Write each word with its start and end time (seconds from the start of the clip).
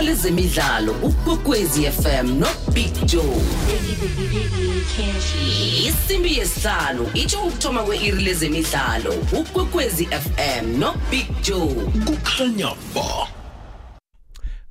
lezemidlalo 0.00 0.92
ukwekwezi 0.92 1.86
FM 1.90 2.38
no 2.38 2.46
Big 2.72 2.92
Joe. 3.06 3.42
Isimbi 5.88 6.38
yesihlanu 6.38 7.10
itsho 7.14 7.38
ukuthoma 7.42 7.82
kwe-iri 7.82 8.22
lezemidlalo 8.22 9.14
ukwekwezi 9.32 10.06
FM 10.06 10.78
no 10.78 10.94
Big 11.10 11.26
Joe. 11.42 11.74
Kukhanya 12.06 12.68
ba. 12.94 13.28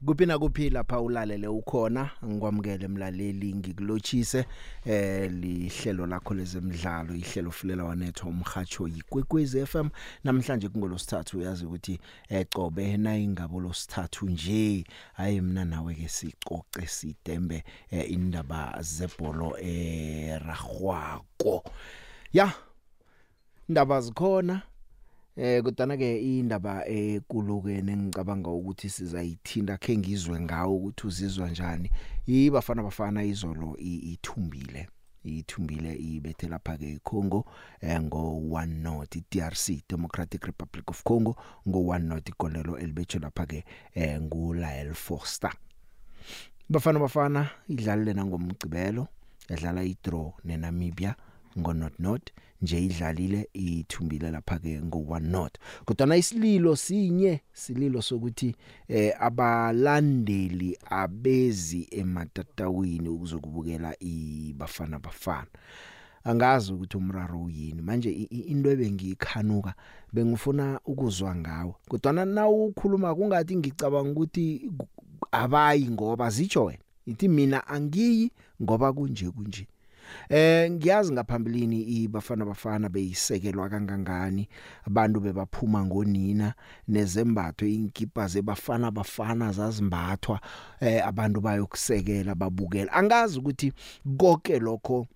Kuphi 0.10 0.26
nakuphi 0.26 0.70
lapha 0.70 1.02
ulalele 1.02 1.48
ukhona? 1.48 2.10
Ngikwamukele 2.26 2.88
mlaleli 2.88 3.54
ngikulochise 3.54 4.46
eh 4.86 5.32
lihlelo 5.32 6.06
lakho 6.06 6.34
lezemidlalo 6.34 7.16
ihlelo 7.16 7.52
fulela 7.52 7.84
wanetho 7.84 8.28
umhacho 8.28 8.88
yikwekwezi 8.88 9.66
FM 9.66 9.90
namhlanje 10.24 10.70
kungolosithathu 10.70 11.38
uyazi 11.38 11.66
ukuthi 11.66 12.00
ecobe 12.30 12.98
nayingabo 12.98 13.60
losithathu 13.60 14.30
nje 14.30 14.84
hayi 15.14 15.42
mina 15.42 15.66
nawe 15.66 15.96
ke 15.96 16.08
sicoce 16.08 16.88
sidembe 16.88 17.64
eh, 17.92 18.12
indaba 18.12 18.78
zebholo 18.82 19.58
eragwako 19.62 21.64
ya 22.34 22.52
indaba 23.70 24.02
zikhona. 24.02 24.62
Eh 25.40 25.64
kodwa 25.64 25.96
ke 25.98 26.20
indaba 26.20 26.84
ekuluke 26.86 27.82
nengicabanga 27.82 28.50
ukuthi 28.50 28.90
sizayithinta 28.90 29.78
khe 29.78 29.98
ngizwe 29.98 30.40
ngawo 30.40 30.76
ukuthi 30.76 31.08
uzizwa 31.08 31.50
njani. 31.50 31.90
Ibafana 32.28 32.84
bafana 32.84 33.24
izolo 33.24 33.78
ithumbile 33.78 34.90
ithumbile 35.24 35.96
ibethe 35.96 36.48
lapha 36.48 36.78
ke 36.78 36.92
eCongo 36.92 37.46
eh, 37.82 38.02
ngo 38.02 38.42
1 38.52 38.66
not 38.84 39.16
iDRC 39.16 39.88
Democratic 39.90 40.46
Republic 40.46 40.90
of 40.90 41.04
Congo 41.04 41.36
ngo 41.68 41.80
1 41.80 42.00
not 42.00 42.30
igolelo 42.30 42.78
elibethe 42.78 43.20
lapha 43.20 43.46
ke 43.46 43.64
eh, 43.96 44.22
nguLael 44.22 44.94
Foster 44.94 45.54
bafana 46.70 47.00
bafana 47.00 47.50
idlalile 47.70 48.14
nangomgcibelo 48.14 49.08
yadlala 49.50 49.84
idraw 49.84 50.34
neNamibia 50.44 51.16
ngo 51.58 51.74
not 51.74 52.00
not 52.00 52.32
nje 52.62 52.86
idlalile 52.86 53.50
ithumbile 53.54 54.32
lapha 54.32 54.60
ke 54.60 54.82
ngo 54.82 54.98
1 54.98 55.20
not 55.20 55.58
kodwa 55.86 56.18
isililo 56.18 56.76
sinye 56.76 57.42
sililo 57.54 58.02
sokuthi 58.02 58.56
eh 58.88 59.14
abalandeli 59.20 60.78
abezi 60.90 61.88
ematatawini 61.92 63.10
ukuzokubukela 63.10 63.96
ibafana 64.00 65.00
bafana. 65.00 65.48
Angazi 66.24 66.74
ukuthi 66.74 66.98
umraro 66.98 67.44
uyini. 67.44 67.82
Manje 67.82 68.12
into 68.12 68.72
ebengikhanuka 68.72 69.74
bengifuna 70.14 70.80
ukuzwa 70.86 71.36
ngawo. 71.36 71.76
Kodwa 71.88 72.26
na 72.26 72.48
ukhuluma 72.48 73.16
kungathi 73.16 73.56
ngicabanga 73.56 74.12
ukuthi 74.12 74.72
abayi 75.32 75.90
ngoba 75.90 76.30
zicho 76.30 76.66
wena. 76.66 76.84
Ithi 77.06 77.28
mina 77.28 77.68
angiyi 77.68 78.32
ngoba 78.62 78.94
kunje 78.94 79.32
kunje. 79.32 79.68
Eh 80.30 80.72
ngiyazi 80.72 81.14
ngaphambilini 81.14 81.82
ibafana 81.82 82.46
bafana 82.46 82.90
beyisekelwa 82.90 83.70
kangangani 83.70 84.50
abantu 84.88 85.20
bebaphuma 85.20 85.86
ngonina 85.86 86.54
nezembatho 86.88 87.66
inkipa 87.66 88.28
zebafana 88.28 88.92
bafana 88.92 89.52
zazimbathwa 89.52 90.42
eh 90.80 91.08
abantu 91.08 91.42
bayokusekela 91.42 92.36
babukela. 92.36 92.94
Angazi 92.94 93.40
ukuthi 93.40 93.74
konke 94.18 94.60
lokho 94.60 95.08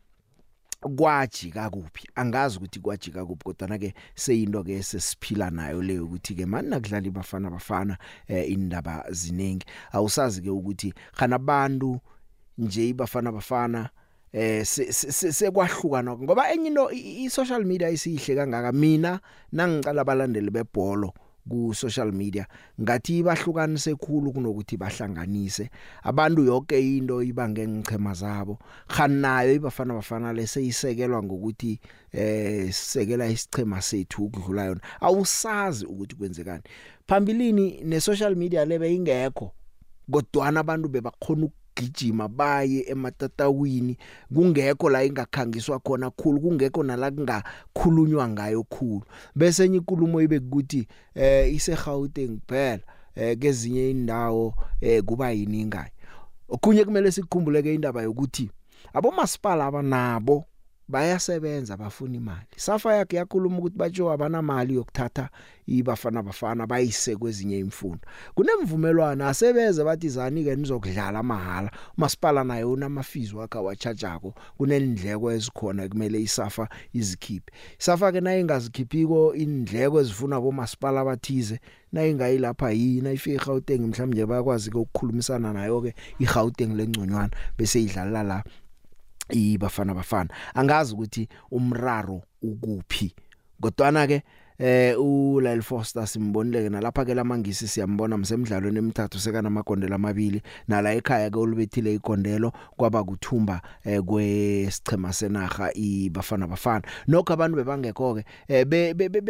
kwajika 0.89 1.69
kuphi 1.69 2.09
angazi 2.15 2.57
ukuthi 2.57 2.79
kwajika 2.79 3.25
kuphi 3.25 3.43
kodwa 3.43 3.77
ke 3.77 3.93
seyinto 4.15 4.63
ke 4.63 4.83
sesiphila 4.83 5.49
nayo 5.49 5.81
leyo 5.81 6.05
ukuthi 6.05 6.35
ke 6.35 6.45
manje 6.45 6.69
nakudlala 6.69 7.07
ibafana 7.07 7.49
bafana 7.49 7.97
eh, 8.27 8.51
indaba 8.51 9.05
ziningi 9.11 9.65
awusazi 9.91 10.41
ke 10.41 10.49
ukuthi 10.49 10.93
khana 11.15 11.35
abantu 11.35 11.99
nje 12.57 12.89
ibafana 12.89 13.31
bafana 13.31 13.89
eh 14.33 14.65
sekwahlukana 14.65 16.17
ngoba 16.17 16.51
enye 16.53 16.67
into 16.67 16.89
i 16.91 17.29
social 17.29 17.63
media 17.63 17.89
isihle 17.89 18.35
kangaka. 18.35 18.71
Mina 18.71 19.19
nangicala 19.51 20.01
abalandeli 20.01 20.49
bebhola 20.49 21.11
ku 21.47 21.73
social 21.73 22.11
media 22.11 22.47
ngathi 22.81 23.23
bahlukanise 23.23 23.95
khulu 23.95 24.33
kunokuthi 24.33 24.77
bahlanganise. 24.77 25.69
Abantu 26.03 26.45
yonke 26.45 26.79
into 26.79 27.21
ibange 27.21 27.67
ngichema 27.67 28.13
zabo. 28.13 28.59
Khanayo 28.87 29.53
ibafana 29.53 29.93
bafana 29.93 30.33
leseyisekelwa 30.33 31.23
ngokuthi 31.23 31.79
eh 32.11 32.73
sisekela 32.73 33.27
isichema 33.27 33.81
sethu 33.81 34.25
ukudlula 34.25 34.65
yona. 34.65 34.81
Awusazi 35.01 35.85
ukuthi 35.85 36.15
kwenzekani. 36.15 36.63
Phambilini 37.07 37.83
ne 37.83 37.99
social 37.99 38.35
media 38.35 38.65
lebe 38.65 38.95
ingekho 38.95 39.51
kodwa 40.11 40.47
abantu 40.47 40.89
bebakhona 40.89 41.49
gijima 41.75 42.27
baye 42.27 42.85
ematatawini 42.87 43.97
kungekho 44.33 44.89
la 44.89 45.03
ingakhangiswa 45.03 45.79
khona 45.79 46.09
khulu 46.09 46.39
kungekho 46.39 46.83
nala 46.83 47.11
kungakhulunywa 47.11 48.29
ngayo 48.29 48.63
khulu. 48.63 49.03
Bese 49.35 49.65
enye 49.65 49.77
inkulumo 49.77 50.21
ibe 50.21 50.37
ukuthi 50.37 50.87
eh 51.15 51.53
ise 51.53 51.75
Gauteng 51.75 52.39
kuphela 52.39 52.83
eh 53.15 53.37
kezinye 53.37 53.91
indawo 53.91 54.53
eh 54.81 55.03
kuba 55.03 55.31
yini 55.31 55.65
ngayo. 55.65 55.91
Okunye 56.49 56.85
kumele 56.85 57.11
sikukhumbuleke 57.11 57.73
indaba 57.73 58.01
yokuthi 58.01 58.49
abomasipala 58.93 59.65
abanabo 59.65 60.45
bayasebenza 60.93 61.77
bafuna 61.77 62.15
imali. 62.17 62.47
Safa 62.55 62.93
yakhe 62.93 63.17
yakhuluma 63.17 63.57
ukuthi 63.57 63.77
batsho 63.77 64.11
abanamali 64.11 64.75
yokuthatha 64.75 65.29
ibafana 65.67 66.23
bafana 66.23 66.67
bayise 66.67 67.15
kwezinye 67.15 67.59
imfundo 67.59 67.99
kunemvumelwano 68.35 69.27
asebeze 69.27 69.83
bathi 69.83 70.09
zani 70.09 70.43
ke 70.43 70.55
nizokudlala 70.55 71.23
mahala? 71.23 71.71
Masipala 71.97 72.43
naye 72.43 72.63
unamafizi 72.63 73.35
wakhe 73.35 73.57
wachajako 73.57 74.33
kunendleko 74.57 75.31
ezikhona 75.31 75.89
kumele 75.89 76.21
isafa 76.21 76.69
izikhiphe. 76.93 77.51
Safa 77.77 78.11
ke 78.11 78.21
naye 78.21 78.41
ingazikhiphiko 78.41 79.33
indleko 79.35 80.01
ezifuna 80.01 80.41
bomasipala 80.41 81.01
abathize 81.01 81.59
nayingayi 81.91 82.37
lapha 82.37 82.71
yini? 82.71 83.07
Ayifika 83.07 83.41
eGauteng 83.43 83.87
mhlawumbe 83.87 84.25
bayakwazi 84.25 84.69
ukukhulumisana 84.69 85.53
nayo 85.53 85.81
ke 85.81 85.95
iGauteng 86.19 86.75
lengconywana 86.77 87.33
bese 87.57 87.81
idlala 87.81 88.23
la 88.23 88.43
ibafana 89.29 89.93
bafana 89.93 90.29
angazi 90.53 90.93
ukuthi 90.93 91.29
umraro 91.51 92.21
ukuphi 92.41 93.15
kodwana 93.61 94.07
ke 94.07 94.23
eh 94.63 94.95
uLyle 94.99 95.61
Foster 95.61 96.07
simbonileke 96.07 96.69
nalapha 96.69 97.05
ke 97.05 97.13
lamangisi 97.13 97.67
siyambona 97.67 98.17
msemidlalweni 98.17 98.77
emithathu 98.77 99.19
sekana 99.19 99.47
amagondelo 99.47 99.95
amabili. 99.95 100.41
Nala 100.67 100.93
ekhaya 100.93 101.29
ke 101.29 101.39
ulubethile 101.39 101.93
igondelo 101.93 102.51
kwaba 102.77 103.03
kuthumba 103.03 103.61
eh 103.83 104.01
kwesichema 104.01 105.13
senaga 105.13 105.73
ibafana 105.73 106.47
bafana. 106.47 106.81
Nokho 107.07 107.33
abantu 107.33 107.55
bebangekho 107.57 108.15
ke 108.15 108.25
eh 108.47 108.65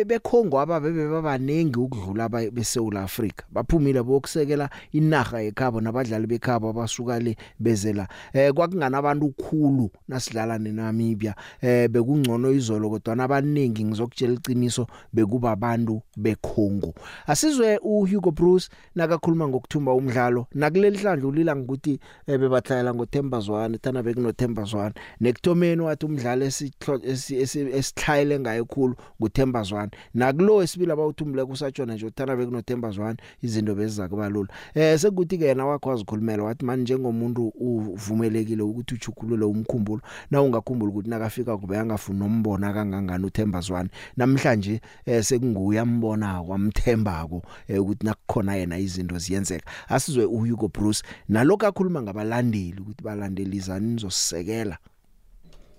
bekhongo 0.06 0.60
aba 0.60 0.80
bebe 0.80 1.08
babanengi 1.08 1.80
ukudlula 1.80 2.30
beSouth 2.30 2.96
Africa 2.96 3.44
baphumile 3.52 4.04
bokusekela 4.04 4.70
inaga 4.92 5.42
ekhabo 5.42 5.82
nabadlali 5.82 6.28
bekhabo 6.28 6.70
abasuka 6.70 7.20
le 7.20 7.36
bezela 7.60 8.08
eh 8.34 8.54
kwakungana 8.54 8.98
abantu 8.98 9.26
ukukhulu 9.26 9.90
nasidlala 10.08 10.60
neNamibia? 10.60 11.36
Eh 11.62 11.90
bekungcono 11.90 12.52
izolo 12.52 12.90
kodwa 12.90 13.24
abaningi 13.24 13.84
ngizokutshela 13.84 14.34
iqiniso 14.34 14.88
bekuba 15.24 15.52
abantu 15.52 16.02
bekhongo 16.18 16.94
asizwe 17.28 17.80
uHugo 17.84 18.32
Bruce 18.32 18.70
nakakhuluma 18.96 19.48
ngokuthumba 19.48 19.94
umdlalo 19.94 20.48
nakuleli 20.54 20.98
hlandla 20.98 21.28
ulila 21.28 21.56
ngokuthi 21.56 22.00
bebathayela 22.28 22.94
ngoThemba 22.94 23.40
Zwane 23.40 23.78
thana 23.78 24.04
bekunoThemba 24.04 24.64
Zwane 24.64 24.94
nekuthomeni 25.22 25.82
wathi 25.82 26.06
umdlalo 26.06 26.46
esithayele 26.46 28.40
ngayo 28.40 28.66
khulu 28.66 28.96
nguThemba 29.22 29.64
Zwane 29.64 29.92
nakulo 30.14 30.64
esibila 30.64 30.96
bawuthumule 30.96 31.46
kusatshona 31.46 31.94
nje 31.94 32.06
uthana 32.06 32.36
bekunoThemba 32.36 32.92
Zwane 32.92 33.18
izinto 33.42 33.76
beziza 33.76 34.08
kuba 34.08 34.30
lula. 34.30 34.50
Eh 34.74 35.00
sekuthi 35.00 35.38
ke 35.38 35.46
yena 35.46 35.66
wakwazi 35.66 36.02
ukukhulumela 36.02 36.44
wathi 36.44 36.66
manje 36.66 36.84
njengomuntu 36.84 37.48
uvumelekile 37.48 38.64
ukuthi 38.64 38.96
uchukulule 38.96 39.46
umkhumbulo 39.46 40.02
na 40.32 40.42
ungakhumbula 40.42 40.92
ukuthi 40.92 41.10
nakafika 41.10 41.58
kube 41.58 41.78
angafuni 41.78 42.20
nombona 42.20 42.74
kangangani 42.74 43.26
uThemba 43.26 43.60
Zwane 43.60 43.90
namhlanje 44.18 44.82
eh 45.06 45.24
sekunguye 45.24 45.80
ambona 45.80 46.44
kwamthembako 46.44 47.44
ukuthi 47.80 48.06
nakukhona 48.06 48.56
yena 48.56 48.78
izinto 48.78 49.18
ziyenzeka. 49.18 49.72
Asizwe 49.90 50.26
uHugo 50.26 50.68
Bruce 50.68 51.04
nalokho 51.30 51.68
akhuluma 51.68 52.02
ngabalandeli 52.02 52.82
ukuthi 52.82 53.04
balandelizani 53.04 53.94
nizosisekela 53.94 54.78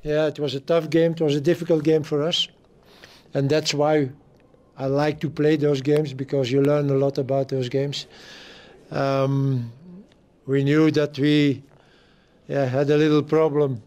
Yeah 0.03 0.29
it 0.29 0.39
was 0.39 0.55
a 0.55 0.61
tough 0.61 0.89
game 0.91 1.13
it 1.13 1.21
was 1.21 1.35
a 1.35 1.41
difficult 1.41 1.83
game 1.83 2.03
for 2.03 2.23
us. 2.23 2.49
And 3.33 3.49
that's 3.49 3.73
why 3.75 4.11
I 4.77 4.87
like 4.87 5.21
to 5.21 5.31
play 5.31 5.57
those 5.57 5.81
games 5.81 6.13
because 6.13 6.53
you 6.53 6.63
learn 6.63 6.91
a 6.91 6.95
lot 6.95 7.19
about 7.19 7.49
those 7.49 7.69
games. 7.69 8.07
Um 8.91 9.73
we 10.47 10.63
knew 10.63 10.91
that 10.91 11.19
we 11.19 11.63
yeah 12.49 12.67
had 12.67 12.91
a 12.91 12.97
little 12.97 13.23
problem 13.23 13.83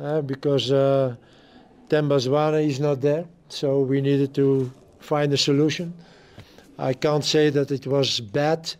uh, 0.00 0.22
because 0.22 0.72
uh 0.72 1.16
Tembazwane 1.90 2.66
is 2.68 2.80
not 2.80 3.00
there. 3.00 3.26
So 3.52 3.80
we 3.80 4.00
needed 4.00 4.34
to 4.34 4.70
find 5.00 5.32
a 5.32 5.36
solution. 5.36 5.92
I 6.78 6.94
can't 6.94 7.24
say 7.24 7.50
that 7.50 7.70
it 7.70 7.86
was 7.86 8.20
bad 8.20 8.72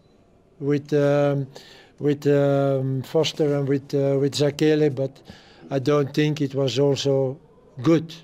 with 0.58 0.92
um, 0.92 1.46
with 1.98 2.26
um, 2.26 3.02
Foster 3.02 3.56
and 3.56 3.68
with 3.68 3.94
uh, 3.94 4.18
with 4.18 4.34
Zakele, 4.34 4.94
but 4.94 5.20
I 5.70 5.78
don't 5.78 6.12
think 6.14 6.40
it 6.40 6.54
was 6.54 6.78
also 6.78 7.38
good. 7.82 8.14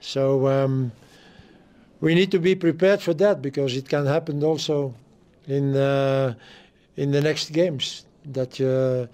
So 0.00 0.46
um, 0.48 0.92
we 2.00 2.14
need 2.14 2.30
to 2.30 2.38
be 2.38 2.54
prepared 2.54 3.02
for 3.02 3.14
that 3.14 3.42
because 3.42 3.76
it 3.76 3.88
can 3.88 4.06
happen 4.06 4.42
also 4.42 4.94
in 5.46 5.76
uh, 5.76 6.34
in 6.96 7.10
the 7.10 7.20
next 7.20 7.52
games 7.52 8.06
that 8.32 8.60
uh, 8.60 9.06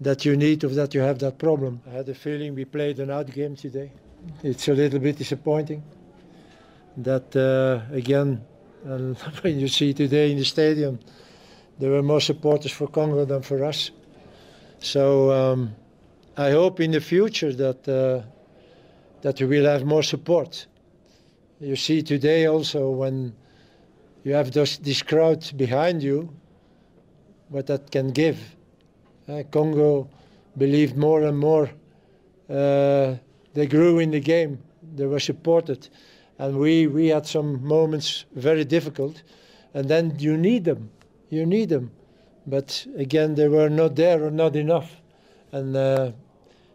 that 0.00 0.24
you 0.24 0.36
need 0.36 0.64
or 0.64 0.68
that 0.68 0.94
you 0.94 1.00
have 1.00 1.18
that 1.20 1.38
problem. 1.38 1.80
I 1.88 1.90
had 1.90 2.08
a 2.08 2.14
feeling 2.14 2.54
we 2.54 2.64
played 2.64 2.98
an 2.98 3.10
out 3.10 3.30
game 3.32 3.54
today. 3.54 3.92
It's 4.42 4.66
a 4.66 4.74
little 4.74 4.98
bit 4.98 5.18
disappointing 5.18 5.82
that 6.96 7.34
uh, 7.36 7.94
again 7.94 8.42
when 9.42 9.58
you 9.58 9.68
see 9.68 9.92
today 9.92 10.30
in 10.30 10.38
the 10.38 10.44
stadium 10.44 10.98
there 11.78 11.90
were 11.90 12.02
more 12.02 12.20
supporters 12.20 12.72
for 12.72 12.86
Congo 12.88 13.24
than 13.24 13.42
for 13.42 13.64
us. 13.64 13.90
So 14.78 15.30
um, 15.30 15.74
I 16.36 16.50
hope 16.50 16.80
in 16.80 16.92
the 16.92 17.00
future 17.00 17.52
that 17.52 17.88
uh, 17.88 18.22
that 19.22 19.40
we 19.40 19.46
will 19.46 19.66
have 19.66 19.84
more 19.84 20.02
support. 20.02 20.66
You 21.60 21.76
see 21.76 22.02
today 22.02 22.46
also 22.46 22.90
when 22.90 23.34
you 24.24 24.34
have 24.34 24.52
those, 24.52 24.78
this 24.78 25.02
crowd 25.02 25.50
behind 25.56 26.02
you, 26.02 26.28
what 27.48 27.66
that 27.66 27.90
can 27.90 28.10
give. 28.10 28.38
Uh, 29.28 29.42
Congo 29.50 30.08
believed 30.56 30.96
more 30.96 31.22
and 31.22 31.38
more. 31.38 31.70
Uh, 32.48 33.14
they 33.54 33.66
grew 33.66 33.98
in 33.98 34.10
the 34.10 34.20
game. 34.20 34.58
They 34.94 35.06
were 35.06 35.20
supported, 35.20 35.88
and 36.38 36.58
we 36.58 36.86
we 36.86 37.08
had 37.08 37.26
some 37.26 37.66
moments 37.66 38.24
very 38.34 38.64
difficult, 38.64 39.22
and 39.74 39.88
then 39.88 40.16
you 40.18 40.36
need 40.36 40.64
them. 40.64 40.90
You 41.30 41.46
need 41.46 41.68
them, 41.68 41.90
but 42.46 42.86
again 42.96 43.34
they 43.34 43.48
were 43.48 43.68
not 43.68 43.96
there 43.96 44.22
or 44.24 44.30
not 44.30 44.56
enough, 44.56 45.00
and 45.52 45.76
uh, 45.76 46.12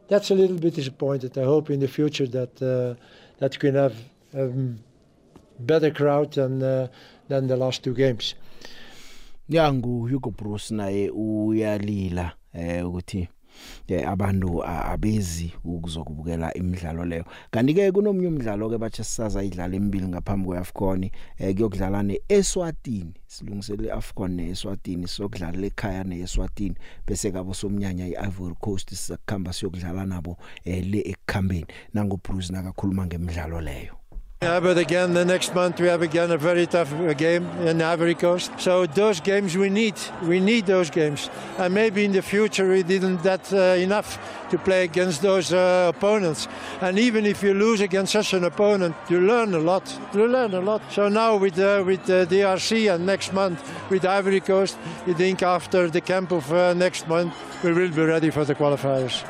that's 0.07 0.31
a 0.31 0.35
little 0.35 0.57
bit 0.57 0.75
disappointed. 0.75 1.37
I 1.37 1.43
hope 1.43 1.69
in 1.69 1.79
the 1.79 1.87
future 1.87 2.27
that 2.27 2.61
uh, 2.61 2.95
that 3.39 3.53
we 3.53 3.59
can 3.59 3.75
have 3.75 3.95
um, 4.33 4.79
better 5.59 5.91
crowd 5.91 6.33
than 6.33 6.61
uh, 6.63 6.87
than 7.27 7.47
the 7.47 7.55
last 7.57 7.83
two 7.83 7.93
games. 7.93 8.35
yangu 9.49 10.07
Hugo 10.07 10.31
Bruce 10.31 10.73
naye 10.75 11.09
uyalila 11.09 12.31
eh 12.53 12.87
ukuthi 12.87 13.27
abantu 14.07 14.63
a- 14.63 14.85
abezi 14.91 15.53
ukuzokubukela 15.63 16.53
imidlalo 16.53 17.05
leyo. 17.05 17.25
Kanti 17.51 17.73
ke 17.73 17.91
kunomnye 17.91 18.27
umdlalo 18.27 18.69
ke 18.69 18.77
bathi 18.77 19.03
sisaza 19.03 19.43
idlala 19.43 19.75
emibili 19.75 20.07
ngaphambi 20.07 20.45
kweAfcon 20.47 21.03
eh 21.39 21.55
kuyokudlala 21.55 22.03
neEswatini 22.03 23.13
silungisele 23.27 23.87
iAfcon 23.87 24.31
neEswatini 24.31 25.07
sokudlala 25.07 25.67
ekhaya 25.67 26.03
neEswatini 26.03 26.75
bese 27.07 27.31
kabo 27.31 27.53
somnyanya 27.53 28.07
iIvory 28.07 28.55
Coast 28.59 28.89
sizakhamba 28.89 29.53
siyokudlala 29.53 30.05
nabo 30.05 30.37
eh 30.65 30.85
le 30.85 30.99
ekukhambeni. 31.05 31.65
Nango 31.93 32.17
Bruce 32.23 32.53
nakakhuluma 32.53 33.05
ngemidlalo 33.05 33.61
leyo. 33.61 34.00
Yeah, 34.43 34.59
but 34.59 34.79
again, 34.79 35.13
the 35.13 35.23
next 35.23 35.53
month 35.53 35.79
we 35.79 35.85
have 35.87 36.01
again 36.01 36.31
a 36.31 36.37
very 36.37 36.65
tough 36.65 36.91
uh, 36.93 37.13
game 37.13 37.45
in 37.59 37.79
Ivory 37.79 38.15
Coast. 38.15 38.51
So 38.57 38.87
those 38.87 39.19
games 39.19 39.55
we 39.55 39.69
need, 39.69 39.93
we 40.23 40.39
need 40.39 40.65
those 40.65 40.89
games. 40.89 41.29
And 41.59 41.75
maybe 41.75 42.05
in 42.05 42.11
the 42.11 42.23
future 42.23 42.67
we 42.67 42.81
didn't 42.81 43.21
that 43.21 43.53
uh, 43.53 43.79
enough 43.79 44.17
to 44.49 44.57
play 44.57 44.83
against 44.83 45.21
those 45.21 45.53
uh, 45.53 45.91
opponents. 45.95 46.47
And 46.81 46.97
even 46.97 47.27
if 47.27 47.43
you 47.43 47.53
lose 47.53 47.81
against 47.81 48.13
such 48.13 48.33
an 48.33 48.43
opponent, 48.43 48.95
you 49.09 49.21
learn 49.21 49.53
a 49.53 49.59
lot. 49.59 49.83
You 50.11 50.25
learn 50.25 50.55
a 50.55 50.59
lot. 50.61 50.81
So 50.89 51.07
now 51.07 51.37
with 51.37 51.59
uh, 51.59 51.83
with 51.85 52.09
uh, 52.09 52.25
DRC 52.25 52.91
and 52.91 53.05
next 53.05 53.33
month 53.33 53.61
with 53.91 54.05
Ivory 54.05 54.39
Coast, 54.41 54.75
you 55.05 55.13
think 55.13 55.43
after 55.43 55.87
the 55.87 56.01
camp 56.01 56.31
of 56.31 56.51
uh, 56.51 56.73
next 56.73 57.07
month 57.07 57.35
we 57.63 57.73
will 57.73 57.91
be 57.91 58.03
ready 58.03 58.31
for 58.31 58.43
the 58.43 58.55
qualifiers. 58.55 59.23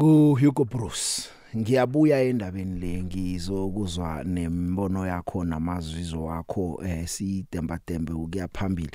ku 0.00 0.34
Hugo 0.34 0.64
Bruce 0.64 1.34
ngiyabuya 1.56 2.22
endabeni 2.22 2.80
le 2.80 3.02
ngizokuzwa 3.02 4.24
nembono 4.24 5.06
yakho 5.06 5.44
namazwizo 5.44 6.24
wakho 6.24 6.82
eh 6.86 7.06
sidemba 7.06 7.78
dembe 7.86 8.12
ukuya 8.12 8.48
phambili. 8.48 8.90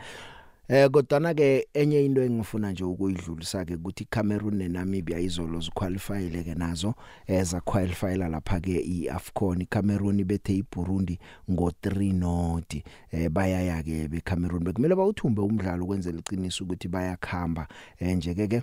Eh 0.67 0.89
kodwa 0.89 1.33
ke 1.33 1.67
enye 1.73 2.05
into 2.05 2.21
engifuna 2.21 2.71
nje 2.71 2.83
ukuyidlulisa 2.83 3.65
ke 3.65 3.75
ukuthi 3.75 4.05
Cameroon 4.05 4.55
neNamibia 4.55 5.19
izolo 5.19 5.59
ziqualifyile 5.59 6.43
ke 6.43 6.55
nazo 6.55 6.93
eza 7.27 7.61
qualifyela 7.61 8.29
lapha 8.29 8.59
ke 8.59 8.77
iAfcon. 8.79 9.65
Cameroon 9.65 10.23
bethe 10.23 10.55
iBurundi 10.57 11.19
ngo 11.49 11.71
3 11.81 12.13
not 12.13 12.75
eh 13.11 13.29
bayaya 13.29 13.83
ke 13.83 14.07
beCameroon. 14.07 14.63
Bekumele 14.63 14.95
bawuthumbe 14.95 15.41
umdlalo 15.41 15.85
kwenzela 15.85 16.19
iqiniso 16.19 16.63
ukuthi 16.63 16.87
bayakhamba 16.87 17.67
eh 17.99 18.17
nje 18.17 18.35
ke 18.35 18.47
ke 18.47 18.61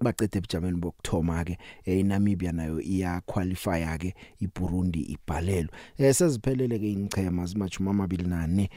baqede 0.00 0.38
ebujameni 0.38 0.76
bokthoma 0.76 1.44
ke 1.44 1.58
eNamibia 1.84 2.52
nayo 2.52 2.80
iya 2.80 3.20
qualify 3.26 3.98
ke 3.98 4.14
iBurundi 4.40 5.00
ibhalelwe. 5.00 5.70
Eh 5.98 6.14
seziphelele 6.14 6.78
ke 6.78 6.92
ingchema 6.92 7.46
zimachuma 7.46 7.90
amabili 7.90 8.24
nane 8.24 8.70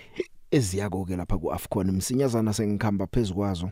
eziyako 0.52 1.06
ke 1.06 1.16
lapha 1.16 1.38
kuAfcon. 1.38 1.92
Msinyazana 1.92 2.54
sengikhamba 2.54 3.08
phezukwazo 3.08 3.72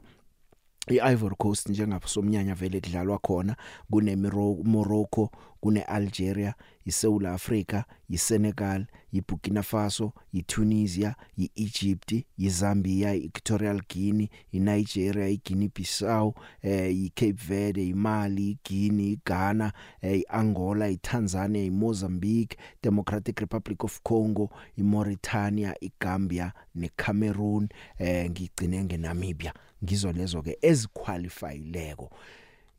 iIvory 0.88 1.35
Coast 1.35 1.69
njengasomnyanya 1.69 2.56
vele 2.56 2.81
kudlalwa 2.81 3.19
khona 3.19 3.56
kune 3.91 4.15
Morocco 4.63 5.30
kune 5.62 5.81
Algeria 5.83 6.53
iSouth 6.85 7.25
Africa 7.25 7.83
iSenegal 8.09 8.85
iBurkina 9.13 9.63
Faso 9.63 10.12
iTunisia 10.33 11.15
iEgypt 11.38 12.25
iZambia 12.38 13.13
iEquatorial 13.15 13.81
Guinea 13.89 14.27
iNigeria 14.51 15.27
iGuinea 15.27 15.69
Bissau 15.75 16.33
eh 16.62 16.95
iCape 17.06 17.31
Verde 17.31 17.88
iMali 17.88 18.51
iGuinea 18.51 19.07
iGhana 19.07 19.74
eh 20.01 20.19
iAngola 20.21 20.89
iTanzania 20.89 21.63
iMozambique 21.63 22.57
Democratic 22.83 23.39
Republic 23.39 23.83
of 23.83 24.00
Congo 24.03 24.50
iMauritania 24.77 25.75
iGambia 25.81 26.51
neCameroon 26.75 27.69
eh 28.00 28.30
ngigcine 28.30 28.83
ngeNamibia. 28.83 29.53
Ngizo 29.83 30.12
lezo 30.12 30.41
ke 30.41 30.57
eziqualifyileko 30.62 32.09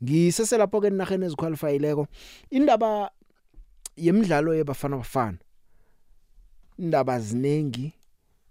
ngisese 0.03 0.57
lapho 0.57 0.81
ke 0.81 0.87
enarheni 0.87 1.25
eziqualifyileko 1.25 2.07
indaba 2.49 3.11
yemidlalo 3.97 4.55
yebafana 4.55 4.97
bafana 4.97 5.37
indaba 6.77 7.19
zinengi. 7.19 7.93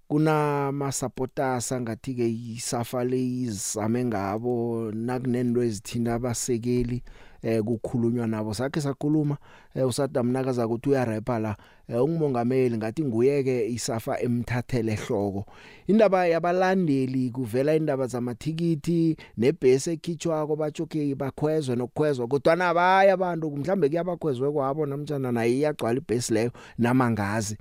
Kunama 0.08 0.92
supporters 0.92 1.72
angathi 1.72 2.14
ke 2.14 2.28
isafa 2.28 3.04
lezizame 3.04 4.04
ngabo 4.04 4.92
nakunento 4.92 5.62
ezithinta 5.62 6.14
abasekeli. 6.14 7.02
Eh 7.44 7.62
kukhulunywa 7.62 8.26
nabo 8.26 8.54
sakhe 8.54 8.80
sakhuluma 8.80 9.36
eh, 9.74 9.86
usadam 9.86 10.32
nakaza 10.32 10.66
ukuthi 10.66 10.88
uyarepa 10.90 11.38
la 11.38 11.56
eh, 11.88 12.04
ungumongameli 12.04 12.76
ngathi 12.76 13.04
nguyeke 13.04 13.66
isafa 13.68 14.20
emthathele 14.20 14.92
ehloko. 14.92 15.44
Indaba 15.86 16.26
yabalandeli 16.26 17.30
kuvela 17.30 17.74
indaba 17.74 18.06
zamathikiti 18.06 19.16
nebhesi 19.36 19.90
ekhitshwako 19.90 20.56
batsho 20.56 20.82
okay 20.82 21.14
bakhwezwe 21.14 21.76
nokukhwezwa 21.76 22.26
kodwa 22.28 22.56
nabaya 22.56 23.14
abantu 23.14 23.50
mhlambe 23.50 23.88
kuyabakhwezwe 23.88 24.52
kwabo 24.52 24.86
namtjana 24.86 25.32
naye 25.32 25.52
iyagcwala 25.52 25.98
ibhesi 25.98 26.34
leyo 26.34 26.50
namangazi. 26.78 27.56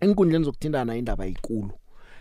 Enkundleni 0.00 0.44
zokuthindana 0.44 0.96
indaba 0.96 1.26
ikulu. 1.26 1.70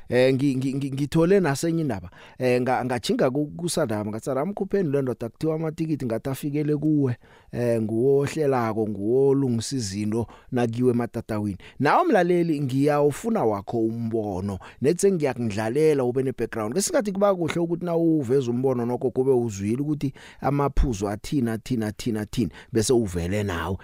Eh 0.09 0.33
ngithole 0.33 1.39
nasenye 1.39 1.81
indaba. 1.81 2.09
Eh 2.37 2.61
ngachinga 2.61 3.29
kusadama 3.29 4.11
ngatsara 4.11 4.41
amkhupheni 4.41 4.89
le 4.89 5.01
ndoda 5.01 5.29
kuthiwa 5.29 5.55
amatikiti 5.55 6.05
ngatafikele 6.05 6.77
kuwe. 6.77 7.15
Eh 7.51 7.81
nguwohlelako 7.81 8.87
nguwolungisa 8.87 9.75
izinto 9.75 10.27
nakiwe 10.51 10.91
ematatawini. 10.91 11.57
Nawo 11.79 12.05
mlaleli 12.05 12.61
ngiyawufuna 12.61 13.43
wakho 13.43 13.79
umbono. 13.79 14.59
Nethe 14.81 15.11
ngiyakudlalela 15.11 16.03
ube 16.03 16.23
ne 16.23 16.31
background 16.31 16.73
kesingathi 16.73 17.11
kuba 17.11 17.35
kuhle 17.35 17.59
ukuthi 17.59 17.85
na 17.85 17.95
uveza 17.95 18.51
umbono 18.51 18.85
nokho 18.85 19.11
kube 19.11 19.31
uzwile 19.31 19.81
ukuthi 19.81 20.13
amaphuzo 20.41 21.09
athina 21.09 21.57
thina 21.57 21.91
thina 21.91 22.25
thina 22.25 22.51
bese 22.71 22.93
uvele 22.93 23.43
nawe. 23.43 23.77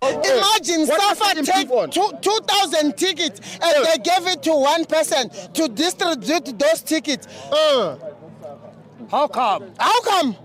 Nasindo 0.00 0.38
Imagine 0.38 0.86
Safa 0.86 1.42
take 1.42 1.68
two, 1.90 2.10
2,000 2.22 2.96
tickets 2.96 3.40
and 3.62 3.86
they 3.86 3.98
gave 3.98 4.26
it 4.26 4.42
to 4.42 4.52
one 4.54 4.84
person 4.86 5.28
to 5.52 5.68
distribute 5.68 6.58
those 6.58 6.82
tickets. 6.82 7.26
How 9.10 9.26
come? 9.26 9.72
How 9.78 10.00
come? 10.02 10.36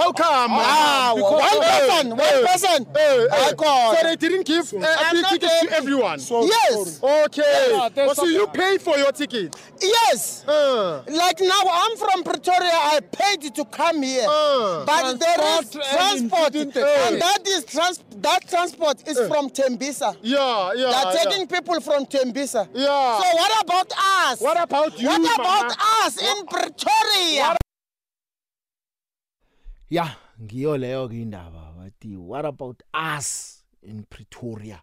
How 0.00 0.12
come? 0.12 0.52
Ah, 0.54 1.12
Because- 1.14 1.32
one 1.32 1.62
eh, 1.62 1.78
person, 1.80 2.10
one 2.10 2.20
eh, 2.20 2.46
person. 2.46 2.86
eh, 2.96 3.26
eh. 3.30 3.46
I 3.48 3.52
got- 3.52 3.96
So 3.96 4.02
they 4.08 4.16
didn't 4.16 4.46
give 4.46 4.72
uh, 4.72 4.78
I'm 4.78 5.10
free 5.16 5.24
tickets 5.30 5.60
to 5.60 5.76
everyone. 5.76 6.18
Yes, 6.18 7.00
Okay. 7.02 7.66
Yeah, 7.70 8.06
oh, 8.08 8.12
so 8.14 8.24
you 8.24 8.46
paid 8.48 8.80
for 8.80 8.96
your 8.96 9.12
ticket. 9.12 9.54
yes. 9.80 10.44
Uh, 10.48 11.02
Like 11.06 11.40
now, 11.40 11.62
I'm 11.82 11.96
from 11.96 12.22
Pretoria. 12.24 12.72
I 12.94 13.00
paid 13.00 13.54
to 13.54 13.64
come 13.66 14.02
here, 14.02 14.26
Uh, 14.28 14.84
but 14.86 15.18
there 15.20 15.40
is 15.60 15.70
transport 15.70 16.54
and 16.54 16.72
transport, 16.72 16.74
the- 16.74 17.06
and 17.06 17.22
that 17.22 17.42
is 17.48 17.64
trans- 17.64 18.00
that 18.16 18.48
transport 18.48 18.96
is 19.06 19.18
from 19.28 19.50
Tembisa. 19.50 20.16
yeah, 20.22 20.70
They 20.74 20.80
yeah. 20.82 20.86
are 21.04 21.12
yeah. 21.14 21.22
taking 21.24 21.46
people 21.46 21.78
from 21.80 22.06
Tembisa. 22.06 22.68
Yeah. 22.74 23.18
So 23.20 23.26
what 23.40 23.52
about 23.64 23.92
us? 24.24 24.40
What 24.40 24.58
about 24.60 24.98
you, 24.98 25.08
What 25.08 25.34
about 25.34 25.68
mama? 25.68 25.76
us 26.06 26.16
in 26.30 26.46
Pretoria? 26.46 27.56
Ya 29.90 30.16
ngiyo 30.42 30.76
leyo 30.78 31.08
ke 31.08 31.22
indaba 31.22 31.72
bathi 31.76 32.16
what 32.16 32.46
about 32.46 32.82
us 32.94 33.64
in 33.82 34.04
Pretoria? 34.04 34.80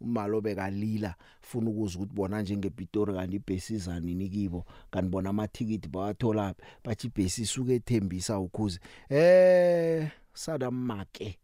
Umalo 0.00 0.40
bekalila 0.40 1.14
funa 1.40 1.70
ukuza 1.70 1.98
ukuthi 1.98 2.14
bona 2.14 2.42
njengePitori 2.42 3.14
kanti 3.14 3.36
ibhesi 3.36 3.74
izani 3.74 4.14
nikibo 4.14 4.64
kanti 4.90 5.08
bona 5.08 5.30
amathikiti 5.30 5.88
bawathola 5.88 6.54
bathi 6.84 7.06
ibhesi 7.06 7.42
isuke 7.42 7.74
ethembisa 7.74 8.38
ukhuze. 8.38 8.80
Eh 9.10 10.10
sadamake 10.32 11.38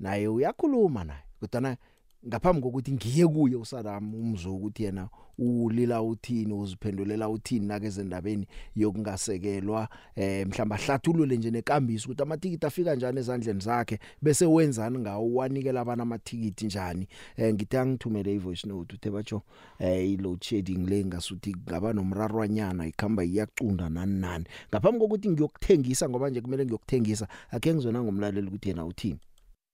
naye 0.00 0.28
uyakhuluma 0.28 1.04
naye 1.04 1.22
kodwa 1.40 1.76
ngaphambi 2.26 2.62
kokuthi 2.62 2.92
ngiye 2.92 3.26
kuye 3.26 3.56
usadam 3.56 4.14
umzo 4.14 4.54
ukuthi 4.54 4.82
yena 4.82 5.08
ulila 5.38 6.02
uthini 6.02 6.52
uziphendulela 6.52 7.28
uthini 7.28 7.66
nake 7.66 7.86
ezendabeni 7.86 8.46
yokungasekelwa 8.76 9.88
eh 10.16 10.46
mhlamba 10.46 10.76
hlathulule 10.76 11.36
nje 11.36 11.50
nekambiso 11.50 12.04
ukuthi 12.06 12.22
amathikiti 12.22 12.66
afika 12.66 12.94
njani 12.94 13.18
ezandleni 13.18 13.60
zakhe 13.60 13.98
bese 14.22 14.46
wenzani 14.46 14.98
ngawo 14.98 15.34
wanikela 15.34 15.80
abantu 15.80 16.02
amathikiti 16.02 16.66
njani. 16.66 17.08
Eh 17.36 17.54
ngithi 17.54 17.76
angithumele 17.76 18.34
ivoice 18.34 18.68
note 18.68 18.94
uthe 18.94 19.10
batsho 19.10 19.42
eh 19.78 20.10
i 20.10 20.16
load 20.16 20.42
shedding 20.42 20.88
le 20.88 21.04
ngasuthi 21.04 21.56
ngaba 21.68 21.92
nomrarwanyana 21.92 22.86
ikhamba 22.86 23.24
iyacunda 23.24 23.88
nani 23.88 24.20
nani. 24.20 24.44
Ngaphambi 24.68 24.98
kokuthi 24.98 25.30
ngiyokuthengisa 25.30 26.08
ngoba 26.08 26.30
nje 26.30 26.40
kumele 26.40 26.64
ngiyokuthengisa 26.64 27.28
akhe 27.50 27.74
ngizona 27.74 28.02
ngomlaleli 28.02 28.46
ukuthi 28.48 28.68
yena 28.68 28.86
uthini. 28.86 29.18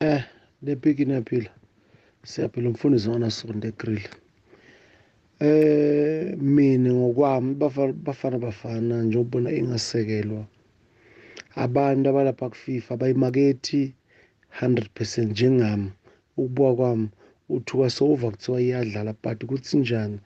Eh, 0.01 0.25
le 0.63 0.77
piki 0.77 1.05
naphila. 1.05 1.51
Siyaphila 2.31 2.69
umfundisi 2.69 3.09
wona 3.09 3.31
sonde 3.31 3.71
grill. 3.79 4.07
Eh, 5.41 6.37
mina 6.39 6.91
ngokwami 6.99 7.55
bafana 7.55 7.93
bafana 8.07 8.39
bafana 8.39 8.95
nje 9.03 9.19
ubona 9.19 9.51
ingasekelwa. 9.51 10.43
Abantu 11.65 12.05
abalapha 12.09 12.47
ku 12.53 12.57
FIFA 12.65 12.93
bayimakethi 13.01 13.83
100% 14.61 15.25
njengami. 15.31 15.91
Ukubuka 16.37 16.75
kwami 16.79 17.09
uthuka 17.57 17.91
sova 17.91 18.31
kuthiwa 18.31 18.59
iyadlala 18.63 19.13
but 19.23 19.39
kuthi 19.49 19.77
njani 19.79 20.19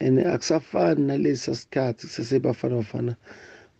and 0.00 0.18
akusafani 0.18 1.02
nalesi 1.06 1.54
sikhathi 1.54 2.06
sesebafana 2.06 2.76
bafana 2.76 3.16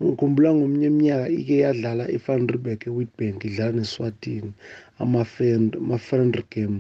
ngikhumbula 0.03 0.51
ngomnye 0.57 0.87
iminyaka 0.93 1.27
ike 1.39 1.57
yadlala 1.65 2.05
i-Van 2.17 2.43
Riebeeck 2.53 2.81
eWitbank 2.89 3.39
idlala 3.49 3.73
neSwatini 3.79 4.51
ama-friend 5.03 5.71
ama-friendly 5.83 6.45
game 6.55 6.77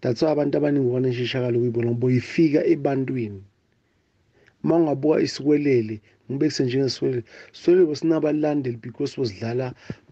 that's 0.00 0.20
why 0.22 0.30
abantu 0.32 0.54
abaningi 0.56 0.90
baneshishakalo 0.94 1.56
ukuyibona 1.56 1.90
ngoba 1.90 2.08
ifika 2.20 2.60
ebantwini 2.74 3.40
uma 4.62 4.74
ungabuka 4.78 5.24
isikwelele 5.26 5.96
ngibekise 6.28 6.62
njengesikwelele 6.64 7.24
sikwelele 7.56 7.86
besinabalandeli 7.90 8.78
because 8.84 9.12
bosidlala 9.18 9.66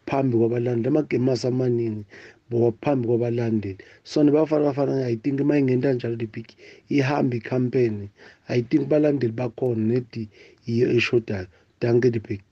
phambi 0.09 0.35
kwabalandeli 0.41 0.89
amagame 0.89 1.31
asamaningi 1.33 2.05
boba 2.49 2.71
phambi 2.83 3.05
kwabalandeli 3.09 3.83
so 4.11 4.17
nebafana 4.25 4.65
bafana 4.69 4.93
i 5.13 5.17
think 5.23 5.37
uma 5.41 5.59
ingenta 5.61 5.93
njalo 5.93 6.17
le 6.21 6.27
big 6.35 6.49
ihamba 6.97 7.37
icampaign 7.37 8.09
i 8.49 8.63
think 8.69 8.83
balandeli 8.91 9.35
bakhona 9.41 9.83
nedi 9.91 10.23
yiyo 10.67 10.87
eshodayo 10.99 11.49
danke 11.81 12.11
the 12.11 12.21
big 12.21 12.43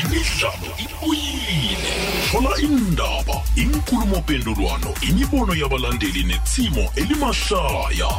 imidlalo 0.00 0.70
ibuyile 0.84 1.92
thola 2.30 2.52
indaba 2.58 3.36
inkulumopendulwano 3.56 4.94
imibono 5.08 5.54
yabalandeli 5.54 6.22
netsimo 6.24 6.84
elimahlaya 6.96 8.10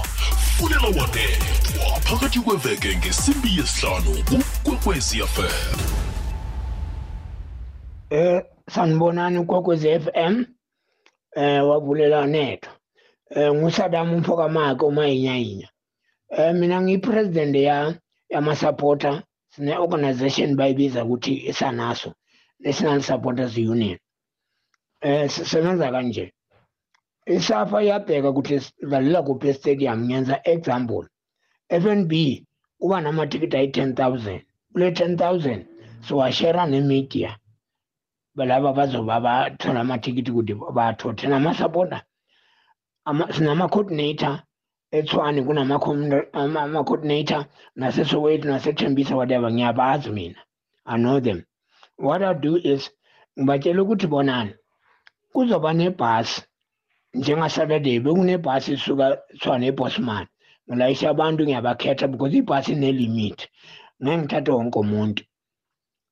fulela 0.58 0.88
wadethwa 0.88 2.00
phakathi 2.06 2.40
kweveke 2.40 2.98
ngesimbi 2.98 3.50
yesihlanu 3.58 4.12
kukwekwezi 4.64 5.18
fm 5.22 6.02
Eh 8.12 8.44
sanibonani 8.68 9.38
ukwekwezi 9.38 10.00
FM 10.00 10.46
eh 11.36 11.68
wavulela 11.68 12.28
netho 12.28 12.70
eh 13.30 13.54
ngusadam 13.54 14.14
umfoka 14.14 14.50
make 14.50 14.86
umayinyayinya 14.86 15.70
eh 16.30 16.54
mina 16.54 16.82
ngiyipresident 16.82 17.56
ya 17.56 17.96
yama 18.34 18.56
supporter 18.56 19.24
sine 19.54 19.78
organization 19.78 20.56
bayibiza 20.56 21.04
ukuthi 21.06 21.34
isanaso 21.52 22.14
National 22.60 23.02
Supporters 23.02 23.58
Union. 23.58 23.98
Eh 25.02 25.30
sisebenza 25.30 25.92
kanje. 25.92 26.34
Isafa 27.26 27.84
iyabheka 27.84 28.30
ukuthi 28.30 28.60
sidlalela 28.60 29.22
kuphi 29.28 29.48
estadium 29.48 30.00
ngenza 30.06 30.42
example. 30.44 31.06
FNB 31.82 32.12
kuba 32.80 33.02
namatikiti 33.02 33.58
ayi 33.58 33.68
10000 33.68 34.42
kule 34.72 34.90
10000 34.90 35.66
siwashare 36.06 36.66
nemedia. 36.66 37.38
Balaba 38.36 38.74
bazoba 38.74 39.20
bathola 39.20 39.80
amatikiti 39.80 40.32
ukuthi 40.32 40.54
bathothe 40.54 41.28
namasapota 41.28 42.04
sinama-coordinator 43.36 44.44
etshwane 44.98 45.42
kunama-coordinator 45.44 47.46
nasesoweto 47.76 48.48
nasethembisa 48.48 49.16
whatever. 49.16 49.52
Ngiyabazi 49.52 50.10
mina. 50.10 50.40
I 50.86 50.98
know 50.98 51.20
them. 51.20 51.46
What 51.98 52.24
i 52.24 52.34
do 52.34 52.58
is 52.58 52.90
ngibatshela 53.40 53.82
ukuthi 53.82 54.08
bonani 54.08 54.54
kuzoba 55.34 55.74
nebhasi 55.74 56.42
njengasaturday 57.14 58.00
bekunebhasi 58.00 58.74
isuka 58.74 59.06
tshwane 59.40 59.66
ebosman. 59.72 60.26
Ngilayisha 60.68 61.10
abantu 61.10 61.44
ngiyabakhetha 61.44 62.08
because 62.12 62.38
ibhasi 62.40 62.72
inelimit. 62.74 63.40
Ngeke 64.02 64.18
ngithathe 64.18 64.52
wonke 64.52 64.80
umuntu. 64.80 65.24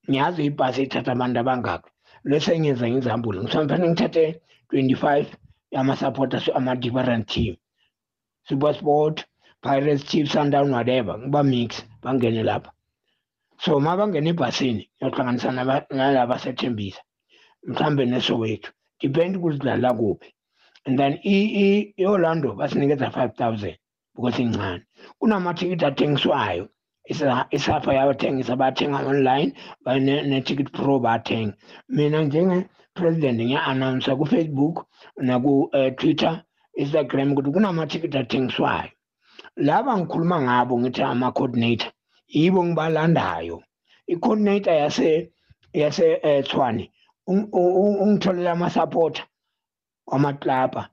Ngiyazi 0.09 0.41
ibhasi 0.50 0.81
ithatha 0.83 1.12
abantu 1.12 1.38
abangaki. 1.39 1.89
Lese 2.29 2.59
ngenza 2.59 2.88
example 2.88 3.38
ngisamfane 3.43 3.86
ngithathe 3.89 4.25
25 4.71 5.25
yama-supporters 5.71 6.50
ama-different 6.57 7.27
team. 7.27 7.55
Supersport 8.50 9.24
pirates 9.62 10.03
chiefs 10.03 10.32
sundown 10.32 10.72
whatever. 10.72 11.18
Ngiba 11.18 11.44
mix 11.44 11.84
bangene 12.03 12.44
lapha. 12.44 12.72
So 13.60 13.77
uma 13.77 13.96
bangena 13.98 14.29
ebhasini 14.29 14.89
ngiyohlanganisa 15.01 15.51
naba- 15.51 15.86
nalaba 15.91 16.39
sethembisa 16.39 17.01
mhlambe 17.68 18.06
nesowethu 18.06 18.72
depend 19.01 19.36
ukuthi 19.38 19.58
dlala 19.60 19.94
kuphi. 19.94 20.34
And 20.86 20.98
then 21.00 21.20
i- 21.24 21.51
i- 21.63 21.94
i-orlando 21.98 22.56
basinikeza 22.56 23.12
5000 23.12 23.75
because 24.15 24.39
incane. 24.41 24.84
Kunamathikithi 25.20 25.86
athengiswayo. 25.86 26.68
Isa- 27.10 27.48
isafa 27.51 27.94
yabathengisa 27.94 28.56
bathenga 28.56 29.06
online 29.08 29.53
bane- 29.86 30.24
ne-ticket 30.24 30.72
pro 30.72 31.00
bathenga. 31.00 31.53
Mina 31.89 32.22
njenge-president 32.24 33.39
ngiya-announsa 33.41 34.15
ku-facebook 34.15 34.86
naku-twitter 35.18 36.44
instagram 36.81 37.31
ukuthi 37.31 37.51
kunamathikithi 37.55 38.17
athengiswayo. 38.17 38.91
Laba 39.67 39.91
ngikhuluma 39.98 40.38
ngabo 40.45 40.74
ngithi 40.79 41.01
ama-coordinator 41.03 41.91
yibo 42.33 42.59
ngibalandayo. 42.65 43.57
I-coordinator 44.07 44.74
yase 44.74 45.31
yase 45.74 46.05
eh, 46.24 46.43
Tshwane 46.45 46.91
ung- 47.27 47.50
u- 47.51 47.75
u- 47.81 48.00
ungitholela 48.03 48.51
ama-supporter 48.51 49.25
wamaklapa 50.07 50.89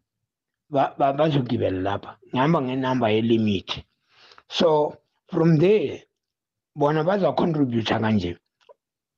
ba- 0.71 0.95
ba- 0.99 1.13
bazogibela 1.13 1.81
lapha. 1.81 2.11
Ngihamba 2.29 2.59
ngenamba 2.63 3.07
yelimit. 3.11 3.85
So 4.49 4.97
from 5.31 5.59
there 5.59 6.03
bona 6.75 7.05
baza-contributa 7.05 7.99
kanje. 8.01 8.37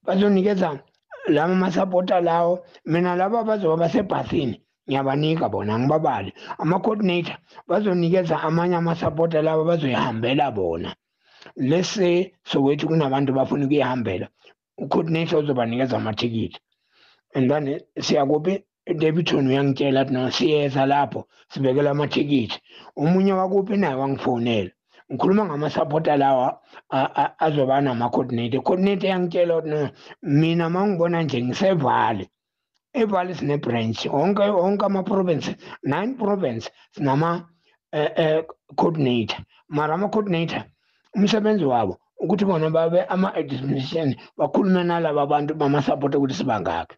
Bazonikeza 0.05 0.81
lama 1.29 1.55
masapota 1.55 2.21
lawo. 2.21 2.65
Mina 2.85 3.17
laba 3.17 3.45
bazoba 3.45 3.77
basebhasini. 3.89 4.61
Ngiyabanika 4.89 5.49
bona 5.49 5.79
ngibabali 5.79 6.33
ama-coordinator 6.59 7.37
bazonikeza 7.69 8.43
amanye 8.43 8.77
amasapota 8.77 9.43
lawo 9.43 9.65
bazoyihambela 9.65 10.51
bona. 10.51 10.95
Lese 11.57 12.33
sowethi 12.45 12.87
kunabantu 12.87 13.33
bafuna 13.33 13.65
ukuyihambela 13.65 14.29
u-coordinator 14.79 15.39
uzobanikeza 15.39 15.97
amathikithi. 15.97 16.59
And 17.35 17.51
then 17.51 17.81
siyakuphi 18.01 18.65
Davidson 18.87 19.47
uyangitshela 19.47 20.01
athi 20.01 20.13
no 20.13 20.31
siyeza 20.31 20.87
lapho 20.87 21.29
sibekela 21.49 21.91
amathikithi. 21.91 22.59
Omunye 22.97 23.33
wakuphi? 23.33 23.77
Naye 23.77 23.95
wangifonela. 23.95 24.71
Ngikhuluma 25.13 25.45
ngama-supporter 25.45 26.17
lawa 26.17 26.61
azoba 27.39 27.81
nama-coordinator. 27.81 28.63
Coordinator 28.63 29.11
yangitshela 29.11 29.57
ukuthi 29.57 29.71
no 29.71 29.91
mina 30.23 30.71
ma 30.71 30.87
ngibona 30.87 31.23
nje 31.23 31.43
ngisevale. 31.43 32.29
Evale 32.95 33.35
sine-branch 33.35 34.07
onke 34.13 34.43
onke 34.43 34.85
ama-province 34.85 35.57
nine 35.83 36.15
province. 36.15 36.71
Sinama 36.93 37.49
eh, 37.93 38.11
eh, 38.17 38.45
coordinator 38.77 39.39
mara 39.69 39.95
ama-coordinator 39.95 40.65
umsebenzi 41.15 41.65
wabo 41.65 41.99
ukuthi 42.21 42.45
bona 42.45 42.71
babe 42.71 43.03
ama-administration 43.09 44.17
bakhulume 44.37 44.85
nalaba 44.85 45.27
bantu 45.27 45.55
bama-supporter 45.55 46.19
ukuthi 46.19 46.35
sibangakhi 46.35 46.97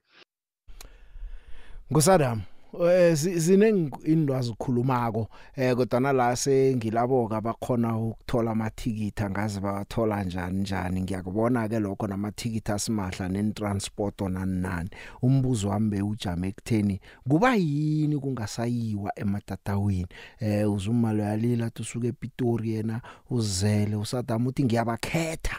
Ngusadam 1.92 2.42
eh 2.78 3.14
zineng 3.14 3.90
indwazi 4.04 4.54
khulumako 4.58 5.28
eh 5.56 5.74
kodwa 5.76 6.12
la 6.12 6.36
sengilaboka 6.36 7.36
abakhona 7.36 7.98
ukuthola 7.98 8.50
amathikiti 8.50 9.22
angazi 9.22 9.60
bathola 9.60 10.24
njani 10.24 10.60
njani. 10.60 11.00
Ngiyakubona 11.02 11.68
ke 11.68 11.78
lokho 11.78 12.06
namathikiti 12.06 12.72
asimahla 12.72 13.28
nenitransport 13.28 14.20
nani 14.20 14.60
nani. 14.60 14.90
Umbuzo 15.22 15.68
wami 15.68 15.90
bewujame 15.90 16.48
ekutheni 16.48 17.00
kuba 17.28 17.54
yini 17.54 18.18
kungasayiwa 18.18 19.12
ematatawini? 19.18 20.06
Eh 20.40 20.72
uzumalo 20.72 21.22
yalila 21.22 21.70
tusuke 21.70 22.08
ePitori 22.08 22.70
yena 22.70 23.00
uzele 23.30 23.96
usadam 23.96 24.46
uthi 24.46 24.64
ngiyabakhetha. 24.64 25.56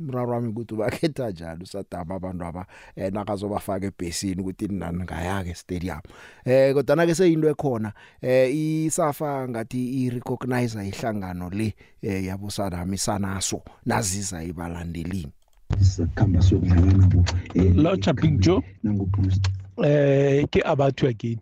Umraro 0.00 0.32
wami 0.32 0.48
ukuthi 0.48 0.74
ubakhetha 0.74 1.30
njalo 1.30 1.62
usadama 1.62 2.14
abantu 2.14 2.44
aba 2.44 2.66
eh, 2.96 3.12
nakazobafaka 3.12 3.86
ebhesini 3.86 4.40
ukuthi 4.40 4.68
nani 4.68 5.02
ngayake 5.02 5.54
stadium. 5.54 6.00
Eh 6.44 6.74
kodwa 6.74 7.06
ke 7.06 7.14
seyinto 7.14 7.48
ekhona 7.48 7.92
eh 8.20 8.54
isafa 8.54 9.48
ngathi 9.48 10.04
i 10.04 10.10
recognize 10.10 10.78
ihlangano 10.78 11.50
le 11.50 11.74
eh, 12.02 12.24
yabo 12.24 12.50
sadama 12.50 12.94
isanaso 12.94 13.62
naziza 13.86 14.44
ibalandelini 14.44 15.32
sikhamba 15.80 16.42
siyokudlala 16.42 16.92
nabo 16.92 17.24
eh, 17.54 17.74
Locha 17.76 18.12
Big 18.12 18.40
Joe? 18.40 18.62
nanguboost 18.82 19.48
eh 19.84 20.46
ke 20.50 20.62
abathu 20.64 21.06
again 21.08 21.38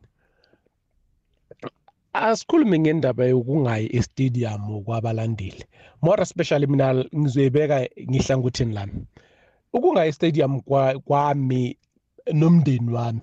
asikhulume 2.12 2.79
ngendaba 2.79 3.25
yokungayi 3.25 3.97
estadium 3.97 4.85
kwabalandeli 4.85 5.64
more 6.02 6.23
especially 6.23 6.67
mina 6.67 7.05
ngizoyibeka 7.17 7.88
ngihlangothini 8.11 8.75
lami. 8.75 9.07
Ukungayi 9.73 10.09
estadium 10.09 10.61
kwa- 10.61 10.99
kwami 10.99 11.76
nomndeni 12.33 12.93
wami 12.93 13.21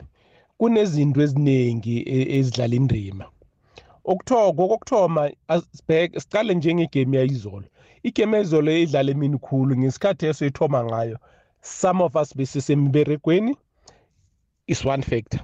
kunezinto 0.57 1.21
eziningi 1.21 1.97
e- 2.01 2.37
ezidlala 2.39 2.75
indima. 2.75 3.25
Okuthoko 4.05 4.67
kokuthoma 4.67 5.31
asibheke 5.47 6.19
siqale 6.19 6.53
njengegame 6.55 7.17
yayizolo. 7.17 7.65
Igame 8.03 8.37
yayizolo 8.37 8.71
idlala 8.77 9.11
emini 9.11 9.37
khulu 9.37 9.77
ngesikhathi 9.77 10.25
esiyithoma 10.25 10.83
ngayo 10.85 11.17
some 11.61 12.03
of 12.03 12.15
us 12.15 12.35
besisemiberegweni 12.37 13.55
is 14.67 14.85
one 14.85 15.03
factor. 15.03 15.41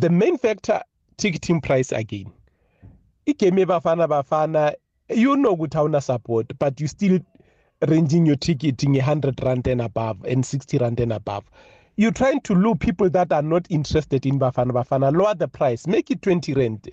The 0.00 0.08
main 0.08 0.38
factor 0.38 0.82
ticketing 1.16 1.60
price 1.60 1.92
again. 1.92 2.30
Igame 3.26 3.60
yebafana 3.60 4.08
bafana 4.08 4.74
you 5.08 5.36
know 5.36 5.56
ukuthi 5.56 5.78
awuna 5.78 6.02
support 6.02 6.52
but 6.58 6.80
you 6.80 6.86
still 6.88 7.20
ranging 7.88 8.26
your 8.26 8.36
ticket 8.36 8.76
nge-100 8.76 9.44
rand 9.44 9.66
and 9.66 9.80
above 9.80 10.24
and 10.24 10.44
60 10.44 10.78
rand 10.78 11.00
and 11.00 11.12
above. 11.12 11.44
You're 11.96 12.12
trying 12.12 12.40
to 12.42 12.54
lure 12.54 12.74
people 12.74 13.08
that 13.10 13.32
are 13.32 13.42
not 13.42 13.66
interested 13.70 14.26
in 14.26 14.38
bafana 14.38 14.72
bafana 14.72 15.16
lower 15.16 15.34
the 15.34 15.48
price 15.48 15.86
make 15.86 16.10
it 16.10 16.22
20 16.22 16.54
rand. 16.54 16.90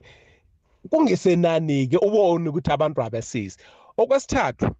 Kungesenani-ke 0.90 1.98
ubone 1.98 2.50
ukuthi 2.50 2.72
abantu 2.72 3.02
abasizi. 3.02 3.58
Okwesithathu 3.98 4.76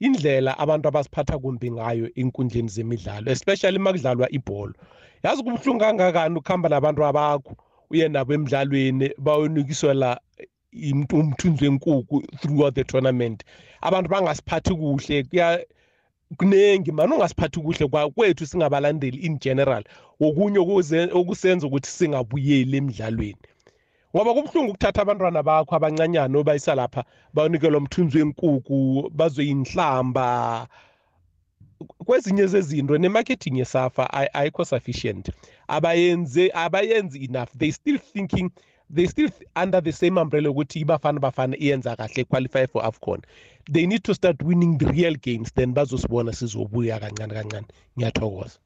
indlela 0.00 0.58
abantu 0.58 0.88
abasiphatha 0.88 1.38
kumbi 1.38 1.70
ngayo 1.70 2.10
enkundleni 2.14 2.68
zemidlalo 2.68 3.30
especially 3.30 3.78
uma 3.78 3.92
kudlalwa 3.92 4.28
ibhola. 4.30 4.74
Yazi 5.22 5.42
kubuhlungu 5.42 5.80
kangakani 5.80 6.38
ukuhamba 6.38 6.68
nabantu 6.68 7.04
abakho? 7.04 7.56
Uye 7.90 8.08
nabo 8.08 8.34
emidlalweni 8.34 9.10
bayonikiswa 9.18 9.94
la 9.94 10.20
imntu- 10.72 11.20
umthunzi 11.20 11.64
wenkukhu 11.64 12.22
throughout 12.40 12.74
the 12.74 12.84
tournament. 12.84 13.44
Abantu 13.80 14.10
bangasiphathi 14.10 14.74
kuhle 14.74 15.22
kuya 15.24 15.64
kunengi 16.36 16.92
mani 16.92 17.12
ungasiphathi 17.14 17.60
kuhle 17.60 17.86
kwa- 17.88 18.10
kwethu 18.10 18.46
singabalandeli 18.46 19.18
in 19.18 19.38
general. 19.38 19.84
Okunye 20.20 20.58
okuze- 20.58 21.10
okusenza 21.12 21.66
ukuthi 21.66 21.88
singabuyeli 21.90 22.76
emidlalweni. 22.76 23.36
Ngoba 24.16 24.34
kubuhlungu 24.34 24.70
ukuthatha 24.70 25.02
abantwana 25.02 25.42
bakho 25.42 25.76
abancanyana 25.76 26.38
obayisa 26.38 26.74
lapha 26.74 27.04
banikelwa 27.34 27.78
umthunzi 27.80 28.18
wenkukhu 28.18 29.10
bazoyinhlamba 29.14 30.68
kwezinye 32.04 32.46
zezinto 32.46 32.98
ne-marketing 32.98 33.58
yesafa 33.58 34.12
ay- 34.12 34.28
ayikho 34.32 34.64
sufficient. 34.64 35.30
Abayenze 35.68 36.50
abayenzi 36.54 37.24
enough. 37.24 37.48
They 37.58 37.70
still 37.72 37.98
thinking 37.98 38.50
they 38.94 39.06
still 39.06 39.28
th- 39.28 39.48
under 39.56 39.80
the 39.82 39.92
same 39.92 40.18
umbrella 40.20 40.50
ukuthi 40.50 40.80
ibafana 40.80 41.20
bafana 41.20 41.56
iyenza 41.56 41.96
kahle 41.96 42.24
qualify 42.24 42.66
for 42.66 42.82
afcon. 42.84 43.20
They 43.72 43.86
need 43.86 44.04
to 44.04 44.14
start 44.14 44.42
winning 44.42 44.78
the 44.78 44.86
real 44.86 45.14
games 45.16 45.52
then 45.54 45.74
bazosibona 45.74 46.32
sizobuya 46.32 47.00
kancane 47.00 47.34
kancane. 47.34 47.66
Ngiyathokoza. 47.98 48.58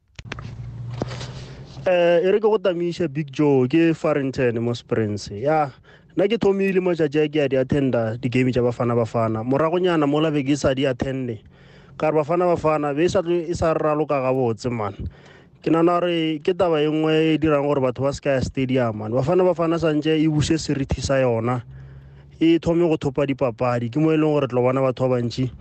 Eh 1.86 2.20
e 2.24 2.30
re 2.30 2.38
ke 2.38 2.42
go 2.42 2.58
tamiša 2.58 3.08
big 3.12 3.32
joe 3.32 3.66
ke 3.68 3.94
farrington 3.96 4.58
mo 4.60 4.74
springs 4.74 5.30
ya 5.30 5.70
nna 6.16 6.28
ke 6.28 6.36
thomile 6.38 6.80
matšatši 6.80 7.20
a 7.24 7.28
ke 7.28 7.40
a 7.40 7.48
di 7.48 7.56
attenda 7.56 8.18
di-game 8.20 8.52
tša 8.52 8.60
bafana. 8.62 8.94
Bafana 8.94 9.40
moragonyana 9.44 10.06
mola 10.06 10.30
be 10.30 10.42
ke 10.44 10.56
sa 10.56 10.74
di 10.74 10.84
attende 10.84 11.40
ka 12.00 12.08
re 12.08 12.16
bafana 12.16 12.48
bafana 12.48 12.96
be 12.96 13.04
e 13.04 13.08
sa 13.12 13.20
tlo- 13.20 13.44
e 13.44 13.52
sa 13.52 13.74
raloka 13.76 14.16
gabotse 14.24 14.72
man. 14.72 14.96
Ke 15.60 15.68
nana 15.68 16.00
gore 16.00 16.40
ke 16.40 16.56
taba 16.56 16.80
e 16.80 16.88
nngwe 16.88 17.34
e 17.34 17.38
dirang 17.38 17.68
gore 17.68 17.84
batho 17.84 18.00
ba 18.08 18.12
se 18.12 18.20
ka 18.24 18.30
ya 18.30 18.40
stadium 18.40 18.96
man. 18.96 19.12
Bafana 19.12 19.44
bafana 19.44 19.76
santse 19.76 20.16
e 20.16 20.24
buse 20.26 20.56
serithi 20.56 21.04
sa 21.04 21.20
yona 21.20 21.60
e 22.40 22.58
thome 22.58 22.88
go 22.88 22.96
thopa 22.96 23.28
dipapadi. 23.28 23.92
Ke 23.92 24.00
mo 24.00 24.08
e 24.08 24.16
leng 24.16 24.32
gore 24.32 24.48
tlo 24.48 24.64
bona 24.64 24.80
batho 24.80 25.12
ba 25.12 25.20
bantšhi 25.20 25.52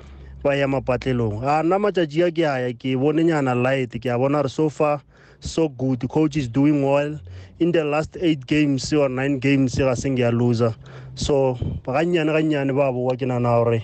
ba 0.41 0.56
ya 0.56 0.67
mapatlelong. 0.67 1.43
A 1.43 1.60
nna 1.60 1.75
matšatši 1.75 2.23
a 2.23 2.32
ke 2.32 2.47
aya 2.47 2.71
ke 2.71 2.95
bone 2.95 3.19
nyana 3.19 3.52
light 3.54 3.91
ke 3.99 4.08
a 4.08 4.17
bona 4.17 4.39
gore 4.39 4.47
so 4.47 4.69
far 4.69 5.04
so 5.41 5.67
good. 5.67 6.08
Coach 6.08 6.38
is 6.38 6.47
doing 6.47 6.82
well. 6.82 7.19
In 7.60 7.73
the 7.73 7.84
last 7.84 8.15
eight 8.21 8.47
games 8.47 8.93
or 8.93 9.10
nine 9.10 9.39
games 9.39 9.75
ga 9.75 9.93
seng 9.93 10.15
ya 10.15 10.32
loser. 10.32 10.73
So 11.15 11.60
gannyane 11.84 12.32
gannyane 12.32 12.71
ba 12.71 12.88
boa 12.95 13.17
ke 13.19 13.28
nana 13.28 13.60
gore 13.60 13.84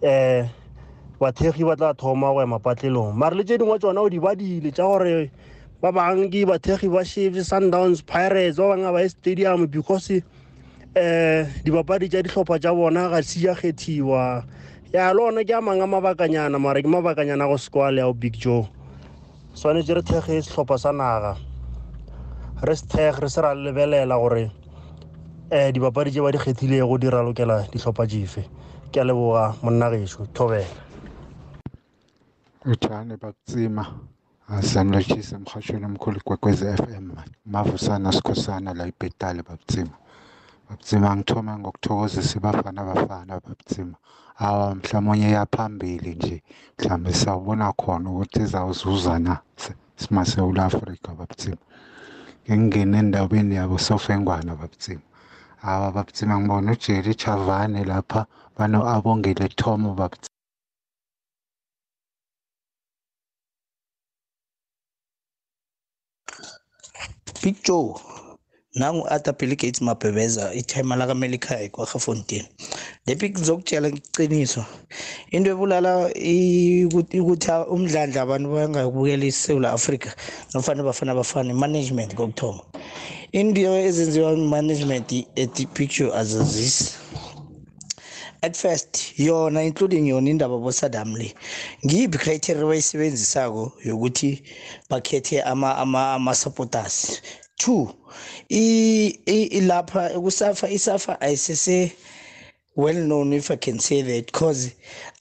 um 0.00 0.48
bathegi 1.22 1.62
ba 1.62 1.76
tla 1.78 1.94
thoma 1.94 2.34
go 2.34 2.40
ya 2.42 2.46
mapatlelong 2.50 3.14
mare 3.14 3.38
le 3.38 3.44
tse 3.44 3.58
dingwe 3.58 3.78
tsona 3.78 4.02
o 4.02 4.08
di 4.10 4.18
badile 4.18 4.74
tša 4.74 4.82
gore 4.82 5.30
ba 5.82 5.92
bangwe 5.94 6.26
ke 6.30 6.42
bathegi 6.46 6.90
ba 6.90 7.04
chiefs 7.06 7.50
sundowns 7.50 8.02
pirates 8.02 8.58
ba 8.58 8.74
bangwe 8.74 8.90
ba 8.92 9.00
ye 9.02 9.08
stadium 9.08 9.66
because 9.66 10.10
um 10.10 11.46
dibapadi 11.64 12.10
tša 12.10 12.22
dihlopha 12.22 12.58
tša 12.58 12.74
bona 12.74 13.08
ga 13.08 13.22
se 13.22 13.40
ya 13.40 13.54
kgethiwa. 13.54 14.44
Ya 14.92 15.12
le 15.14 15.22
ona 15.22 15.44
ke 15.44 15.54
a 15.56 15.60
mangwe 15.60 15.84
a 15.84 15.86
mabakanyana 15.86 16.60
mare 16.60 16.82
ke 16.82 16.88
mabakanyana 16.88 17.48
go 17.48 17.56
squal 17.56 17.96
ya 17.96 18.06
o 18.06 18.12
big 18.12 18.36
joe. 18.36 18.68
Swanetse 19.54 19.94
re 19.94 20.02
thege 20.02 20.42
sehlopha 20.44 20.78
sa 20.78 20.92
naga. 20.92 21.36
Re 22.62 22.76
se 22.76 22.84
thege 22.86 23.20
re 23.22 23.28
se 23.28 23.40
ra 23.40 23.54
lebelela 23.54 24.20
gore 24.20 24.52
um 25.50 25.72
dibapadi 25.72 26.12
tše 26.12 26.20
ba 26.20 26.30
di 26.30 26.38
kgethilego 26.38 27.00
di 27.00 27.08
ralokela 27.08 27.64
dihlopha 27.72 28.06
jefe 28.06 28.44
ke 28.92 29.00
a 29.00 29.04
leboga 29.04 29.56
monna 29.62 29.88
gešo 29.88 30.28
thobela. 30.34 30.91
Uthane 32.64 33.16
bakutsima 33.16 33.84
asanilotshisa 34.56 35.36
emhashweni 35.36 35.84
omkhulu 35.90 36.18
kwekwezi 36.26 36.64
FM 36.82 37.06
mavusana 37.52 38.12
sikhosana 38.12 38.70
la 38.78 38.84
ibhetale 38.86 39.42
bakutsima. 39.48 39.94
Bakutsima 40.68 41.16
ngithoma 41.16 41.58
ngokuthokozisa 41.58 42.38
ibafana 42.38 42.80
bafana 42.88 43.40
bakutsima. 43.44 43.96
Awa 44.38 44.74
mhlawumunye 44.74 45.28
yaphambili 45.36 46.14
nje. 46.14 46.42
Mhlawumbe 46.78 47.12
sawubona 47.12 47.72
khona 47.72 48.10
ukuthi 48.10 48.40
izawuzuza 48.46 49.18
na 49.18 49.34
simasewula 49.96 50.64
afrika 50.64 51.08
bakutsima. 51.18 51.62
Ngingene 52.50 52.98
endabeni 52.98 53.54
yabo 53.54 53.78
sofengwana 53.78 54.54
bakutsima. 54.60 55.02
Awa 55.62 55.90
bakutsima 55.92 56.38
ngibona 56.38 56.72
ujerry 56.72 57.14
chavane 57.14 57.84
lapha 57.84 58.26
bano 58.56 58.78
abongele 58.94 59.48
thomo 59.48 59.94
bakutsima. 59.94 60.31
Big 67.42 67.56
Joe 67.64 67.94
nangu 68.74 69.06
Arthur 69.10 69.34
Bill 69.38 69.56
Gates 69.56 69.80
Mabhebeza 69.82 70.54
ithema 70.54 70.96
la 70.96 71.06
kaMelikhaya 71.06 71.68
kwaGafontein 71.68 72.44
le 73.06 73.14
pick 73.16 73.38
ngizokutshela 73.38 73.88
iqiniso 73.88 74.64
into 75.30 75.50
ebulala 75.50 76.10
i- 76.14 76.84
ukuthi 76.84 77.20
ukuthi 77.20 77.50
umdlandla 77.70 78.22
abantu 78.22 78.48
bangabukela 78.54 79.24
iSouth 79.26 79.64
Africa 79.64 80.08
nofana 80.54 80.82
bafana 80.82 81.14
bafana 81.14 81.54
management 81.54 82.14
kokuthoma 82.14 82.60
into 83.32 83.60
ezenziwa 83.60 84.36
management 84.36 85.12
at 85.36 85.66
picture 85.74 86.10
azazisi 86.14 86.94
at 88.42 88.56
first 88.56 89.14
yona 89.18 89.62
including 89.64 90.06
yona 90.08 90.28
indaba 90.30 90.58
bosadam 90.58 91.14
le 91.16 91.34
ngiyiphi 91.86 92.18
criteria 92.18 92.64
bayisebenzisako 92.64 93.72
yokuthi 93.84 94.42
bakhethe 94.90 95.42
ama 95.42 95.76
ama 95.76 96.12
ama 96.14 96.34
supporters? 96.34 97.20
Two 97.58 97.94
i 98.50 99.18
i- 99.26 99.60
lapha 99.60 100.08
kusafa 100.20 100.68
isafa 100.68 101.20
ayisese 101.20 101.92
well 102.76 102.96
known 103.04 103.32
if 103.32 103.50
i 103.50 103.56
can 103.56 103.78
say 103.78 104.02
that 104.02 104.26
because 104.26 104.72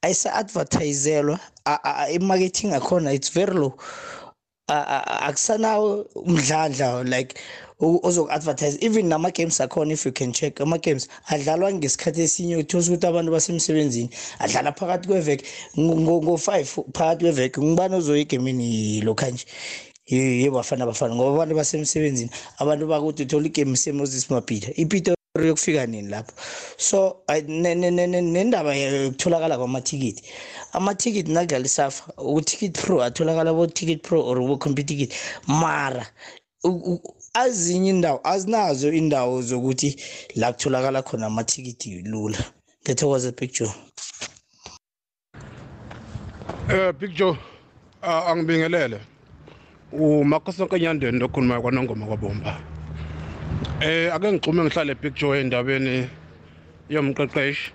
ayisa 0.01 0.33
advertiselwa 0.33 1.39
i-marketing 2.09 2.73
akhona 2.73 3.13
it's 3.13 3.29
very 3.33 3.53
low. 3.53 3.73
A- 4.67 4.73
a- 4.73 5.03
a- 5.07 5.21
akusanawo 5.27 6.05
umdlandla 6.15 7.03
like 7.03 7.39
o- 7.70 7.70
ozoku-advertise. 7.81 8.77
Even 8.81 9.09
nama-games 9.09 9.59
akhona 9.59 9.91
if 9.93 10.05
you 10.05 10.11
can 10.11 10.31
check. 10.33 10.61
Ama-games 10.61 11.07
adlalwa 11.29 11.73
ngesikhathi 11.73 12.21
esinye 12.21 12.55
uthola 12.57 12.83
ukuthi 12.83 13.07
abantu 13.07 13.31
basemsebenzini 13.31 14.09
adlala 14.39 14.71
phakathi 14.71 15.07
kweveke. 15.07 15.45
Ngo-five 15.77 16.67
phakathi 16.93 17.23
kweveke. 17.25 17.61
Ngubani 17.61 17.95
ozoya 17.95 18.21
egemini 18.21 19.01
lokhanje 19.01 19.45
yebafana 20.07 20.85
bafana 20.85 21.15
ngoba 21.15 21.35
abantu 21.43 21.55
basemsebenzini 21.55 22.29
abantu 22.59 22.87
bakuthi 22.87 23.23
uthola 23.23 23.45
igame 23.47 23.77
semoses 23.77 24.29
mapita 24.29 24.71
ipita 24.75 25.15
yokufika 25.39 25.85
nini 25.87 26.09
lapho? 26.09 26.33
So 26.77 27.17
ay- 27.27 27.41
ne- 27.47 27.75
ne- 27.75 27.91
ne- 27.91 28.07
ne- 28.07 28.21
nendaba 28.21 28.75
yokutholakala 28.75 29.57
kwamathikithi 29.57 30.23
amathikithi 30.73 31.31
nakudlala 31.31 31.65
isafa 31.65 32.13
uticket 32.17 32.73
pro 32.81 33.01
atholakala 33.03 33.53
bo-ticket 33.53 34.01
pro 34.03 34.21
or 34.21 34.35
bo-computicket 34.39 35.13
mara 35.47 36.05
u- 37.35 37.39
u- 37.39 37.47
ezinye 37.47 37.89
indawo 37.89 38.19
azinazo 38.23 38.91
indawo 38.93 39.41
zokuthi 39.41 39.95
la 40.35 40.53
kutholakala 40.53 41.01
khona 41.01 41.25
amathikithi 41.27 42.01
lula 42.01 42.37
ngethokoza 42.83 43.31
picture 43.31 43.71
Eh 46.69 46.93
Big 46.93 47.13
Joe 47.15 47.37
ah, 48.01 48.25
angibingelele. 48.31 48.99
uMakoso 49.91 50.65
Nkanyandeni 50.65 51.19
lokhuluma 51.19 51.61
kwaNongoma 51.61 52.05
kwaBomba. 52.05 52.61
Eh 53.81 54.13
ake 54.13 54.31
ngixhume 54.31 54.63
ngihlale 54.63 54.95
Big 54.95 55.15
Joe 55.15 55.41
endabeni 55.41 56.07
yomqeqeshi 56.89 57.71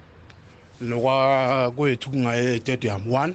lokwa 0.80 1.70
kwethu 1.76 2.10
kungaye 2.10 2.60
stadium 2.60 3.02
1 3.10 3.34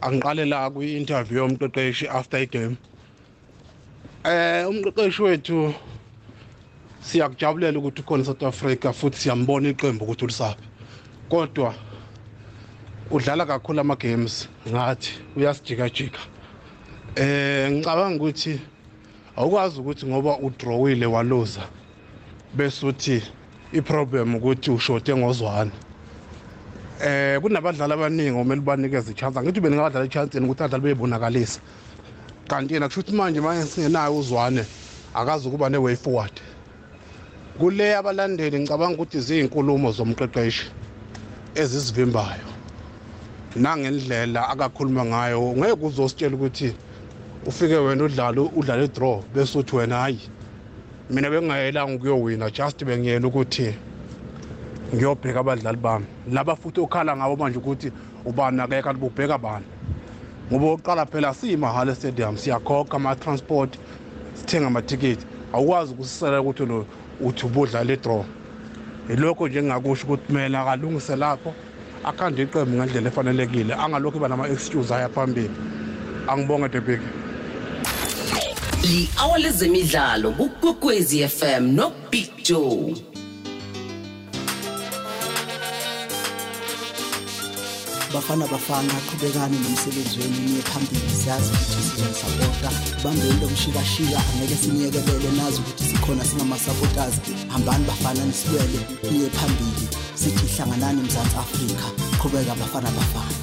angiqale 0.00 0.44
la 0.44 0.70
kwi-interview 0.70 1.38
yomqeqeshi 1.38 2.08
after 2.08 2.40
igame 2.42 2.76
eh 4.24 4.68
umqeqeshi 4.68 5.22
wethu 5.22 5.74
siyakujabulela 7.00 7.78
ukuthi 7.78 8.02
ukhona 8.02 8.24
South 8.24 8.42
Africa 8.42 8.92
futhi 8.92 9.18
siyambona 9.18 9.68
iqembu 9.68 10.04
ukuthi 10.04 10.24
ulisaphi 10.24 10.64
kodwa 11.28 11.74
udlala 13.10 13.46
kakhulu 13.46 13.80
ama 13.80 13.96
games 13.96 14.48
ngathi 14.68 15.10
uyasijikajika. 15.36 16.20
Eh 17.16 17.70
ngicabanga 17.72 18.16
ukuthi 18.16 18.60
awukwazi 19.36 19.80
ukuthi 19.80 20.06
ngoba 20.06 20.38
udrawile 20.38 21.06
waloza 21.06 21.62
bese 22.54 22.86
uthi 22.86 23.22
iproblem 23.72 24.34
ukuthi 24.34 24.70
ushote 24.70 25.16
ngozwana 25.16 25.72
eh 27.02 27.40
kunabadlali 27.40 27.92
abaningi 27.92 28.38
omele 28.38 28.60
banikeze 28.60 29.12
ichance. 29.12 29.38
Angithi 29.38 29.60
beningabadlala 29.60 30.06
ichance 30.06 30.38
ukuthi 30.38 30.62
adlali 30.62 30.82
beyibonakalisa 30.82 31.60
kanti 32.50 32.74
yena 32.74 32.88
kusho 32.88 33.00
ukuthi 33.00 33.16
manje 33.16 33.40
manje 33.40 33.70
singenayo 33.70 34.18
uzwane 34.18 34.66
akazi 35.14 35.48
ukuba 35.48 35.68
ne-way 35.68 35.96
forward. 35.96 36.32
Kule 37.58 37.96
abalandeli 37.96 38.58
ngicabanga 38.60 38.94
ukuthi 38.94 39.20
ziyinkulumo 39.20 39.92
zomqeqeshi 39.92 40.66
ezisivimbayo 41.54 42.50
nangendlela 43.56 44.48
akakhuluma 44.48 45.04
ngayo 45.04 45.54
ngeke 45.58 45.86
uzositshela 45.86 46.36
ukuthi 46.36 46.74
ufike 47.46 47.76
wena 47.76 48.04
udlala 48.04 48.40
udlala 48.42 48.82
i-draw 48.84 49.22
bese 49.34 49.58
uthi 49.58 49.76
wena 49.76 49.96
hayi 49.96 50.20
mina 51.10 51.30
bengingayelanga 51.30 51.94
ukuyowina 51.94 52.50
just 52.50 52.84
bengiyela 52.84 53.28
ukuthi 53.28 53.74
ngiyobheka 54.94 55.40
abadlali 55.40 55.78
bami. 55.78 56.06
Laba 56.32 56.56
futhi 56.56 56.80
okhala 56.80 57.16
ngabo 57.16 57.36
manje 57.36 57.58
ukuthi 57.58 57.92
ubani 58.24 58.60
akekho 58.60 58.82
kanti 58.82 59.00
bubheka 59.00 59.38
bani. 59.38 59.66
Ngoba 60.50 60.66
oqala 60.66 61.06
phela 61.06 61.34
siyimahhala 61.34 61.94
stadium 61.94 62.36
siyakhokha 62.36 62.96
ama-transport 62.96 63.78
sithenga 64.34 64.66
amathikithi 64.66 65.26
awukwazi 65.52 65.92
ukusisela 65.92 66.40
ukuthi 66.40 66.66
lo 66.66 66.86
uthi 67.20 67.46
ubudlala 67.46 67.92
i-draw. 67.92 68.24
Ilokho 69.08 69.48
nje 69.48 69.58
engingakusho 69.58 70.06
ukuthi 70.06 70.26
kumele 70.26 70.58
akalungise 70.58 71.16
lapho 71.16 71.54
akhande 72.04 72.42
iqembu 72.42 72.76
ngendlela 72.76 73.08
efanelekile 73.08 73.74
angalokhu 73.74 74.16
iba 74.16 74.28
nama-excuse 74.28 74.94
aya 74.94 75.08
phambili. 75.08 75.50
Angibonge 76.28 76.68
debik 76.68 77.00
li-hour 78.82 79.38
lezemidlalo 79.38 80.30
kukwekwezi 80.32 81.28
fm 81.28 81.74
nobig 81.74 82.30
joe. 82.42 83.09
Bafana 88.14 88.46
bafana 88.46 88.94
qhubekani 89.06 89.56
nomsebenzi 89.58 90.18
wenu 90.18 90.38
niye 90.46 90.62
phambili. 90.62 91.10
Siyazi 91.22 91.50
ukuthi 91.52 91.82
sizonisapota 91.88 92.70
bambeni 93.04 93.40
lomshikashika 93.40 94.22
angeke 94.34 94.56
siniyekebele 94.62 95.30
nazi 95.36 95.60
ukuthi 95.60 95.84
sikhona 95.84 96.24
singama-supporters. 96.24 97.14
Hambani 97.48 97.84
bafana 97.84 98.24
nisibele 98.24 98.80
niye 99.12 99.30
phambili. 99.30 99.88
Sithi 100.14 100.46
hlanganani 100.56 101.02
mzansi 101.02 101.36
afrika. 101.36 101.86
Qhubeka 102.18 102.54
bafana 102.54 102.90
bafana. 102.90 103.36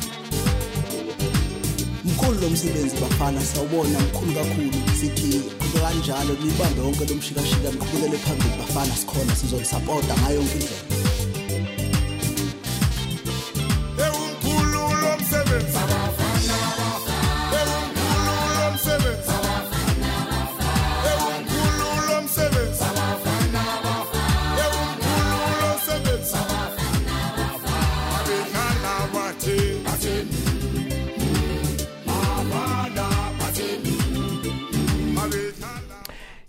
Mkhulu 2.06 2.41
lo 2.41 2.49
msebenzi 2.49 2.95
bafana 3.01 3.45
siyawubona 3.45 3.99
mkhulu 3.99 4.34
kakhulu. 4.34 4.80
Sithi 4.99 5.41
qhubeka 5.60 5.88
kanjalo 5.88 6.34
nibambe 6.43 6.82
wonke 6.82 7.06
lo 7.06 7.15
mshikashika 7.15 7.69
niqhubekele 7.71 8.17
phambili. 8.17 8.58
Bafana 8.60 8.95
sikhona 8.95 9.36
sizonisapota 9.36 10.13
ngayo 10.17 10.36
yonke 10.36 10.53
indlela. 10.53 10.96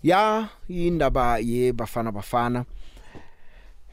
Ya 0.02 0.48
indaba 0.68 1.38
yebafana 1.38 2.12
bafana 2.12 2.64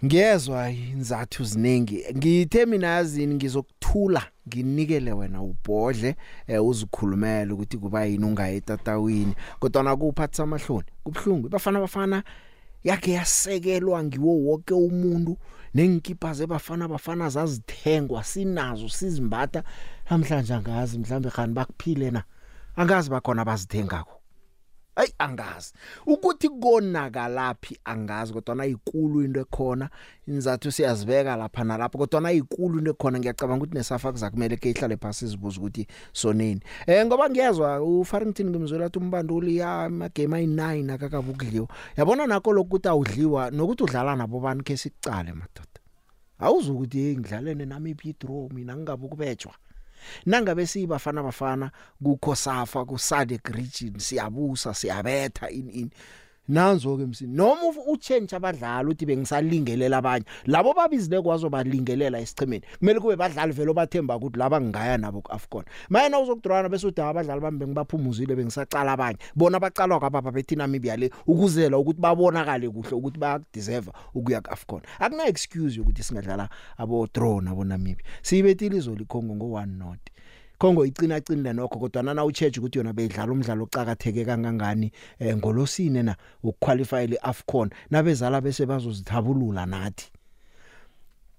ngiyezwa 0.06 0.72
inzathu 0.72 1.44
ziningi. 1.44 2.06
Ngithe 2.18 2.66
mina 2.66 2.88
yazini 2.88 3.36
ngizokuthula 3.36 4.24
nginikele 4.48 5.12
wena 5.14 5.42
ubhodle 5.42 6.16
eh, 6.48 6.66
uzikhulumele 6.66 7.54
ukuthi 7.54 7.78
kuba 7.78 8.06
yini 8.06 8.26
ungaye 8.26 8.56
etatawini. 8.58 9.36
Kodwa 9.60 9.84
nakuphatha 9.84 10.44
amahloni 10.44 10.86
kubhlungu 11.04 11.50
bafana 11.50 11.80
bafana 11.80 12.24
yakhe 12.84 13.12
yasekelwa 13.12 14.04
ngiwo 14.04 14.34
wonke 14.38 14.74
umuntu. 14.74 15.38
Nengikipa 15.74 16.34
zebafana 16.34 16.88
bafana 16.88 17.30
zazithengwa 17.30 18.24
sinazo 18.24 18.90
sizimbatha. 18.90 19.64
Namhlanje 20.10 20.54
angazi 20.54 21.00
mhlambe 21.00 21.30
khani 21.30 21.54
bakuphile 21.54 22.12
na? 22.12 22.24
Angazi 22.76 23.10
bakhona 23.10 23.46
bazithengako 23.46 24.15
Ay 24.96 25.08
angazi. 25.20 25.74
Ukuthi 26.06 26.50
konakalaphi 26.50 27.80
angazi 27.86 28.34
kodwa 28.34 28.56
nayikulu 28.56 29.22
into 29.22 29.40
ekhona. 29.40 29.90
Inzathu 30.28 30.72
siyazibeka 30.72 31.36
lapha 31.36 31.64
nalapha 31.64 31.98
kodwa 31.98 32.22
nayikulu 32.22 32.80
into 32.80 32.92
ekhona. 32.92 33.20
Ngiyacabanga 33.20 33.64
ukuthi 33.64 33.78
nesafa 33.78 34.12
kuzakumele 34.12 34.58
ke 34.58 34.70
ihlale 34.70 34.98
phasi 34.98 35.30
sibuza 35.30 35.60
ukuthi 35.60 35.88
soneni. 36.14 36.62
Eh 36.88 37.06
ngoba 37.06 37.30
ngiyezwa 37.30 37.82
uFarrington 37.82 38.50
ngimzwela 38.50 38.86
ukuthi 38.86 39.00
umbanduli 39.00 39.58
ya 39.58 39.84
ama 39.84 40.10
game 40.10 40.46
ay9 40.46 40.94
akakabukudliwa 40.94 41.68
yabona 41.98 42.28
nakho 42.28 42.54
lokuthi 42.54 42.88
awudliwa 42.88 43.52
nokuthi 43.52 43.84
udlala 43.84 44.16
nabo 44.16 44.40
bani 44.40 44.64
ke 44.64 44.78
sicale 44.78 45.34
madoda? 45.34 45.80
Awuzukuthi 46.40 46.98
hey 46.98 47.18
ngidlalene 47.18 47.66
nami 47.66 47.96
idraw 48.04 48.50
mina 48.54 48.76
ngingabe 48.76 49.08
kubetjwa 49.08 49.54
nangabe 50.26 50.68
sibafana 50.68 51.24
bafana 51.24 51.72
kukho 52.04 52.36
safa 52.36 52.86
ku 52.86 52.98
SADC 53.00 53.50
region 53.50 54.00
siyabusa 54.00 54.74
siyabetha 54.74 55.50
in 55.50 55.70
in 55.70 55.90
nanzo 56.48 56.98
ke 56.98 57.06
msini 57.06 57.34
noma 57.36 57.62
uf- 57.62 57.88
uchange 57.88 58.36
abadlali 58.36 58.90
uthi 58.90 59.06
bengisalingelela 59.06 59.98
abanye. 59.98 60.26
Labo 60.46 60.74
babizile 60.74 61.22
kwazo 61.22 61.50
balingelela 61.50 62.20
esichimeni 62.20 62.64
kumele 62.80 63.00
kube 63.00 63.16
badlali 63.16 63.54
vele 63.54 63.72
obathemba 63.72 64.16
ukuthi 64.16 64.40
laba 64.40 64.62
ngingaya 64.62 64.98
nabo 64.98 65.22
kuAfcon. 65.22 65.64
Mayena 65.90 66.20
uzokudrawana 66.20 66.70
bese 66.70 66.88
uthi 66.88 67.02
abadlali 67.02 67.42
bami 67.42 67.58
bengibaphumuzile 67.58 68.36
bengisacala 68.36 68.92
abanye. 68.92 69.18
Bona 69.36 69.60
bacalwa 69.60 70.00
kwababa 70.00 70.32
bethi 70.32 70.56
Namibia 70.56 70.98
le 70.98 71.12
ukuzela 71.28 71.78
ukuthi 71.78 72.02
babonakale 72.02 72.70
kuhle 72.70 72.92
ukuthi 72.96 73.20
bayadeserve 73.20 73.92
ukuya 74.14 74.42
kuAfcon. 74.42 74.82
Akuna 75.00 75.28
excuse 75.28 75.78
yokuthi 75.78 76.04
singadlala 76.04 76.50
abo 76.78 77.08
draw 77.14 77.42
nabo 77.42 77.64
Namibia 77.64 78.06
siyibethile 78.22 78.78
izoli 78.78 79.06
Congo 79.06 79.36
ngo 79.36 79.46
1 79.46 79.66
not 79.78 80.00
Kongo 80.58 80.86
icina 80.86 81.22
cinile 81.22 81.54
nokho 81.54 81.80
kodwa 81.80 82.04
nana 82.04 82.26
ucheche 82.26 82.60
ukuthi 82.60 82.78
yona 82.78 82.94
beyidlala 82.94 83.32
umdlalo 83.32 83.64
ocakatheke 83.64 84.26
kangangani 84.26 84.92
eh, 85.20 85.38
ngolosine 85.38 86.04
na 86.04 86.16
ukuqualify 86.44 87.08
leAfcon 87.08 87.70
nabezala 87.90 88.42
bese 88.42 88.66
bazozithabulula 88.66 89.66
nathi. 89.66 90.12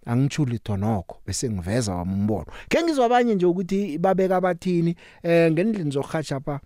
Angithuli 0.07 0.59
thonokho 0.59 1.21
bese 1.27 1.51
ngiveza 1.51 1.95
wami 1.95 2.13
umbono. 2.13 2.47
Ke 2.69 2.83
ngizwa 2.83 3.07
abanye 3.07 3.35
nje 3.35 3.47
ukuthi 3.47 3.99
babeka 3.99 4.41
bathini 4.41 4.97
eh 5.23 5.53
ngendlini 5.53 5.91
zokuhatsha 5.91 6.41
pa 6.41 6.61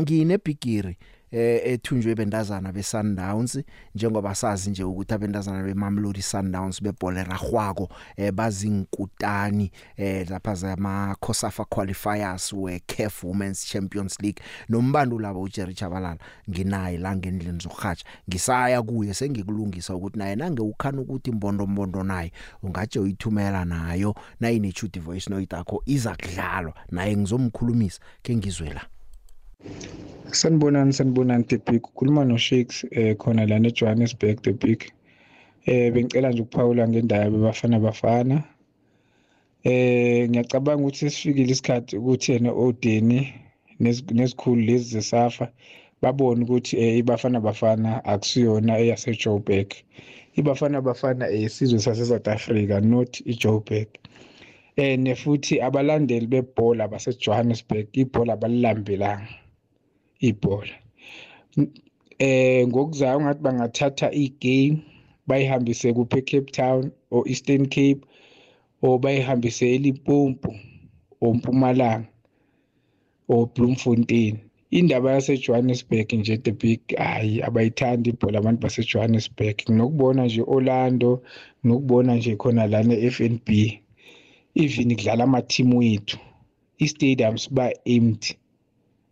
ngine 0.00 0.38
bigiri 0.38 0.96
ethunjwe 1.30 2.14
bendazana 2.14 2.72
beSundowns 2.72 3.58
njengoba 3.94 4.34
sazi 4.34 4.70
nje 4.70 4.84
ukuthi 4.84 5.14
abendazana 5.14 5.62
beMamelodi 5.62 6.22
Sundowns 6.22 6.82
bebhola 6.82 7.24
ragwako 7.24 7.88
eh 8.16 8.32
bazinkutani 8.32 9.70
eh 9.96 10.30
lapha 10.30 10.54
zama 10.54 11.16
COSAFA 11.20 11.64
qualifiers 11.64 12.52
we 12.52 12.80
CAF 12.86 13.24
Women's 13.24 13.66
Champions 13.66 14.20
League. 14.20 14.42
Nombando 14.68 15.18
labo 15.18 15.42
uJerry 15.42 15.74
Chabalala 15.74 16.18
nginaye 16.50 16.98
la 16.98 17.16
ngendlini 17.16 17.58
zokuhatsha 17.60 18.04
ngisaya 18.28 18.82
kuye 18.82 19.14
sengikulungisa 19.14 19.94
ukuthi 19.94 20.18
naye 20.18 20.36
nange 20.36 20.62
ukhana 20.62 21.00
ukuthi 21.00 21.30
imbondo 21.30 21.66
mbondo 21.66 22.02
naye 22.04 22.32
ungaje 22.62 22.98
uyithumela 22.98 23.64
nayo 23.64 24.14
nayine 24.40 24.72
Tuty 24.72 25.00
voice 25.00 25.30
note 25.30 25.56
yakho 25.56 25.82
iza 25.86 26.16
kudlalwa. 26.16 26.74
Naye 26.90 27.16
ngizomkhulumisa 27.16 28.00
ke 28.22 28.36
ngizwe 28.36 28.74
la. 28.74 28.97
Sanibonani 30.40 30.92
sanibonani 30.92 31.44
The 31.48 31.56
Big 31.56 31.82
ukhuluma 31.82 32.24
no 32.24 32.36
Shakes 32.36 32.84
eh 32.92 33.14
khona 33.16 33.48
la 33.48 33.58
ne 33.58 33.70
Johannesburg 33.70 34.42
The 34.42 34.52
Big 34.52 34.92
eh 35.66 35.90
bengicela 35.92 36.30
nje 36.30 36.42
ukuphawula 36.42 36.88
ngendaba 36.88 37.30
bebafana 37.30 37.78
bafana. 37.80 38.44
Eh 39.64 40.28
ngiyacabanga 40.28 40.82
ukuthi 40.82 40.98
sesifikile 40.98 41.52
isikhathi 41.52 41.96
ukuthi 41.96 42.32
yena 42.32 42.52
Odeni 42.52 43.34
nesikhulu 44.16 44.62
lezi 44.62 44.84
zesafa 44.94 45.46
babone 46.02 46.44
ukuthi 46.44 46.76
eh 46.76 46.98
ibafana 46.98 47.40
bafana 47.40 48.04
akusiyona 48.04 48.78
eyase 48.78 49.16
Joburg 49.22 49.68
ibafana 50.36 50.80
bafana 50.80 51.24
esizwe 51.30 51.78
sase 51.80 52.04
South 52.04 52.28
Africa 52.28 52.80
not 52.82 53.12
iJoburg. 53.32 53.88
Eh 54.76 54.98
nefuthi 54.98 55.60
abalandeli 55.60 56.26
bebhola 56.26 56.88
base 56.88 57.10
Johannesburg 57.18 57.86
ibhola 57.92 58.36
balilambelanga 58.36 59.47
ibhola. 60.20 60.74
Eh 62.18 62.66
ngokuzayo 62.68 63.20
ngathi 63.20 63.42
bangathatha 63.42 64.08
igame 64.12 64.82
bayihambise 65.26 65.92
kuphe 65.92 66.22
Cape 66.22 66.50
Town 66.52 66.90
or 67.10 67.22
Eastern 67.28 67.66
Cape 67.66 68.02
or 68.82 69.00
bayihambise 69.00 69.66
eLimpopo 69.74 70.50
or 71.20 71.34
Mpumalanga 71.34 72.08
or 73.28 73.46
Bloemfontein. 73.48 74.38
Indaba 74.70 75.12
yase 75.12 75.36
Johannesburg 75.38 76.12
nje 76.12 76.36
the 76.44 76.52
big 76.52 76.80
hayi 76.96 77.42
abayithandi 77.42 78.10
ibhola 78.10 78.38
abantu 78.38 78.60
base 78.60 78.84
Johannesburg 78.84 79.56
nokubona 79.68 80.24
nje 80.24 80.42
Orlando 80.42 81.22
nokubona 81.64 82.16
nje 82.16 82.36
khona 82.36 82.66
la 82.66 82.82
ne-FNB 82.82 83.48
even 84.54 84.96
kudlala 84.96 85.24
ama 85.24 85.42
team 85.42 85.74
wethu 85.74 86.18
i-stadiums 86.78 87.48
ba 87.50 87.72
empty 87.84 88.37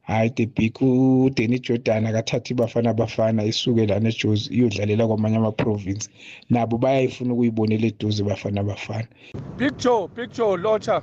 hayi 0.07 0.31
the 0.31 0.47
big 0.47 0.75
uDenny 0.81 1.59
Jordan 1.59 2.07
akathatha 2.07 2.55
ibafana 2.55 2.95
bafana 2.95 3.45
isuke 3.45 3.87
la 3.87 4.01
neJozi 4.01 4.55
iyodlalela 4.55 5.07
kwamanye 5.07 5.37
ama 5.37 5.53
province 5.53 6.11
nabo 6.51 6.79
bayayifuna 6.79 7.33
ukuyibonela 7.35 7.87
eduze 7.87 8.23
bafana 8.23 8.63
bafana 8.63 9.09
Big 9.57 9.77
Joe, 9.79 10.09
Big 10.09 10.31
Joe 10.33 10.57
Locha. 10.57 11.03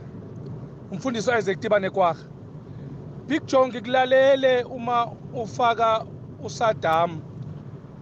Umfundisi 0.91 1.31
Isaac 1.39 1.59
Tibane 1.59 1.89
kwakhe. 1.89 2.23
Big 3.27 3.45
Joe 3.45 3.67
ngikulalele 3.67 4.63
uma 4.63 5.11
ufaka 5.33 6.05
uSaddam 6.43 7.21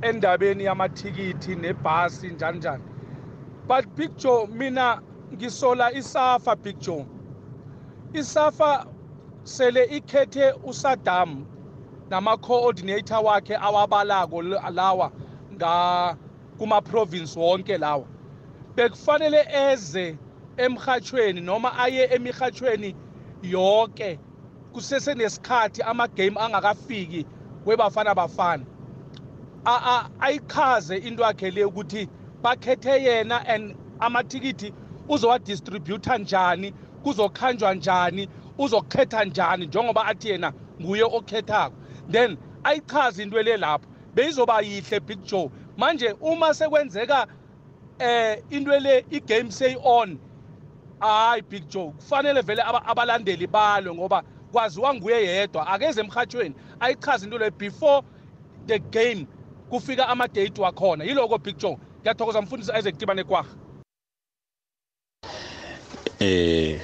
endabeni 0.01 0.63
yamathikithi 0.63 1.55
nebhasi 1.55 2.27
njani 2.27 2.57
njani. 2.57 2.83
But 3.67 3.85
Big 3.95 4.17
Joe 4.17 4.47
mina 4.47 5.01
ngisola 5.33 5.93
isafa 5.93 6.55
Big 6.55 6.79
Joe. 6.79 7.05
Isafa 8.13 8.85
sele 9.43 9.83
ikhethe 9.85 10.53
uSaddam 10.63 11.45
nama 12.09 12.37
coordinator 12.37 13.23
wakhe 13.23 13.55
awabalako 13.57 14.41
lawa 14.41 15.11
nga 15.53 16.17
kuma 16.57 16.81
province 16.81 17.39
wonke 17.39 17.77
lawa. 17.77 18.05
bekufanele 18.75 19.45
eze 19.71 20.17
emhathweni 20.57 21.41
noma 21.41 21.77
aye 21.79 22.07
emihathweni 22.15 22.95
yonke 23.43 24.19
kusese 24.73 25.13
nesikhathi 25.15 25.81
ama-game 25.81 26.37
angakafiki 26.39 27.25
kwebafana 27.63 28.15
bafana 28.15 28.65
A- 29.65 29.81
a- 29.85 30.09
ayichaze 30.19 30.97
into 30.97 31.23
yakhe 31.23 31.51
le 31.51 31.65
ukuthi 31.65 32.07
bakhethe 32.41 33.03
yena 33.03 33.45
and 33.47 33.75
amathikithi 33.99 34.73
uzowadistributha 35.09 36.17
njani 36.17 36.73
kuzokhanjwa 37.03 37.73
njani 37.73 38.29
uzokhetha 38.63 39.23
njani 39.25 39.65
njengoba 39.65 40.05
athi 40.05 40.29
yena 40.29 40.53
nguye 40.81 41.03
okhethako. 41.03 41.73
Then 42.11 42.37
ayichaze 42.63 43.23
into 43.23 43.41
le 43.43 43.57
lapho. 43.57 43.85
Beyizoba 44.15 44.61
yihle 44.61 44.99
big 44.99 45.23
joe. 45.23 45.49
Manje 45.77 46.15
uma 46.21 46.53
sekwenzeka 46.53 47.27
eh 47.99 48.41
into 48.49 48.71
le 48.79 49.05
igame 49.09 49.51
say 49.51 49.75
on 49.83 50.19
hayi 50.99 51.41
big 51.49 51.67
joe 51.69 51.91
kufanele 51.91 52.41
vele 52.41 52.61
aba- 52.61 52.85
abalandeli 52.85 53.47
balwe 53.47 53.93
ngoba 53.95 54.23
kwaziwa 54.51 54.93
nguye 54.93 55.25
yedwa. 55.25 55.67
Akeze 55.67 56.01
emhathweni 56.01 56.55
ayichaze 56.79 57.25
into 57.25 57.37
le 57.37 57.49
before 57.51 58.01
the 58.67 58.79
game 58.79 59.27
kufika 59.69 60.07
ama-date 60.07 60.61
wakhona. 60.61 61.03
Yiloko 61.03 61.37
big 61.37 61.57
joe 61.57 61.77
ngiyathokoza 62.01 62.41
mfundisi 62.41 62.71
isaac 62.79 62.97
tibane 62.97 63.23
kwaha 63.23 63.49
eh 66.19 66.79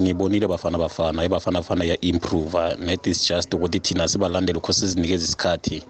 ngibonile 0.00 0.46
bafana 0.46 0.78
bafana 0.78 1.24
ibafana 1.24 1.58
bafana 1.58 1.84
ya 1.84 2.00
improve 2.00 2.76
net 2.78 3.06
is 3.06 3.28
just 3.28 3.54
ukuthi 3.54 3.80
thina 3.80 4.08
sibalandeli 4.08 4.58
ukho 4.58 4.72
sizinikeza 4.72 5.24
isikhathi. 5.24 5.82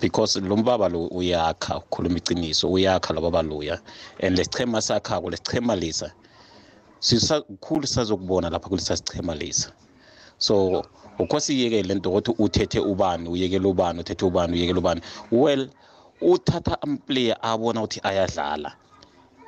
Because 0.00 0.40
lo 0.40 0.56
mbaba 0.56 0.88
lo 0.88 1.06
uyakha 1.06 1.78
ukhuluma 1.78 2.18
iciniso 2.18 2.72
uyakha 2.72 3.14
lo 3.14 3.20
baba 3.20 3.42
loya. 3.42 3.78
And 4.20 4.36
lesichema 4.36 4.82
sakhako 4.82 5.30
lesichema 5.30 5.76
lesa 5.76 6.12
sisakhulu 7.00 7.86
sizokubona 7.86 8.50
lapha 8.50 8.68
kulesa 8.68 8.96
sichema 8.96 9.34
lesa. 9.34 9.72
So 10.38 10.84
ukho 11.18 11.40
siyeke 11.40 11.82
lento 11.82 12.10
ukuthi 12.10 12.34
uthethe 12.38 12.80
ubani 12.80 13.28
uyekela 13.28 13.68
ubani 13.68 14.00
uthethe 14.00 14.24
ubani 14.24 14.52
uyekela 14.52 14.78
ubani. 14.78 15.00
Well 15.30 15.68
uthatha 16.20 16.82
amplayer 16.82 17.36
abona 17.42 17.80
ukuthi 17.80 18.00
ayadlala. 18.02 18.72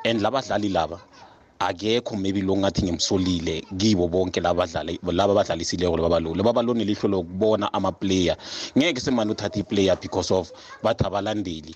And 0.04 0.20
labadlali 0.20 0.68
laba 0.68 1.00
akekho 1.68 2.16
maybe 2.16 2.42
lo 2.42 2.56
ngathi 2.56 2.82
ngimsolile 2.82 3.64
kibo 3.78 4.08
bonke 4.08 4.40
labadlali 4.40 4.98
laba 5.12 5.32
abadlalisileko 5.32 5.96
laba 5.96 6.20
lo 6.20 6.34
laba 6.34 6.52
balo 6.52 6.74
nelihlo 6.74 7.08
lokubona 7.08 7.72
ama-player. 7.72 8.36
Ngeke 8.78 9.00
semane 9.00 9.30
uthatha 9.32 9.58
i-player 9.60 9.96
because 10.00 10.30
of 10.30 10.50
bathi 10.82 11.04
abalandeli. 11.04 11.74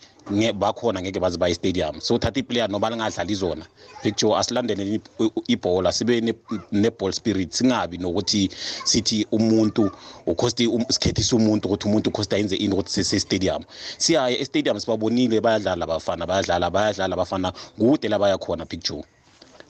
Bakhona 0.55 1.01
ngeke 1.03 1.21
baze 1.21 1.39
baye 1.39 1.55
stadium 1.55 2.01
so 2.01 2.15
uthatha 2.15 2.41
i-player 2.41 2.69
noba 2.69 2.91
lingadlali 2.91 3.35
zona 3.35 3.67
picture 4.03 4.35
asilandeleni 4.37 5.01
ibhola 5.49 5.93
sibe 5.93 6.21
ne- 6.21 6.35
ne-ball 6.73 7.13
spirit. 7.13 7.53
Singabi 7.53 7.99
nokuthi 7.99 8.49
sithi 8.85 9.27
umuntu 9.33 9.91
ukhosti 10.27 10.67
um- 10.67 10.87
sikhethise 10.91 11.37
umuntu 11.37 11.69
ukuthi 11.69 11.89
umuntu 11.89 12.11
ukhosti 12.11 12.35
ayenze 12.35 12.57
ini 12.57 12.75
ukuthi 12.75 12.91
sese-stadium. 13.05 13.63
Siyaye 13.99 14.41
e-stadium 14.41 14.81
sibabonile 14.81 15.41
bayadlala 15.41 15.85
abafana 15.85 16.27
bayadlala 16.27 16.71
bayadlala 16.71 17.15
abafana 17.15 17.53
kude 17.79 18.09
la 18.09 18.19
baya 18.19 18.39
khona 18.39 18.67
picture. 18.67 19.03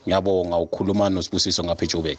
Ngiyabonga 0.06 0.56
ukhuluma 0.56 1.10
nosibusiso 1.10 1.64
ngapha 1.64 1.84
ejoburg 1.84 2.18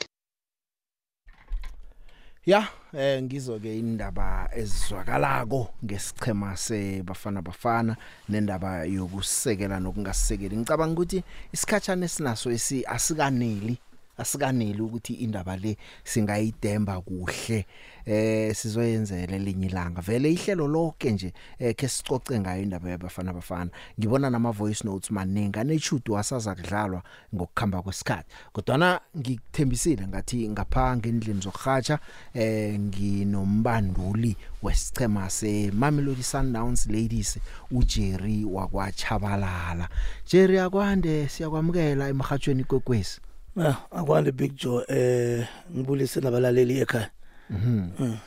Ya 2.48 2.68
eh 2.94 3.24
ngizoke 3.24 3.80
indaba 3.80 4.50
ezizwakalako 4.56 5.68
ngesichema 5.84 6.58
sebafana 6.58 7.42
bafana 7.42 7.96
nendaba 8.30 8.86
yokusekela 8.86 9.80
nokungasekeli. 9.80 10.56
Ngicabanga 10.58 10.94
ukuthi 10.94 11.24
isikhatshana 11.52 12.06
esinaso 12.06 12.52
esi 12.52 12.86
asikaneli 12.86 13.78
asikaneli 14.18 14.82
ukuthi 14.82 15.14
indaba 15.14 15.58
le 15.58 15.78
singayidemba 16.04 17.02
kuhle. 17.02 17.66
Eh 18.08 18.56
sizoyenzela 18.56 19.36
elinye 19.36 19.68
ilanga. 19.68 20.02
Vele 20.02 20.32
ihlelo 20.32 20.68
lonke 20.68 21.12
nje 21.12 21.34
eh, 21.60 21.76
ke 21.76 21.88
sicoce 21.88 22.40
ngayo 22.40 22.64
indaba 22.64 22.90
yabafana 22.90 23.34
bafana. 23.34 23.72
Ngibona 24.00 24.30
nama 24.30 24.52
voice 24.52 24.84
notes 24.84 25.12
maningi. 25.12 25.60
Anechudu 25.60 26.14
wasaza 26.14 26.56
kudlalwa 26.56 27.04
ngokukhamba 27.36 27.82
kwesikhathi. 27.82 28.30
Kodwa 28.54 29.02
ngikuthembisile 29.18 30.08
ngathi 30.08 30.50
ngapha 30.50 30.98
ngendlini 30.98 31.42
zokuhatsha 31.42 32.00
eh 32.34 32.80
nginombanduli 32.80 34.38
wesichema 34.64 35.30
se 35.30 35.72
Mamelodi 35.72 36.24
Sundowns 36.24 36.88
ladies 36.88 37.40
uJerry 37.72 38.46
wakwaChabalala 38.46 39.90
Jerry 40.32 40.60
akwande 40.60 41.28
siyakwamukela 41.28 42.10
emhathweni 42.10 42.64
kwekwezi? 42.64 43.20
Ah 43.62 43.76
akwande 43.92 44.32
Big 44.32 44.56
Joe. 44.56 44.86
Eh 44.88 45.48
ngibulise 45.76 46.22
nabalaleli 46.22 46.80
ekhaya. 46.80 47.10
Mhm. 47.50 47.90
Mm. 48.00 48.18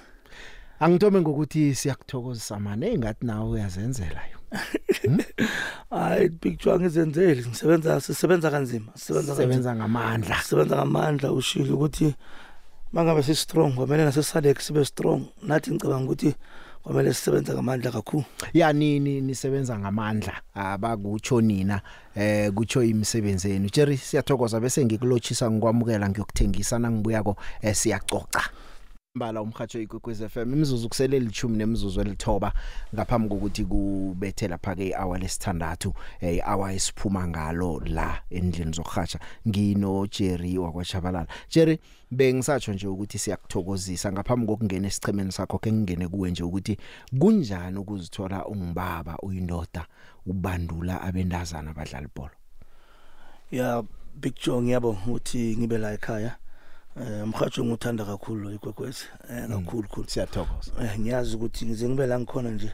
Angithome 0.80 1.20
ngokuthi 1.20 1.74
siyakuthokozisa 1.74 2.60
manje 2.60 2.86
engathi 2.92 3.26
nawe 3.26 3.50
uyazenzela 3.50 4.20
yo. 4.32 4.38
Hayi 5.90 6.28
Big 6.28 6.58
Joe 6.58 6.74
angizenzeli 6.74 7.46
ngisebenza 7.46 8.00
sisebenza 8.00 8.50
kanzima 8.50 8.92
sisebenza 8.94 9.34
Sebenza 9.36 9.76
ngamandla. 9.76 10.36
sisebenza 10.42 10.76
ngamandla 10.76 11.32
ushilo 11.32 11.74
ukuthi 11.74 12.14
mangabe 12.92 13.22
si 13.22 13.34
strong 13.34 13.74
kwamele 13.74 14.04
nasesalek 14.04 14.60
sibe 14.60 14.84
strong 14.84 15.22
nathi 15.42 15.70
ngicabanga 15.70 16.04
ukuthi 16.04 16.34
kwamele 16.82 17.14
sisebenza 17.14 17.54
ngamandla 17.54 17.90
kakhulu 17.92 18.24
Ya 18.54 18.72
nini 18.72 19.20
nisebenza 19.20 19.78
ngamandla 19.78 20.32
abakutsho 20.54 21.40
nina 21.40 21.80
eh 22.14 22.50
kutsho 22.52 22.82
imisebenzi 22.82 23.50
yenu. 23.50 23.68
Jerry 23.72 23.96
siyathokoza 23.96 24.60
bese 24.60 24.84
ngikulochisa 24.84 25.50
ngikwamukela 25.50 26.08
ngiyokuthengisa 26.08 26.78
nangibuyako 26.78 27.36
eh, 27.62 27.74
siyacoca. 27.74 28.40
Mbala 29.14 29.42
umhatsho 29.42 29.80
ikwekwez 29.80 30.26
FM 30.26 30.52
imizuzu 30.52 30.88
kusele 30.88 31.20
lithumi 31.20 31.56
nemizuzu 31.56 32.00
elithoba 32.00 32.52
ngaphambi 32.94 33.28
kokuthi 33.28 33.64
kubethe 33.64 34.48
lapha 34.48 34.74
ke 34.74 34.94
hour 34.94 35.18
lesithandathu 35.18 35.94
eh 36.20 36.40
hour 36.46 36.70
esiphuma 36.70 37.28
ngalo 37.28 37.80
la 37.86 38.22
endlini 38.30 38.72
zokuhatsha 38.72 39.18
ngino 39.48 40.06
Jerry 40.06 40.58
wakwaChabalala 40.58 41.26
Jerry 41.48 41.78
bengisatsho 42.10 42.72
nje 42.72 42.86
ukuthi 42.86 43.18
siyakuthokozisa 43.18 44.12
ngaphambi 44.12 44.46
kokungena 44.46 44.86
esichemeni 44.86 45.32
sakho 45.32 45.58
ke 45.58 45.72
ngingene 45.72 46.08
kuwe 46.08 46.30
nje 46.30 46.42
ukuthi 46.42 46.76
kunjani 47.18 47.78
ukuzithola 47.78 48.46
ungibaba 48.46 49.18
uyindoda 49.22 49.86
ubandula 50.26 51.02
abendazana 51.02 51.70
abadlala 51.70 52.06
ibhola 52.06 52.36
ya 53.50 53.82
Big 54.20 54.34
Joe 54.44 54.62
ngiyabonga 54.62 55.00
ukuthi 55.06 55.56
ngibe 55.58 55.78
la 55.78 55.92
ekhaya. 55.92 56.36
Eh 56.96 57.24
umhajo 57.24 57.64
nguthanda 57.64 58.04
kakhulu 58.04 58.50
ikwekwezi 58.52 59.04
eh 59.30 59.48
kakhulu 59.48 59.88
khulu. 59.88 60.08
Siyathokoza. 60.08 60.72
Eh 60.82 61.00
ngiyazi 61.00 61.36
ukuthi 61.36 61.66
ngize 61.66 61.88
ngibe 61.88 62.06
la 62.06 62.20
ngikhona 62.20 62.50
nje 62.50 62.72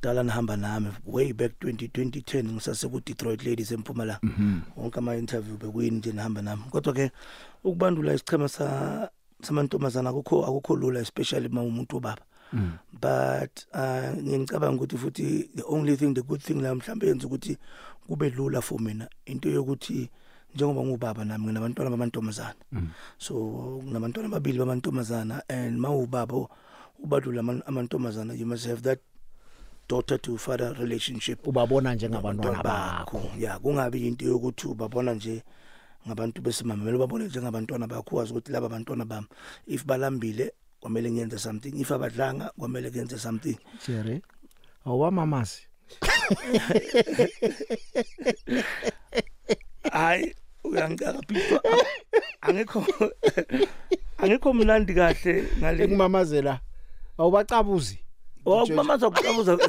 kudala 0.00 0.22
nihamba 0.22 0.56
nami 0.56 0.88
way 1.06 1.32
back 1.32 1.52
2010 1.60 2.44
ngisase 2.44 2.88
ku 2.88 3.00
Detroit 3.00 3.44
Ladies 3.44 3.72
eMpumalanga 3.72 4.20
wonke 4.76 4.98
ama 4.98 5.16
interview 5.16 5.56
bekuyini 5.56 5.98
nje 5.98 6.12
nihamba 6.12 6.42
nami. 6.42 6.62
Kodwa 6.70 6.92
ke 6.92 7.10
ukubandula 7.64 8.14
isichema 8.14 8.48
sa 8.48 9.10
samantombazana 9.42 10.10
akukho 10.10 10.44
akukho 10.46 10.76
lula 10.76 11.00
especially 11.00 11.48
uma 11.48 11.62
umuntu 11.62 11.96
obaba 11.96 12.22
but 12.92 13.66
uh 13.74 14.14
ngicabanga 14.16 14.82
ukuthi 14.82 14.96
futhi 14.96 15.50
the 15.54 15.62
only 15.66 15.96
thing 15.96 16.14
the 16.14 16.22
good 16.22 16.40
thing 16.40 16.54
la 16.54 16.74
mhlambe 16.74 17.06
yenza 17.06 17.26
ukuthi 17.26 17.58
kube 18.06 18.30
lula 18.30 18.60
for 18.60 18.80
mina 18.80 19.08
into 19.26 19.50
yokuthi 19.50 20.10
njengoba 20.56 20.82
ngubaba 20.82 21.24
nami 21.24 21.44
nginabantwana 21.44 21.90
bamantombazana 21.90 22.54
so 23.18 23.34
nginabantwana 23.84 24.28
babili 24.28 24.58
bamantombazana 24.58 25.42
and 25.48 25.78
mawubaba 25.78 26.48
ubadlula 26.98 27.40
amantombazana 27.66 28.34
you 28.34 28.46
must 28.46 28.66
have 28.66 28.80
that 28.80 28.98
daughter 29.88 30.18
to 30.18 30.38
father 30.38 30.74
relationship 30.74 31.46
ubabona 31.46 31.94
njengabantwana 31.94 32.62
bakho. 32.62 33.22
ya 33.38 33.58
kungabi 33.58 34.08
into 34.08 34.24
yokuthi 34.24 34.66
ubabona 34.66 35.14
nje 35.14 35.42
ngabantu 36.08 36.42
besimama 36.42 36.80
kumele 36.80 36.98
babone 36.98 37.24
njengabantwana 37.24 37.86
bakho 37.86 38.16
wazi 38.16 38.32
ukuthi 38.32 38.52
laba 38.52 38.68
bantwana 38.68 39.04
bami 39.04 39.26
if 39.66 39.84
balambile 39.84 40.52
kwamele 40.80 41.10
ngiyenze 41.10 41.38
something 41.38 41.80
if 41.80 41.92
abadlanga 41.92 42.50
kwamele 42.58 42.90
ngiyenze 42.90 43.18
something. 43.18 43.58
Jerry 43.86 44.22
awamamazi 44.84 45.62
hayi 49.92 50.34
uyangicaka 50.70 51.20
picture 51.26 51.60
angekho 52.40 52.84
angekho 54.18 54.52
mnandi 54.52 54.94
kahle 54.94 55.44
ngale 55.58 55.84
ekumamazela 55.84 56.60
awubacabuzi. 57.18 57.98
Okumamaza 58.44 59.08
ukucabuza 59.08 59.52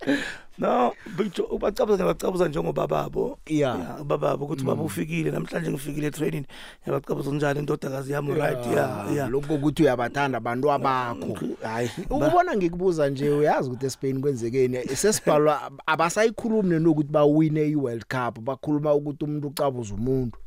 no 0.60 0.92
picture 1.16 1.48
ubacabuza 1.50 1.94
ngiyabacabuza 1.96 2.48
njengoba 2.48 2.86
babo 2.86 3.38
yeah. 3.46 4.02
Bababo 4.04 4.44
ukuthi 4.44 4.64
baba 4.64 4.82
ufikile 4.82 5.30
namhlanje 5.30 5.70
ngifikile 5.70 6.06
etraining 6.06 6.46
ngiyabacabuza 6.82 7.30
njalo 7.30 7.60
indodakazi 7.60 8.12
yami 8.12 8.34
right? 8.34 8.66
Yeah 8.66 9.12
yeah. 9.14 9.30
lokho 9.30 9.54
ukuthi 9.54 9.82
uyabathanda 9.82 10.38
abantu 10.38 10.72
abakho. 10.72 11.38
hayi 11.62 11.90
ukubona 12.10 12.56
ngikubuza 12.56 13.08
nje 13.08 13.30
uyazi 13.30 13.68
ukuthi 13.68 13.86
eSpain 13.86 14.20
kwenzekeni. 14.20 14.78
Sesibhalwa 14.96 15.70
abasayikhulumi 15.86 16.80
nokuthi 16.80 17.12
bawine 17.12 17.68
iWorld 17.68 18.04
Cup 18.04 18.40
bakhuluma 18.40 18.94
ukuthi 18.94 19.24
umuntu 19.24 19.48
ucabuza 19.48 19.94
umuntu. 19.94 20.38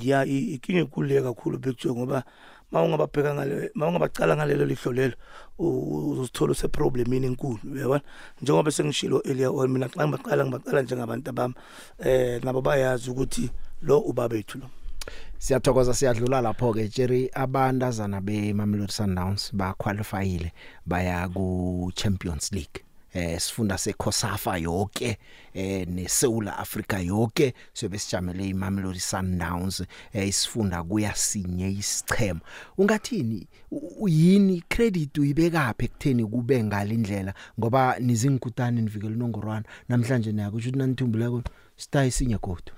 Ya 0.00 0.24
ikinga 0.24 0.80
enkulu 0.80 1.22
kakhulu 1.22 1.58
picture 1.58 1.94
ngoba 1.94 2.24
mawungababheka 2.72 3.34
ngale 3.34 3.70
mawungabacala 3.74 4.36
ngalelo 4.36 4.64
lihlo 4.64 4.92
lelo 4.92 5.16
uzothola 5.58 6.52
use 6.52 6.68
problemini 6.68 7.26
enkulu 7.26 7.58
uyabona? 7.74 8.02
Njengoba 8.42 8.70
sengishilo 8.70 9.22
earlier 9.24 9.50
on 9.54 9.70
mina 9.70 9.88
xa 9.88 10.06
ngibaqala 10.06 10.44
ngibaqala 10.44 10.82
njengabantu 10.82 11.30
abami 11.30 11.54
eh 11.98 12.40
nabo 12.44 12.60
bayazi 12.62 13.10
ukuthi 13.10 13.50
lo 13.82 13.98
ubabethu 13.98 14.58
lo. 14.58 14.66
Siyathokoza 15.38 15.94
siyadlula 15.94 16.40
lapho 16.40 16.72
ke 16.72 16.88
Jerry. 16.88 17.30
Abandazana 17.34 18.20
beMamelodi 18.20 18.92
Sundowns 18.92 19.50
ba 19.52 19.74
qualifyile 19.74 20.52
baya 20.86 21.28
ku 21.28 21.90
Champions 21.94 22.52
League. 22.52 22.91
Eh 23.12 23.40
sifunda 23.40 23.78
seCOSAFA 23.78 24.58
yonke 24.58 25.18
eh 25.54 25.88
neSouth 25.88 26.48
Africa 26.48 26.98
yonke 27.04 27.54
sobe 27.72 27.98
sijamele 27.98 28.48
iMamelodi 28.48 29.00
Sundowns 29.00 29.84
eh 30.12 30.28
isifunda 30.28 30.82
kuya 30.82 31.14
sinye 31.14 31.70
isichema 31.70 32.40
ungathini? 32.78 33.46
Uyini 34.00 34.62
credit 34.68 35.18
uyibekaphi 35.18 35.84
ekutheni 35.84 36.24
kube 36.24 36.64
ngalindlela 36.64 37.34
ngoba 37.60 37.98
nizingikutani 37.98 38.82
nivikela 38.82 39.16
nongorwana 39.16 39.64
namhlanje 39.88 40.32
nayakusho 40.32 40.68
ukuthi 40.68 40.78
nanithumbuleko 40.78 41.42
stay 41.76 42.10
sinye 42.10 42.38
godu. 42.38 42.72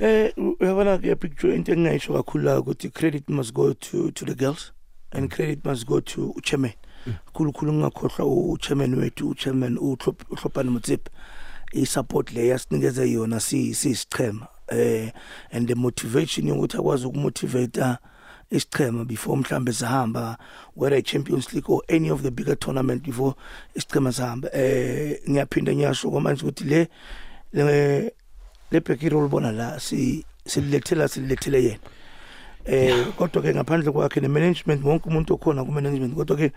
Eh 0.00 0.32
uyabona 0.60 0.98
ke 0.98 1.16
picture 1.16 1.54
into 1.54 1.72
engayisho 1.72 2.12
kakhulu 2.12 2.58
ukuthi 2.58 2.90
credit 2.90 3.28
must 3.28 3.54
go 3.54 3.72
to 3.72 4.10
to 4.10 4.24
the 4.24 4.34
girls 4.34 4.72
and 5.12 5.30
credit 5.30 5.64
must 5.64 5.86
go 5.86 6.00
to 6.00 6.34
chairman 6.42 6.72
khulukhulu 7.32 7.72
ngakhohlwa 7.72 8.52
uchairman 8.52 8.94
wethu 8.94 9.28
uchairman 9.28 9.78
uHlopani 9.78 10.70
Mutsipe 10.70 11.10
isupport 11.72 12.32
le 12.32 12.46
yasinikeze 12.46 13.12
yona 13.12 13.40
si 13.40 13.74
sisichema 13.74 14.46
eh 14.68 15.12
and 15.52 15.68
the 15.68 15.74
motivation 15.74 16.48
yokuthi 16.48 16.76
akwazi 16.76 17.06
ukumotivate 17.06 17.96
isichema 18.50 19.04
before 19.04 19.36
mhlambe 19.36 19.72
sihamba 19.72 20.38
whether 20.76 21.02
Champions 21.02 21.52
League 21.52 21.70
or 21.70 21.82
any 21.88 22.10
of 22.10 22.22
the 22.22 22.30
bigger 22.30 22.58
tournament 22.58 23.02
before 23.02 23.34
isichema 23.74 24.12
sihamba 24.12 24.48
eh 24.52 25.20
ngiyaphinda 25.30 25.74
ngiyasho 25.74 26.10
kwamanje 26.10 26.42
ukuthi 26.42 26.64
le 26.64 26.88
le 27.52 28.12
le 28.70 28.80
Bekiro 28.80 29.22
libona 29.22 29.52
la 29.52 29.80
si 29.80 30.24
sililethela 30.46 31.08
sililethele 31.08 31.64
yena. 31.64 31.78
Eh 32.66 33.06
kodwa 33.16 33.42
ke 33.42 33.54
ngaphandle 33.54 33.92
kwakhe 33.92 34.20
ne 34.20 34.28
management 34.28 34.84
wonke 34.84 35.08
umuntu 35.08 35.34
okhona 35.34 35.64
ku 35.64 35.72
management 35.72 36.14
kodwa 36.14 36.36
ke 36.36 36.52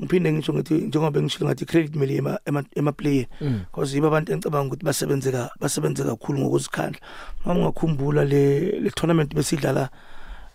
ngiphinde 0.00 0.32
ngisho 0.32 0.52
ngithi 0.54 0.74
njengoba 0.74 1.20
ngishilo 1.20 1.46
ngathi 1.46 1.64
credit 1.66 1.96
mele 1.96 2.16
ema 2.16 2.64
ema 2.74 2.92
player 2.92 3.26
because 3.40 3.94
yiba 3.94 4.08
abantu 4.08 4.32
engicabanga 4.32 4.66
ukuthi 4.66 4.84
basebenzeka 4.84 5.50
basebenze 5.60 6.04
kakhulu 6.04 6.38
ngokuzikhandla. 6.38 7.00
Mangakhumbula 7.44 8.24
le 8.24 8.80
le 8.80 8.90
tournament 8.90 9.34
besidlala 9.34 9.90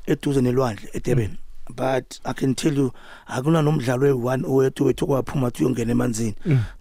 eduze 0.08 0.42
nelwandle 0.42 0.90
eDurban. 0.94 1.45
But 1.70 2.20
i 2.24 2.34
can 2.34 2.56
tell 2.56 2.78
you 2.78 2.92
akuna 3.28 3.62
nomdlalo 3.62 4.14
we1 4.14 4.46
owethu 4.46 4.86
wethu 4.86 5.08
kwaphuma 5.08 5.48
uthi 5.48 5.64
uyongena 5.64 5.92
emanzini 5.92 6.36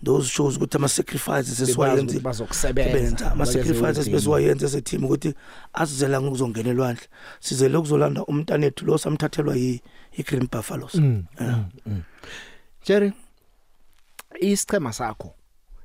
those 0.05 0.29
shows 0.29 0.57
ukuthi 0.57 0.77
ama 0.77 0.89
sacrifices 0.89 1.61
esiwayenza 1.61 2.21
bazokusebenza 2.21 3.33
ama 3.33 3.47
sacrifices 3.47 4.11
besiwayenza 4.11 4.67
ese 4.67 4.81
team 4.81 5.05
ukuthi 5.05 5.35
asizela 5.73 6.21
ngokuzongena 6.21 6.71
elwandle. 6.71 7.07
Sizele 7.41 7.77
ukuzolanda 7.77 8.25
umntanethu 8.25 8.87
lo 8.87 8.99
samthathelwa 8.99 9.57
yi 9.57 9.83
iGreen 10.13 10.49
Buffaloes. 10.53 11.01
Jerry 12.87 13.13
isichema 14.41 14.93
sakho 14.93 15.35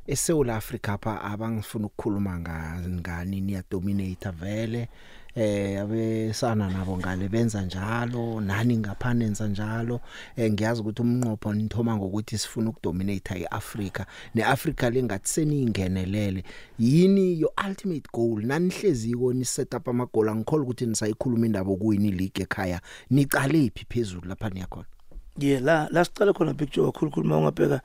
eSouth 0.07 0.49
Africa 0.49 0.89
apha 0.89 1.21
abangifuna 1.21 1.85
ukukhuluma 1.85 2.39
ngani 2.39 3.41
niya 3.41 3.63
dominate 3.71 4.29
vele? 4.29 4.89
Eh 5.35 5.81
abesana 5.81 6.69
nabo 6.69 6.97
ngale 6.97 7.29
benza 7.29 7.61
njalo 7.61 8.41
nani 8.41 8.77
ngaphana 8.77 9.25
enza 9.25 9.47
njalo. 9.47 10.01
Eh 10.35 10.51
ngiyazi 10.51 10.81
ukuthi 10.81 11.01
umnqopho 11.01 11.53
nithoma 11.53 11.97
ngokuthi 11.97 12.37
sifuna 12.37 12.69
ukudominate 12.69 13.39
iAfrica 13.39 14.05
neAfrica 14.35 14.89
lengathi 14.89 15.29
seningenelele 15.29 16.43
yini 16.79 17.39
your 17.39 17.51
ultimate 17.67 18.09
goal? 18.13 18.41
Nanihleziko 18.43 19.33
ni 19.33 19.45
set 19.45 19.73
up 19.73 19.87
ama 19.87 20.05
goal 20.05 20.29
angikholwa 20.29 20.63
ukuthi 20.63 20.85
nisayikhuluma 20.85 21.45
indaba 21.45 21.71
okuwini 21.71 22.11
league 22.11 22.43
ekhaya. 22.43 22.81
Niqale 23.11 23.71
phi 23.75 23.85
phezulu 23.89 24.27
lapha 24.27 24.49
niyakhona? 24.49 24.85
Yeah 25.37 25.61
la 25.61 25.87
la 25.91 26.05
sicala 26.05 26.33
khona 26.33 26.53
picture 26.53 26.85
kakhulu 26.91 27.11
khulu 27.11 27.27
mawungabheka 27.27 27.81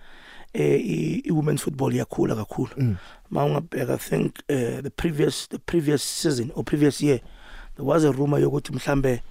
eh 0.55 0.81
i 0.81 1.23
i- 1.25 1.31
women's 1.33 1.63
football 1.63 1.93
yakhula 1.95 2.35
kakhulu. 2.35 2.71
Mm. 2.77 2.97
mawungabheka 3.31 3.95
i 3.95 3.99
think 3.99 4.35
uh, 4.49 4.81
the 4.83 4.91
previous 4.91 5.49
the 5.49 5.59
previous 5.59 6.03
season 6.23 6.51
or 6.55 6.65
previous 6.65 7.01
year 7.01 7.21
there 7.77 7.85
was 7.89 8.05
a 8.05 8.13
rumor 8.13 8.41
yokuthi 8.41 8.73
mhlambe 8.73 9.23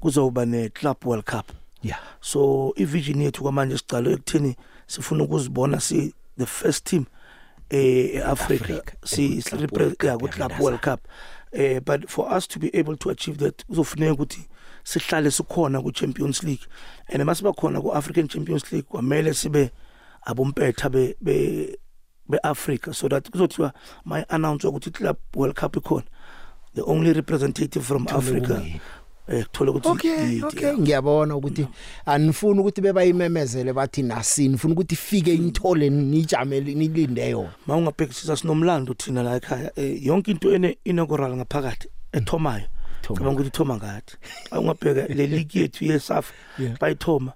kuzoba 0.00 0.46
ne 0.46 0.68
club 0.68 0.96
world 1.04 1.24
cup. 1.24 1.52
Yeah. 1.82 1.98
So 2.20 2.72
i 2.76 2.84
vision 2.84 3.22
yethu 3.22 3.42
kwamanje 3.42 3.78
sicalo 3.78 4.10
ekuthini 4.10 4.56
sifuna 4.86 5.24
ukuzibona 5.24 5.80
si 5.80 6.14
the 6.38 6.46
first 6.46 6.84
team 6.84 7.04
eh 7.70 8.14
eAfrica 8.16 8.82
si 9.04 9.42
represent 9.52 10.02
yeah 10.04 10.16
ku 10.18 10.28
club 10.28 10.52
world 10.60 10.80
cup. 10.80 11.00
Eh 11.52 11.80
but 11.80 12.08
for 12.10 12.36
us 12.36 12.46
to 12.48 12.58
be 12.58 12.70
able 12.74 12.96
to 12.96 13.10
achieve 13.10 13.38
that 13.38 13.64
kuzofuneka 13.66 14.12
ukuthi 14.12 14.48
sihlale 14.84 15.30
sikhona 15.30 15.82
ku 15.82 15.92
Champions 15.92 16.42
League. 16.42 16.66
And 17.08 17.22
masiba 17.22 17.52
khona 17.52 17.80
ku 17.80 17.92
African 17.94 18.28
Champions 18.28 18.72
League 18.72 18.88
kwamele 18.88 19.34
sibe 19.34 19.70
abompetha 20.26 20.90
be 20.90 21.14
be 21.20 21.76
beAfrica 22.28 22.92
so 22.94 23.08
that 23.08 23.30
kuzothiwa 23.30 23.72
my 24.04 24.24
announce 24.28 24.66
ukuthi 24.66 24.90
club 24.92 25.16
world 25.34 25.54
cup 25.54 25.76
ikhona. 25.76 26.04
The 26.74 26.82
only 26.82 27.12
representative 27.12 27.84
from 27.86 28.04
Thole 28.06 28.18
Africa. 28.18 28.54
kungiyiphi. 28.54 28.80
eh 29.28 29.44
kuthola 29.44 29.70
ukuthi 29.70 29.88
Okay 29.88 30.38
i- 30.38 30.42
okay 30.44 30.72
ngiyabona 30.78 31.36
ukuthi 31.36 31.66
anifuni 32.06 32.60
ukuthi 32.60 32.80
bebayimemezele 32.80 33.72
bathi 33.72 34.02
nasini 34.02 34.54
ufuna 34.54 34.74
ukuthi 34.74 34.94
ifike 34.94 35.34
inithole 35.34 35.90
nijame 35.90 36.60
nilinde 36.60 37.30
yona. 37.30 37.50
Mawungabhekisisa 37.66 38.36
sinomlando 38.36 38.94
thina 38.94 39.22
la 39.22 39.36
ekhaya 39.36 39.70
eh, 39.76 40.06
yonke 40.06 40.30
into 40.30 40.54
ene 40.54 40.78
inaugural 40.84 41.36
ngaphakathi 41.36 41.88
ethomayo. 42.12 42.64
Cabanga 43.02 43.30
ukuthi 43.30 43.48
ithoma 43.48 43.76
ngathi. 43.76 44.16
Awungabheka 44.50 45.14
le 45.14 45.26
league 45.26 45.60
yethu 45.60 45.84
yeSAF 45.84 46.32
Yeah. 46.58 46.78
bayithoma. 46.78 47.32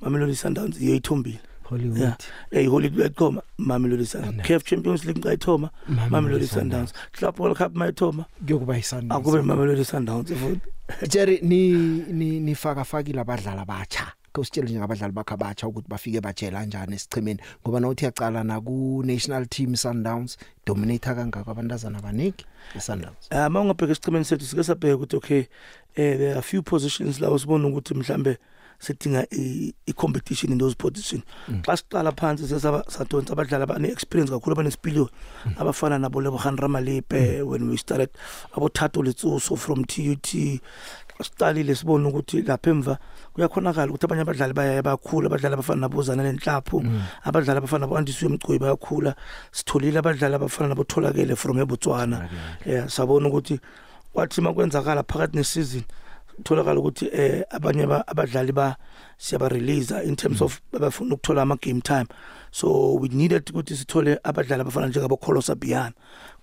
Mamelodi 0.00 0.34
Sundowns 0.36 0.80
yeyithombile 0.80 1.38
Hollywood. 1.70 2.14
Eh 2.50 2.66
Hollywood 2.68 2.98
bayithoma 2.98 3.42
Mamelodi 3.58 4.06
Sundowns 4.06 4.46
CAF 4.46 4.64
Champions 4.64 5.04
League 5.04 5.22
bayithoma 5.22 5.70
Mamelodi 6.10 6.46
Sundowns. 6.46 6.92
Club 7.12 7.40
World 7.40 7.56
Cup 7.56 7.72
bayithoma 7.72 8.24
kuyokuba 8.46 8.78
isandla 8.78 9.16
akube 9.16 9.42
Mamelodi 9.42 9.84
Sundowns 9.84 10.32
futhi. 10.32 10.60
Jerry 11.08 11.40
ni 11.42 11.72
ni 12.10 12.40
nifaka 12.40 12.84
fakile 12.84 13.20
abadlali 13.20 13.60
abatsha 13.60 14.12
kusitshela 14.32 14.68
nje 14.68 14.82
abadlali 14.82 15.12
bakhe 15.12 15.34
abatsha 15.34 15.66
ukuthi 15.68 15.88
bafike 15.88 16.20
bajela 16.20 16.58
kanjani 16.60 16.94
esichimeni 16.94 17.40
ngoba 17.62 17.80
nawuthi 17.80 18.04
yaqala 18.04 18.44
na 18.44 18.60
ku 18.60 19.02
national 19.04 19.46
team 19.46 19.76
Sundowns 19.76 20.36
dominator 20.66 21.14
kangaka 21.14 21.50
abantazana 21.50 21.98
abaniki 21.98 22.44
eSundowns. 22.76 23.30
Ah 23.30 23.48
mawungabheka 23.48 23.92
isichimeni 23.92 24.24
sethu 24.24 24.44
sike 24.44 24.62
sabheka 24.64 24.96
ukuthi 24.96 25.16
okay 25.16 25.44
eh 25.96 26.16
there 26.18 26.32
are 26.32 26.38
a 26.38 26.42
few 26.42 26.62
positions 26.62 27.20
la 27.20 27.30
usibona 27.30 27.68
ukuthi 27.68 27.94
mhlambe 27.94 28.38
sidinga 28.80 29.26
i 29.32 29.74
i 29.86 29.92
competition 29.92 30.52
in 30.52 30.58
those 30.58 30.74
positions. 30.74 31.22
Xa 31.62 31.76
siqala 31.76 32.12
phansi 32.12 32.46
sesaba 32.48 32.82
sadonsa 32.88 33.32
abadlali 33.32 33.64
abane 33.64 33.92
experience 33.92 34.30
kakhulu 34.30 34.56
abanesipilio 34.56 35.08
abafana 35.56 35.98
nabo 35.98 36.20
Lebogang 36.20 36.56
Ramalipe 36.56 37.44
when 37.46 37.68
we 37.68 37.76
started 37.76 38.10
abo 38.56 38.68
Thato 38.68 39.02
Letsoso 39.02 39.56
from 39.58 39.84
TUT 39.84 40.60
siqalile 41.20 41.74
sibona 41.76 42.08
ukuthi 42.08 42.42
lapha 42.42 42.70
emva 42.70 42.98
kuyakhonakala 43.34 43.92
ukuthi 43.92 44.06
abanye 44.06 44.22
abadlali 44.22 44.54
bayaye 44.54 44.82
bakhula 44.82 45.26
abadlali 45.26 45.54
abafana 45.54 45.80
nabozana 45.80 46.22
nenhlapho 46.22 46.82
abadlali 47.24 47.58
abafana 47.58 47.86
nabo 47.86 47.96
Andiswe 47.98 48.28
Mgcoyi 48.28 48.58
bayakhula. 48.58 49.14
Sitholile 49.52 49.98
abadlali 49.98 50.34
abafana 50.34 50.68
nabo 50.68 50.84
Tholakele 50.84 51.36
from 51.36 51.58
eBotswana. 51.58 52.28
Yeah 52.64 52.88
sabona 52.88 53.28
ukuthi 53.28 53.60
kwathi 54.12 54.40
makwenzakala 54.40 55.02
phakathi 55.02 55.36
nesizini 55.36 55.84
tholakala 56.44 56.80
ukuthi 56.80 57.06
eh 57.12 57.42
abanye 57.50 57.82
aba- 57.84 58.04
abadlali 58.06 58.52
ba 58.52 58.76
siyaba 59.18 59.48
release 59.48 59.90
in 60.04 60.16
terms 60.16 60.40
of 60.42 60.60
bafuna 60.72 61.14
ukuthola 61.14 61.42
ama 61.42 61.56
game 61.56 61.80
time 61.80 62.06
so 62.50 62.94
we 62.94 63.08
needed 63.08 63.44
ukuthi 63.50 63.76
sithole 63.76 64.18
abadlali 64.24 64.60
abafana 64.62 64.86
njengabo 64.88 65.16
Kholosa 65.16 65.54
Biyana 65.54 65.92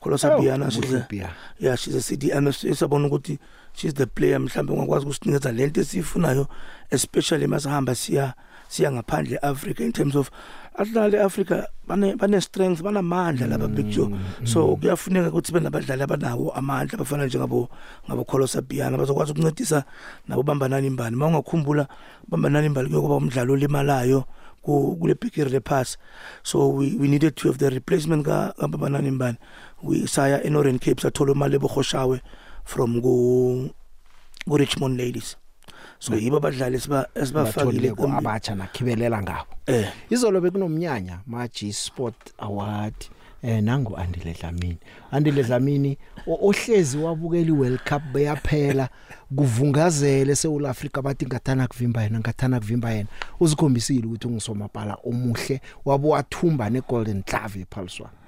Kholosa 0.01 0.35
Oh, 0.35 0.39
Biyana 0.41 0.65
Muhle 0.65 0.71
she's 0.71 0.93
a 0.93 1.07
Biyana. 1.09 1.33
yeah 1.59 1.75
she's 1.75 1.95
a 1.95 2.01
CDM 2.01 2.47
sabona 2.75 3.07
ukuthi 3.07 3.39
she's 3.73 3.93
the 3.93 4.05
player 4.07 4.39
mhlambe 4.39 4.73
ungakwazi 4.73 5.05
ukusinikeza 5.05 5.51
lento 5.51 5.81
esifunayo 5.81 6.47
especially 6.91 7.47
masihamba 7.47 7.95
siya 7.95 8.33
siya 8.69 8.91
ngaphandle 8.91 9.37
Africa 9.41 9.79
in 9.83 9.91
terms 9.91 10.15
of 10.15 10.29
adlali 10.77 11.17
Africa 11.17 11.65
bane 11.87 12.15
bane 12.15 12.41
strength 12.41 12.81
banamandla 12.83 13.47
laba 13.47 13.67
big 13.67 13.89
joe. 13.89 14.09
So 14.45 14.75
kuyafuneka 14.77 15.27
ukuthi 15.29 15.51
benabadlali 15.53 16.03
abanawo 16.03 16.51
amandla 16.55 16.93
abafana 16.93 17.25
njengabo 17.25 17.69
ngabo 18.07 18.23
Kholosa 18.23 18.61
Biyana 18.61 18.97
bazokwazi 18.97 19.31
ukuncedisa 19.31 19.83
nabo 20.27 20.43
bambanani 20.43 20.87
imbali 20.87 21.15
mawungakhumbula 21.15 21.87
bambanani 22.29 22.67
imbali 22.67 22.89
kuyokuba 22.89 23.15
umdlalo 23.15 23.53
olimalayo 23.53 24.23
ku- 24.61 24.95
kule 24.99 25.15
bigiri 25.15 25.49
lepass 25.49 25.97
so 26.43 26.69
we, 26.69 26.93
we 26.99 27.07
needed 27.07 27.35
to 27.35 27.47
have 27.47 27.57
the 27.57 27.69
replacement 27.69 28.25
ka 28.25 28.53
kababanani 28.59 29.07
imbali 29.07 29.37
we 29.83 30.05
saya 30.07 30.43
enorange 30.43 30.79
cape 30.79 31.01
sathola 31.01 31.31
imali 31.33 31.55
ebohoshawe 31.55 32.21
from 32.65 33.01
ku 33.01 33.69
ku 34.47 34.57
Richmond 34.57 34.97
ladies. 34.99 35.35
So 35.99 36.15
yibo 36.15 36.37
abadlali 36.37 36.75
esiba 36.75 37.07
esibafakile 37.15 37.89
bathole 37.89 38.17
abatsha 38.17 38.55
nakhibelela 38.55 39.21
ngabo. 39.21 39.45
Eh. 39.65 39.87
Izolo 40.09 40.41
bekunomnyanya 40.41 41.19
maji 41.27 41.73
sport 41.73 42.33
award 42.37 42.93
eh 43.43 43.61
nangu 43.63 43.97
Andile 43.97 44.33
Dlamini. 44.33 44.77
Andile 45.11 45.43
Dlamini 45.43 45.97
o- 46.27 46.49
ohlezi 46.49 46.97
wabukela 46.97 47.47
iWorld 47.47 47.79
Cup 47.89 48.01
beyaphela 48.13 48.89
kuvungazele 49.35 50.31
eSouth 50.31 50.65
Africa 50.65 51.01
bathi 51.01 51.25
ngathana 51.25 51.67
kuvimba 51.67 52.03
yena 52.03 52.19
ngathana 52.19 52.59
kuvimba 52.59 52.91
yena. 52.91 53.07
Uzikhombisile 53.39 54.05
ukuthi 54.07 54.27
ungisomapala 54.27 54.97
omuhle 55.05 55.61
wabuwathumba 55.85 56.69
neGolden 56.69 57.23
Glove 57.25 57.59
ePulswan 57.61 58.09
Eh, 58.09 58.26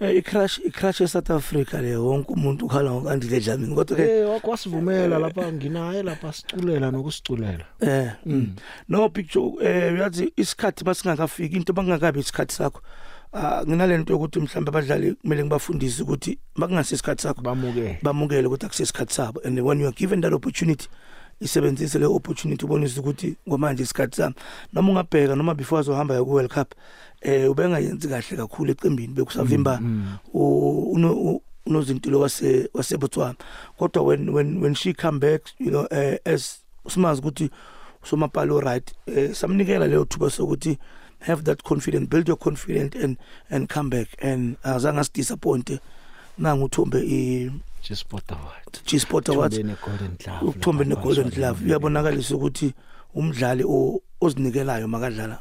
i-crash 0.00 0.58
i-crash 0.66 1.00
eSouth 1.00 1.30
Africa 1.30 1.74
le 1.74 1.96
wonke 1.96 2.32
umuntu 2.32 2.66
ukhala 2.66 2.90
ngokandile 2.90 3.40
Dlamini 3.40 3.74
kodwa 3.74 3.96
ke 3.96 4.02
eh 4.02 4.28
wakwasivumela 4.28 5.18
lapha 5.18 5.52
nginaye 5.52 6.02
lapha 6.02 6.32
siculela 6.32 6.90
nokusiculela. 6.90 7.64
Eh 7.80 8.10
mm. 8.26 8.56
no 8.88 9.08
picture 9.08 9.54
eh 9.62 9.94
uyazi 9.94 10.32
isikhathi 10.36 10.84
basingakafiki 10.84 11.56
into 11.56 11.72
bangakabi 11.72 12.20
isikhathi 12.20 12.54
sakho 12.54 12.80
ah 13.32 13.62
nginalento 13.66 14.12
yokuthi 14.12 14.40
mhlawumbe 14.40 14.68
abadlali 14.68 15.14
kumele 15.14 15.42
ngibafundise 15.44 16.02
ukuthi 16.02 16.38
makungasi 16.56 16.94
isikhathi 16.94 17.22
sakho 17.22 17.42
bamukele. 17.42 17.98
bamukele 18.02 18.46
ukuthi 18.46 18.66
akusesikhathi 18.66 19.14
sabo 19.14 19.40
and 19.44 19.60
when 19.60 19.80
you 19.80 19.86
are 19.86 19.94
given 19.96 20.20
that 20.20 20.32
opportunity 20.32 20.88
isebenzise 21.40 21.98
le 21.98 22.06
opportunity 22.06 22.64
ubonise 22.64 23.00
ukuthi 23.00 23.36
ngomanje 23.48 23.82
isikhathi 23.82 24.16
sami. 24.16 24.34
Noma 24.72 24.88
ungabheka 24.90 25.36
noma 25.36 25.54
before 25.54 25.80
azohamba 25.80 26.24
ku 26.24 26.30
World 26.32 26.50
Cup 26.50 26.74
eh 27.22 27.50
ubengayenzi 27.50 28.08
kahle 28.08 28.36
kakhulu 28.36 28.70
eqimbini 28.72 29.14
bekusavimba 29.14 29.80
u- 30.34 30.92
uno- 30.92 31.14
u- 31.16 31.42
unozintilo 31.66 32.20
wase 32.20 32.68
waseBotswana 32.74 33.34
kodwa 33.78 34.02
when 34.02 34.28
when 34.28 34.60
when 34.62 34.74
she 34.74 34.92
come 34.92 35.18
back 35.18 35.42
you 35.58 35.70
know 35.70 35.86
uh, 35.90 36.16
as 36.24 36.58
simazi 36.88 37.20
ukuthi 37.20 37.50
somapalo 38.02 38.60
right 38.60 38.92
eh, 39.06 39.32
samnikela 39.34 39.86
leyo 39.86 40.04
thuba 40.04 40.30
sokuthi 40.30 40.78
have 41.20 41.42
that 41.42 41.62
confidence 41.62 42.06
build 42.06 42.28
your 42.28 42.38
confidence 42.38 42.98
and 43.04 43.16
and 43.50 43.68
come 43.72 43.88
back 43.90 44.08
and 44.24 44.56
azange 44.62 45.00
as 45.00 45.12
disappoint 45.12 45.70
nangu 46.38 46.64
uthombe 46.64 46.98
i 47.00 47.50
G 47.82 47.94
Sport 47.96 48.32
Award 48.32 48.80
G 48.86 48.98
Sport 48.98 49.28
Awards 49.28 49.58
Uthombe 50.42 50.84
ne-golden 50.84 51.26
ePulswan. 51.26 51.30
glove. 51.30 51.64
Uyabonakalisa 51.66 52.34
ukuthi 52.34 52.74
umdlali 53.14 53.64
o- 53.64 54.00
ozinikelayo 54.20 54.88
makadlala. 54.88 55.38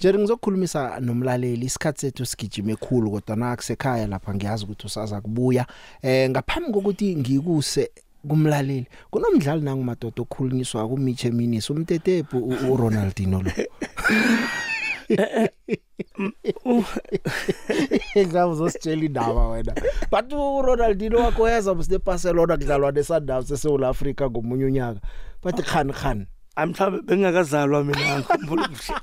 Jerry 0.00 0.18
ngizokhulumisa 0.18 1.00
nomlaleli. 1.00 1.66
Isikhathi 1.66 2.00
sethu 2.00 2.26
sigijime 2.26 2.76
khulu 2.76 3.10
kodwa 3.10 3.36
nakusekhaya 3.36 4.06
lapha 4.06 4.34
ngiyazi 4.34 4.64
ukuthi 4.64 4.86
usaza 4.86 5.20
kubuya. 5.20 5.66
Eh 6.02 6.30
ngaphambi 6.30 6.72
kokuthi 6.72 7.16
ngikuse 7.16 7.90
kumlaleli 8.28 8.86
kunomdlali 9.10 9.62
nangu 9.62 9.84
madoda 9.84 10.22
okhulunyiswa 10.22 10.88
ku 10.88 10.96
Miche 10.96 11.30
Minis 11.30 11.70
umtetepu 11.70 12.38
u- 12.38 12.72
uRonaldinho 12.72 13.42
lo. 13.42 13.50
Ngabe 18.16 18.52
uzositshela 18.52 19.04
indaba 19.04 19.48
wena. 19.48 19.74
But 20.10 20.32
uRonaldinho 20.32 21.18
wakho 21.18 21.48
yaza 21.48 21.74
mse 21.74 21.98
Barcelona 21.98 22.56
kudlalwa 22.56 22.92
neSundowns 22.92 23.50
eSouth 23.50 23.82
Africa 23.82 24.22
ngomunye 24.30 24.64
unyaka. 24.64 25.00
Bathi 25.42 25.62
khan 25.62 25.92
khan. 25.92 26.26
Amhlawumbe 26.56 27.02
bengingakazalwa 27.02 27.84
mina 27.84 28.14
angikhumbula 28.14 28.68
kuhle. 28.68 28.94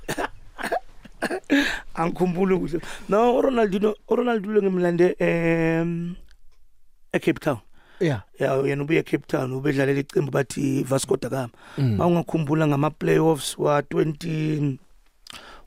Angikhumbula 1.95 2.57
kuhle. 2.57 2.79
No 3.09 3.37
uRonaldinho 3.37 3.95
uRonaldinho 4.07 4.61
ngimlande 4.61 5.15
em 5.19 6.15
eCape 7.13 7.39
Town. 7.39 7.57
Yeah. 7.99 8.21
ya 8.39 8.55
yena 8.55 8.83
ubuye 8.83 9.03
Cape 9.03 9.27
Town 9.27 9.53
ubedlalela 9.53 9.99
icembu 9.99 10.31
bathi 10.31 10.83
Vasco 10.83 11.17
da 11.17 11.29
Gama. 11.29 11.49
Mm. 11.77 11.95
mawungakhumbula 11.97 12.67
ngama 12.67 12.89
playoffs 12.89 13.57
wa 13.57 13.81
20 13.81 14.77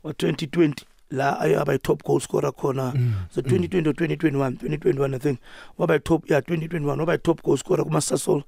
wa 0.05 0.13
2020 0.13 0.75
la 1.11 1.41
ayaba 1.41 1.79
top 1.79 2.03
goal 2.05 2.21
scorer 2.21 2.53
khona. 2.53 2.93
Mm. 2.95 3.13
so 3.31 3.41
2020 3.41 3.89
or 3.89 3.93
2021 3.93 4.57
2021 4.57 5.15
I 5.15 5.19
think 5.19 5.39
waba 5.79 5.99
top 5.99 6.31
yeah 6.31 6.41
2021 6.41 6.99
waba 6.99 7.19
top 7.23 7.43
goal 7.43 7.57
scorer 7.57 7.85
kuma 7.85 8.01
Sasol 8.01 8.43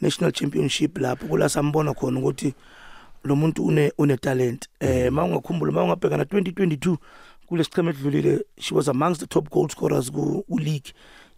National 0.00 0.32
Championship 0.32 0.98
lapho. 0.98 1.26
Kula 1.26 1.48
sambona 1.48 1.94
khona 1.94 2.20
ukuthi 2.20 2.54
lo 3.24 3.36
muntu 3.36 3.68
une 3.68 3.90
une 3.98 4.16
talent. 4.16 4.68
Eh 4.80 5.10
mawungakhumbula 5.12 5.72
mawungabheka 5.72 6.16
na 6.16 6.24
2022 6.24 6.96
kule 7.46 7.64
sicheme 7.64 7.90
edlulile 7.90 8.44
she 8.58 8.74
was 8.74 8.88
amongst 8.88 9.20
the 9.20 9.26
top 9.26 9.50
goal 9.50 9.68
scorers 9.68 10.10
ku 10.10 10.44
league 10.48 10.92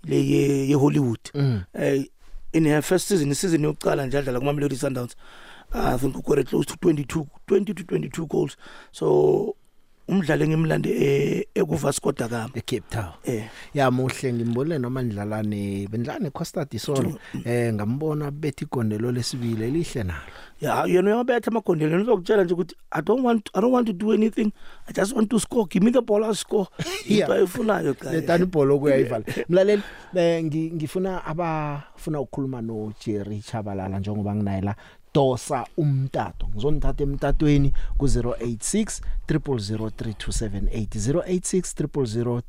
le 0.04 0.16
ye, 0.16 0.68
ye 0.68 0.74
Hollywood. 0.74 1.30
Mm. 1.34 1.64
eh 1.74 2.04
in 2.52 2.64
her 2.66 2.82
first 2.82 3.08
season 3.08 3.30
isizini 3.30 3.64
yokuqala 3.64 4.06
nje 4.06 4.18
adlala 4.18 4.38
kuma 4.38 4.52
Melody 4.52 4.76
Sundowns 4.76 5.16
I 5.72 5.96
think 5.98 6.16
ukore 6.16 6.44
close 6.44 6.66
to 6.66 6.76
22 6.76 7.26
20 7.46 7.74
to 7.74 7.82
22 7.84 8.26
goals. 8.26 8.56
So 8.92 9.54
umdlali 10.08 10.44
engimlande 10.44 10.88
eh 10.90 11.44
ekuVasco 11.54 12.12
da 12.12 12.28
Gama 12.28 12.50
eCape 12.54 12.90
Town. 12.90 13.12
Eh. 13.24 13.44
Ya 13.74 13.90
muhle 13.90 14.32
ngimbone 14.32 14.78
noma 14.78 15.02
ndlalane 15.02 15.88
bendlane 15.90 16.30
Costa 16.30 16.64
Solo 16.78 17.18
eh 17.44 17.72
ngambona 17.74 18.30
bethi 18.30 18.64
igondelo 18.64 19.12
lesibili 19.12 19.64
elihle 19.64 20.04
nalo. 20.04 20.20
Ya 20.60 20.84
yena 20.86 21.14
uyabetha 21.14 21.50
amagondelo 21.50 22.02
uzokutshela 22.02 22.44
nje 22.44 22.54
ukuthi 22.54 22.76
i 22.92 23.02
don't 23.02 23.24
want 23.24 23.50
i 23.54 23.60
don't 23.60 23.74
want 23.74 23.86
to 23.86 23.92
do 23.92 24.12
anything. 24.12 24.52
I 24.88 24.92
just 24.92 25.12
want 25.12 25.28
to 25.30 25.40
score. 25.40 25.66
Give 25.68 25.82
me 25.84 25.90
the 25.90 26.02
ball 26.02 26.24
i'll 26.24 26.34
score. 26.34 26.68
Into 27.08 27.32
ayifunayo 27.32 27.94
cha 27.94 28.12
letani 28.12 28.42
ibhola 28.44 28.78
kuyayivala 28.78 29.24
mlaleli 29.48 29.82
eh, 30.14 30.44
ngi- 30.44 30.72
ngifuna 30.74 31.24
abafuna 31.24 32.20
ukukhuluma 32.20 32.62
no 32.62 32.92
Jerry 33.04 33.40
Chabalala 33.40 33.98
njengoba 33.98 34.34
nginayela 34.34 34.74
dosa 35.16 35.66
umtato. 35.76 36.48
Ngizonithatha 36.54 37.02
emtatweni 37.02 37.72
ku 37.98 38.06
086 38.06 39.00
003278 39.28 41.22
086 41.22 41.86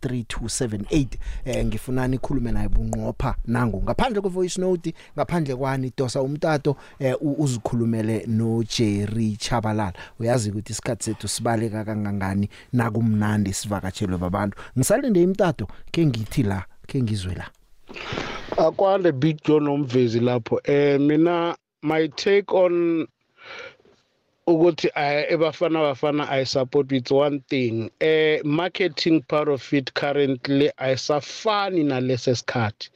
003278 0.01 1.07
eh 1.45 1.65
ngifuna 1.65 2.07
nikhulume 2.07 2.51
naye 2.51 2.69
bunqopha 2.69 3.35
nangu. 3.45 3.83
Ngaphandle 3.83 4.21
kwe 4.21 4.29
voice 4.29 4.61
note 4.61 4.93
ngaphandle 5.17 5.55
kwani 5.55 5.93
dosa 5.97 6.21
umtato 6.21 6.75
eh 6.99 7.15
uzikhulumele 7.21 8.25
no 8.27 8.63
Jerry 8.63 9.37
Chabalala 9.37 9.93
uyazi 10.19 10.49
ukuthi 10.49 10.71
isikhatsi 10.71 11.05
sethu 11.11 11.27
sibaleka 11.27 11.85
kangangani 11.85 12.49
nakumnandi 12.73 13.53
sivakatshelwe 13.53 14.17
babantu. 14.17 14.57
Ngisalinde 14.77 15.21
imtato 15.21 15.67
ke 15.91 16.05
ngithi 16.05 16.43
la 16.43 16.65
ke 16.87 17.01
ngizwe 17.01 17.35
la. 17.35 17.49
Akwande 18.57 19.11
big 19.11 19.37
john 19.45 19.63
nomvezi 19.63 20.19
lapho. 20.19 20.61
Eh 20.63 20.99
mina 20.99 21.55
my 21.83 22.07
take 22.15 22.53
on 22.53 23.07
ukuthi 24.47 24.89
eh, 24.95 25.25
ebafana 25.31 25.79
bafana 25.79 26.29
i 26.29 26.45
support 26.45 26.91
with 26.91 27.11
one 27.11 27.39
thing. 27.49 27.91
Eh 27.99 28.39
marketing 28.45 29.21
part 29.27 29.49
of 29.49 29.73
it 29.73 29.93
currently 29.93 30.71
ayisafani 30.77 31.83
nalesi 31.83 32.35
sikhathi. 32.35 32.89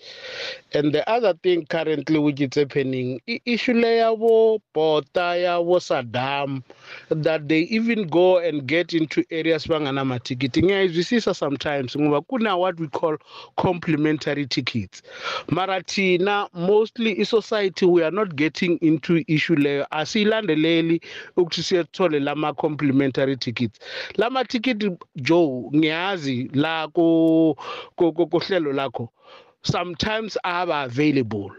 And 0.74 0.94
the 0.94 1.08
other 1.10 1.34
thing 1.44 1.66
currently 1.66 2.20
which 2.20 2.40
is 2.42 2.56
happening 2.56 3.20
i- 3.30 3.42
issue 3.46 3.74
yabo 3.74 4.60
bota 4.74 5.36
yabo 5.38 5.80
Saddam 5.82 6.64
that 7.10 7.48
they 7.50 7.62
even 7.62 8.08
go 8.08 8.38
and 8.40 8.66
get 8.68 8.94
into 8.94 9.24
areas 9.32 9.68
banganamatikiti 9.68 10.62
ngiyayizwisisa 10.64 11.34
sometimes 11.34 11.96
ngoba 11.98 12.22
kuna 12.22 12.58
what 12.58 12.80
we 12.80 12.88
call 12.88 13.18
complementary 13.58 14.46
tickets. 14.48 15.02
Mara 15.50 15.82
thina 15.84 16.48
mostly 16.54 17.20
i-society 17.22 17.86
we 17.86 18.04
are 18.04 18.12
not 18.12 18.36
getting 18.36 18.78
into 18.82 19.24
issue 19.28 19.56
leyo. 19.56 19.86
Asiyilandeleli 19.92 21.02
ukuthi 21.42 21.64
siyethole 21.64 22.20
lama 22.20 22.54
complementary 22.54 23.38
tickets. 23.38 23.80
Lama 24.18 24.44
ticket 24.46 24.84
joe 25.16 25.70
ngiyazi 25.76 26.50
la 26.54 26.88
ku 26.88 27.56
ku- 27.96 28.14
ku- 28.14 28.28
kuhlelo 28.28 28.74
lakho 28.74 29.10
sometimes 29.64 30.38
aba 30.44 30.82
available 30.82 31.50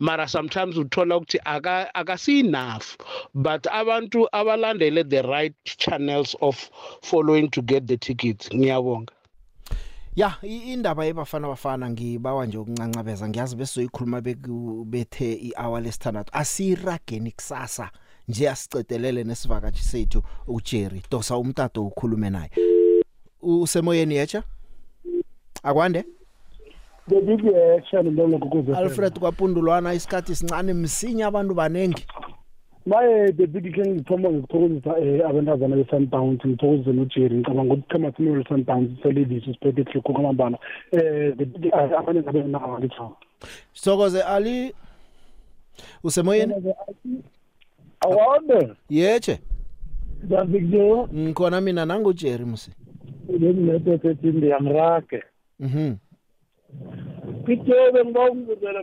mara 0.00 0.28
sometimes 0.28 0.76
uthola 0.76 1.16
ukuthi 1.16 1.38
aka 1.44 1.94
akasi 1.94 2.40
enough 2.40 2.96
but 3.34 3.66
abantu 3.66 4.28
abalandele 4.32 5.04
the 5.08 5.22
right 5.22 5.54
channels 5.64 6.36
of 6.40 6.70
following 7.02 7.48
to 7.50 7.60
get 7.62 7.86
the 7.86 7.96
tickets 7.96 8.48
ngiyabonga. 8.54 9.12
Ya 10.16 10.34
i- 10.42 10.72
indaba 10.72 11.04
yebafana 11.04 11.48
bafana 11.48 11.90
ngibawa 11.90 12.46
nje 12.46 12.58
ukuncancabeza 12.58 13.28
ngiyazi 13.28 13.56
bese 13.56 13.80
uyikhuluma 13.80 14.20
beku- 14.20 14.84
bethe 14.84 15.32
ihour 15.32 15.80
lesithandathu 15.82 16.30
asirageni 16.32 17.30
kusasa. 17.32 17.90
Nje 18.28 18.48
asicedelele 18.48 19.24
nesivakashi 19.24 19.84
sethu 19.84 20.22
uJerry. 20.46 21.02
Dosa 21.10 21.36
umtato 21.36 21.86
ukhulume 21.86 22.30
naye. 22.30 22.50
Usemoyeni 23.42 24.14
yecha 24.14 24.42
akwande? 25.62 26.04
The 27.08 27.20
big 27.20 27.40
action 27.78 28.14
lo 28.14 28.28
ngokuze 28.28 28.76
Alfred 28.76 29.18
kwapundulwana 29.18 29.94
isikhathi 29.94 30.34
sincane 30.34 30.74
msinya 30.74 31.26
abantu 31.26 31.54
banengi. 31.54 32.06
Maye 32.86 33.32
the 33.32 33.46
big 33.46 33.74
king 33.74 33.94
ngithoma 33.94 34.30
ngikuthokozisa 34.30 34.98
eh 34.98 35.28
abantazana 35.28 35.76
be-sundowns 35.76 36.46
ngithokozise 36.46 36.92
nojerry. 36.92 37.36
Ngicabanga 37.36 37.74
ukuthi 37.74 37.88
chama 37.92 38.12
simele 38.12 38.44
sundowns 38.48 39.02
selediso 39.02 39.52
siphethe 39.52 39.80
ehloko 39.80 40.12
kwamambala. 40.12 40.58
Eh 40.92 41.36
the 41.36 41.44
big 41.44 41.74
abanye 41.74 42.20
ngabe 42.20 42.42
nawo 42.42 42.78
ngitho 42.78 43.16
Sokoze 43.72 44.22
Ali 44.22 44.74
usemoyeni? 46.04 46.54
Awande 48.00 48.76
yeche. 48.90 49.40
Davikjo 50.22 51.08
ngikhona 51.14 51.60
mina 51.60 51.86
nangu 51.86 52.12
Jerry 52.12 52.44
musi. 52.44 52.70
Ngimlethe 53.30 54.08
ethi 54.10 54.26
ndiyamrage. 54.26 55.22
Mhm. 55.60 55.94
Kitebe 57.46 58.04
ngibawungizele 58.04 58.80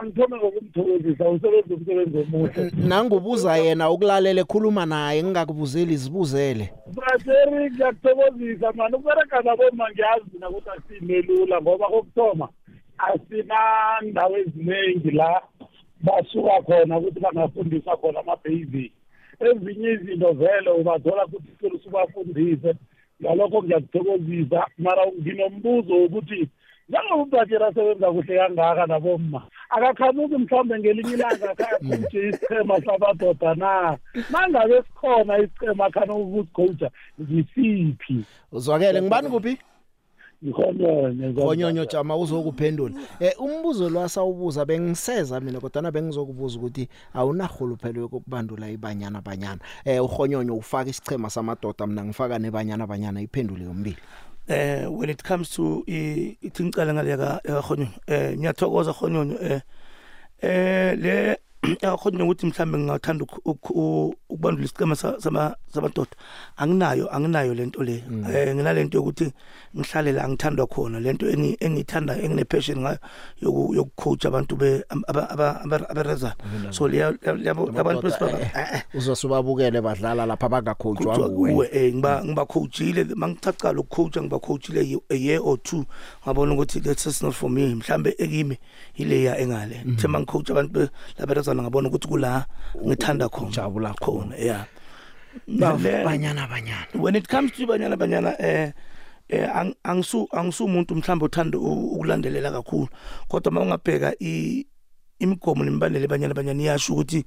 angithome 0.00 0.36
ngokumthokozisa 0.36 1.28
usebenza 1.28 1.74
umsebenzi 1.74 2.18
omuhle. 2.18 2.70
Nangubuza 2.88 3.56
yena 3.56 3.90
ukulalela 3.90 4.40
ekhuluma 4.40 4.86
naye 4.86 5.22
ngingakubuzeli 5.22 5.96
zibuzele. 5.96 6.66
Braseri 6.96 7.70
ngiyakuthokozisa 7.70 8.72
mani 8.72 8.94
ukubereka 8.96 9.40
naboma 9.40 9.90
ngiyazi 9.90 10.24
mina 10.32 10.48
ukuthi 10.50 10.70
asimelula 10.70 11.60
ngoba 11.60 11.86
kokuthoma 11.86 12.48
asinandawo 12.98 14.36
eziningi 14.38 15.10
la. 15.10 15.42
Basuka 16.04 16.62
khona 16.66 16.98
ukuthi 16.98 17.20
bangafundisa 17.20 17.96
khona 17.96 18.20
ama-basic. 18.20 18.92
Ezinye 19.40 19.90
izinto 19.92 20.32
vele 20.32 20.70
ubathola 20.80 21.24
ukuthi 21.26 21.48
sicela 21.50 21.74
usubafundise. 21.74 22.74
Ngalokho 23.22 23.62
ngiyakuthokozisa. 23.62 24.66
Mara 24.78 25.02
nginombuzo 25.20 25.94
wokuthi 26.00 26.48
njengoba 26.88 27.22
ubhakera 27.22 27.66
asebenza 27.66 28.12
kuhle 28.12 28.38
kangaka 28.38 28.86
naboma 28.86 29.42
akakhanuki 29.70 30.36
mhlawumbe 30.36 30.78
ngelinye 30.78 31.14
ilanga 31.14 31.50
akayakhuje 31.50 32.28
isichema 32.28 32.80
sabadoda 32.80 33.54
na? 33.54 33.98
Mangabe 34.30 34.82
sikhona 34.82 35.38
isichema 35.38 35.84
akhana 35.84 36.14
ukusicoacha 36.14 36.90
ngisiphi? 37.20 38.24
Uzwakele 38.52 39.02
ngibani 39.02 39.28
kuphi? 39.28 39.58
ngikhonyonye 39.58 39.73
khonyonyo 40.52 41.84
jama 41.84 42.16
uzokuphendula. 42.16 42.94
Eh 43.20 43.32
umbuzo 43.40 43.88
lwasawubuza 43.90 44.64
bengiseza 44.64 45.40
mina 45.40 45.60
kodwa 45.60 45.90
bengizokubuza 45.92 46.58
ukuthi 46.58 46.88
awunahuluphelo 47.14 48.08
kokubandula 48.08 48.70
ibanyana 48.70 49.20
banyana. 49.22 49.60
Eh 49.84 50.04
ukhonyonyo 50.04 50.56
ufaka 50.56 50.90
isichema 50.90 51.30
samadoda 51.30 51.86
mina 51.86 52.04
ngifaka 52.04 52.38
nebanyana 52.38 52.86
banyana 52.86 53.20
iphendule 53.20 53.64
yombili 53.64 53.96
eh 54.48 54.86
when 54.92 55.08
it 55.10 55.22
comes 55.22 55.50
to 55.50 55.82
i- 55.88 56.36
ithi 56.42 56.64
ngicala 56.64 56.94
ngale 56.94 57.16
ka 57.16 57.40
khonyo 57.62 57.88
eh 58.06 58.36
ngiyathokoza 58.38 58.92
khonyonyo 58.92 59.36
eh 59.40 59.60
eh 60.42 60.98
le 60.98 61.38
yakhonyo 61.82 62.24
ukuthi 62.24 62.46
mhlambe 62.46 62.78
ngingathanda 62.78 63.24
ukubandula 63.44 64.68
sama 65.18 65.56
samadoda 65.72 66.10
anginayo 66.56 67.08
anginayo 67.14 67.54
lento 67.54 67.82
le. 67.82 68.04
Eh 68.34 68.54
nginalento 68.54 68.98
yokuthi 68.98 69.32
ngihlale 69.76 70.12
la 70.12 70.28
ngithandwa 70.28 70.66
khona. 70.66 71.00
Lento 71.00 71.26
engi- 71.26 71.56
engiyithanda 71.60 72.16
engine 72.22 72.44
passion 72.44 72.78
ngayo 72.80 72.98
yoku 73.42 73.74
yokucoach 73.74 74.26
abantu 74.26 74.56
be 74.56 74.84
aberezana 75.90 76.34
so 76.70 76.86
abantu 77.80 78.02
besifaka 78.02 78.84
uzosubabukele 78.94 79.80
badlala 79.80 80.26
lapha 80.26 80.48
bangacoachwa 80.48 81.14
kuwe. 81.28 81.68
eh 81.72 81.94
ngiba 81.94 82.24
ngiba 82.24 82.46
coachile 82.46 83.04
mangithaqala 83.14 83.80
ukucoacha 83.80 84.22
ngiba 84.22 84.38
coachile 84.38 84.82
ye- 84.88 85.00
a 85.10 85.14
year 85.14 85.40
or 85.42 85.58
two. 85.62 85.84
Ngabona 86.24 86.54
ukuthi 86.54 86.80
that's 86.80 87.22
not 87.22 87.34
for 87.34 87.50
me. 87.50 87.74
Mhlambe 87.74 88.14
ekimi 88.18 88.58
ileya 88.96 89.38
engale. 89.38 89.82
The 89.96 90.08
mangicoach 90.08 90.50
abantu 90.50 90.72
be- 90.72 90.88
laberezana 91.54 91.62
ngabona 91.62 91.88
ukuthi 91.88 92.08
kula 92.08 92.46
ngithanda 92.86 93.28
khona. 93.28 93.50
Jabula 93.50 93.94
khona 94.00 94.36
yeah. 94.36 94.66
Banyana 96.04 96.46
banyana 96.48 96.86
when 96.94 97.14
it 97.16 97.28
comes 97.28 97.52
to 97.52 97.66
banyana 97.66 97.96
banyana 97.96 98.36
eh 98.38 98.72
eh 99.28 99.48
ang- 99.54 99.74
angisu 99.84 100.28
angisumuntu 100.32 100.94
mhlawumbe 100.94 101.24
othanda 101.24 101.58
u- 101.58 101.94
ukulandelela 101.94 102.50
kakhulu. 102.50 102.88
Kodwa 103.28 103.52
mawungabheka 103.52 104.14
i 104.20 104.66
imigomo 105.18 105.64
nemibandela 105.64 106.04
abanye 106.04 106.26
abanye 106.26 106.54
niyasho 106.54 106.92
ukuthi 106.92 107.24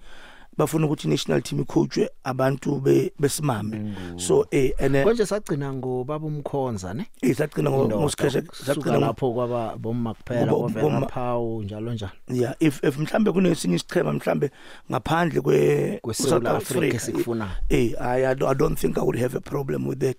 bafuna 0.58 0.86
ukuthi 0.86 1.08
national 1.08 1.42
team 1.42 1.62
icoachwe 1.62 2.10
abantu 2.24 2.80
be- 2.80 3.12
besimame. 3.20 3.96
So 4.18 4.46
eh 4.52 4.72
ene 4.80 5.04
konje 5.04 5.26
sagcina 5.26 5.74
ngobaba 5.74 6.26
umkhonza 6.28 6.94
ne? 6.94 7.06
Eh 7.22 7.36
sagcina 7.36 7.70
ngo- 7.70 7.84
Indoda, 7.84 8.02
ngosikheche 8.02 8.40
ukusuka 8.40 8.66
sagcina 8.74 8.98
ngo- 8.98 9.02
lapho 9.02 9.34
kwaba 9.34 9.78
bomma 9.78 10.14
kuphela 10.14 10.46
Bo- 10.52 10.64
ovela 10.64 10.82
bomma- 10.82 11.10
phawu 11.10 11.64
njalo 11.64 11.94
njalo. 11.94 12.12
Yeah 12.28 12.56
if 12.60 12.84
if 12.84 12.98
mhlambe 12.98 13.32
kunesinye 13.32 13.76
isichema 13.76 14.14
mhlambe 14.14 14.52
ngaphandle 14.92 15.42
kwe 15.42 16.00
KweSouth 16.04 16.30
South 16.30 16.46
Africa 16.48 17.00
sikufuna. 17.00 17.50
eh 17.70 17.94
I, 18.00 18.26
I 18.26 18.34
don't- 18.36 18.50
I 18.52 18.56
don't 18.56 18.80
think 18.80 18.98
I 18.98 19.02
would 19.02 19.20
have 19.20 19.38
a 19.38 19.42
problem 19.42 19.88
with 19.88 20.00
that. 20.00 20.18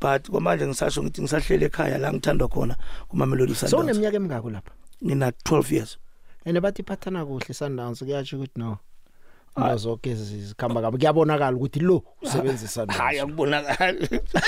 But 0.00 0.30
kwamanje 0.30 0.66
ngisasho 0.66 1.02
ngithi 1.02 1.22
ngisahlele 1.22 1.66
ekhaya 1.66 1.98
la 1.98 2.12
ngithandwa 2.12 2.48
khona 2.48 2.76
kuma 3.08 3.26
Melody 3.26 3.54
so 3.54 3.66
Sundowns. 3.66 3.84
Uneminyaka 3.84 4.16
emingako 4.16 4.50
lapha? 4.50 4.70
Ngina 5.04 5.30
12 5.32 5.72
years. 5.74 5.98
Ene 6.44 6.60
bathi 6.60 6.82
iphathana 6.82 7.26
kuhle 7.26 7.54
Sundowns 7.54 7.98
kuyatsho 7.98 8.36
ukuthi 8.36 8.52
no. 8.60 8.78
Into 9.56 9.76
zonke 9.76 10.14
zikhamba 10.14 10.80
kabi. 10.80 10.98
Kuyabonakala 10.98 11.56
ukuthi 11.56 11.80
lo 11.80 12.02
usebenzisa 12.22 12.68
Sundowns 12.68 12.98
hayi 13.02 13.18
akubonakala 13.18 13.94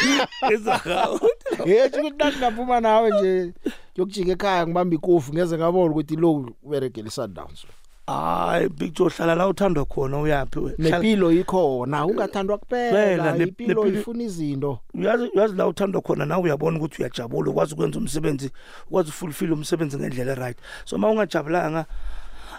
ezahawo 0.53 1.21
yethu 1.67 2.01
ukuthi 2.01 2.17
nathi 2.19 2.39
ngaphuma 2.39 2.81
nawe 2.81 3.11
nje. 3.11 3.53
Yokujika 3.97 4.33
ekhaya 4.33 4.67
ngibamba 4.67 4.95
ikofi 4.95 5.33
ngeze 5.33 5.59
ngabona 5.59 5.91
ukuthi 5.91 6.17
lo 6.17 6.47
uberegele 6.63 7.11
Sundowns 7.11 7.67
hayi 8.07 8.69
big 8.69 8.95
joe 8.95 9.09
hlala 9.11 9.35
la 9.35 9.49
uthandwa 9.49 9.85
khona 9.85 10.19
uyaphi 10.21 10.59
we 10.59 10.71
Hlala- 10.73 10.91
nepilo 10.99 11.33
ikhona 11.33 12.07
ungathandwa 12.07 12.59
Phela, 12.69 12.91
kuphela 12.91 13.33
ne- 13.39 13.45
impilo 13.45 13.85
nepilo- 13.85 13.99
ifuna 14.01 14.23
izinto. 14.23 14.79
Uyazi 14.95 15.31
uyazi 15.35 15.57
la 15.57 15.67
uthandwa 15.67 16.03
khona 16.03 16.27
nawe 16.27 16.43
uyabona 16.43 16.79
ukuthi 16.79 17.03
uyajabula 17.03 17.51
ukwazi 17.51 17.75
ukwenza 17.75 17.99
umsebenzi 17.99 18.51
ukwazi 18.87 19.09
ufulfill 19.09 19.53
umsebenzi 19.53 19.97
ngendlela 19.97 20.35
right 20.35 20.59
so 20.85 20.97
uma 20.97 21.11
ungajabulanga 21.11 21.85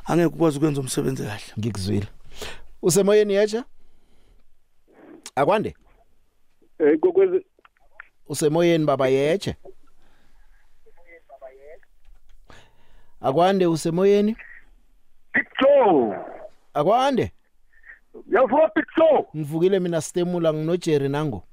angeke 0.05 0.27
ukwazi 0.35 0.57
ukwenza 0.57 0.81
umsebenzi 0.81 1.23
kahle. 1.23 1.43
Ngikuzwile. 1.59 2.07
Usemoyeni 2.81 3.33
yecha 3.33 3.63
akwande? 5.35 5.75
Eh 6.79 6.99
kokwezi 6.99 7.45
usemoyeni 8.27 8.85
baba 8.85 9.07
yeche 9.07 9.55
akwande 13.21 13.67
usemoyeni? 13.67 14.37
Joe 15.61 16.17
akwande? 16.73 17.31
Yavuka 18.31 18.67
Pixo 18.69 19.25
ngivukile 19.35 19.79
mina 19.79 20.01
stemula 20.01 20.53
nginojerry 20.53 21.09
nango 21.09 21.43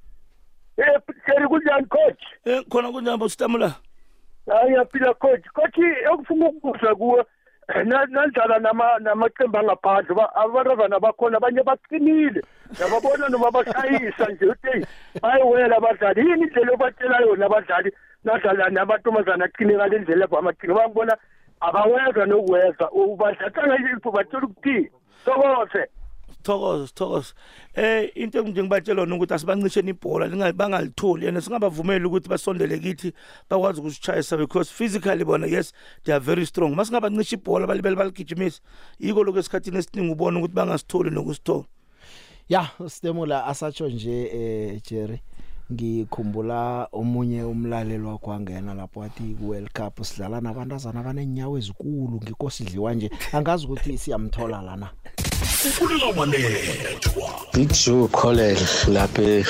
eh 0.76 1.00
Jerry 1.26 1.48
kunjani 1.48 1.86
coach? 1.86 2.22
Eh 2.44 2.64
khona 2.68 2.92
kunjani 2.92 3.18
bostamula 3.18 3.74
hayi 4.46 4.74
yaphila 4.74 5.14
coach. 5.14 5.44
Coach 5.54 5.78
ekufuna 6.12 6.48
ukuzwa 6.48 6.94
kuwe 6.96 7.24
nandlala 7.78 8.58
nama 8.58 8.98
namaqembu 9.00 9.58
angaphandle 9.58 10.14
ba- 10.14 10.32
abantazana 10.34 10.98
bakhona 11.00 11.36
abanye 11.36 11.62
baqinile. 11.62 12.42
Yababona 12.80 13.28
noma 13.28 13.50
bashayisa 13.50 14.26
nje 14.32 14.46
uthi 14.46 14.86
bayiwela 15.22 15.76
abadlali 15.76 16.20
yini 16.20 16.42
indlela 16.42 16.72
obatshela 16.72 17.20
yona 17.20 17.46
abadlali? 17.46 17.92
Nadlala 18.24 18.70
namantombazana 18.70 19.44
aqine 19.44 19.74
ngale 19.74 19.98
ndlela 19.98 20.24
abamaqine 20.24 20.74
bangibona 20.74 21.16
abaweza 21.60 22.26
nokuweza 22.26 22.90
ubadlatha 22.90 23.66
ngayipho 23.66 24.10
batshela 24.10 24.46
ukuthi 24.46 24.90
sokose 25.24 25.86
sithokoze 26.40 26.86
sithokoze 26.86 27.34
eh 27.74 28.10
into 28.14 28.42
nje 28.42 28.62
ngibatshela 28.62 29.00
yona 29.00 29.16
ukuthi 29.16 29.34
asibancisheni 29.34 29.90
ibhola 29.90 30.26
linga- 30.26 30.52
bangalitholi 30.52 31.28
and 31.28 31.40
singabavumeli 31.40 32.04
ukuthi 32.04 32.28
basondele 32.28 32.78
kithi 32.78 33.12
bakwazi 33.50 33.80
ukusishayisa 33.80 34.36
because 34.36 34.72
physically 34.72 35.24
bona 35.24 35.46
yes 35.46 35.72
they 36.04 36.14
are 36.14 36.24
very 36.24 36.46
strong. 36.46 36.74
Masingabancisha 36.74 37.36
ibhola 37.36 37.66
balibele 37.66 37.96
baligijimisa 37.96 38.60
yiko 38.98 39.24
lokho 39.24 39.38
esikhathini 39.38 39.78
esiningi 39.78 40.12
ubona 40.12 40.38
ukuthi 40.38 40.54
bangasitholi 40.54 41.10
nokusithola. 41.10 41.64
Ya 42.48 42.68
stemula 42.88 43.46
asatsho 43.46 43.88
nje 43.88 44.30
eh 44.32 44.82
Jerry 44.82 45.20
ngikhumbula 45.72 46.88
omunye 46.92 47.44
umlaleli 47.44 48.04
wakwangena 48.04 48.74
lapho 48.74 49.00
wathi 49.00 49.36
World 49.42 49.70
Cup 49.72 50.04
sidlala 50.04 50.40
nabantazana 50.40 51.00
abanenyawo 51.00 51.58
ezikulu 51.58 52.20
ngikosidliwa 52.22 52.94
nje. 52.94 53.10
Angazi 53.32 53.66
ukuthi 53.66 53.98
siyamthola 53.98 54.62
lana. 54.62 54.90
big 57.52 57.72
joe 57.72 58.08
college 58.08 58.60
lapha 58.88 59.44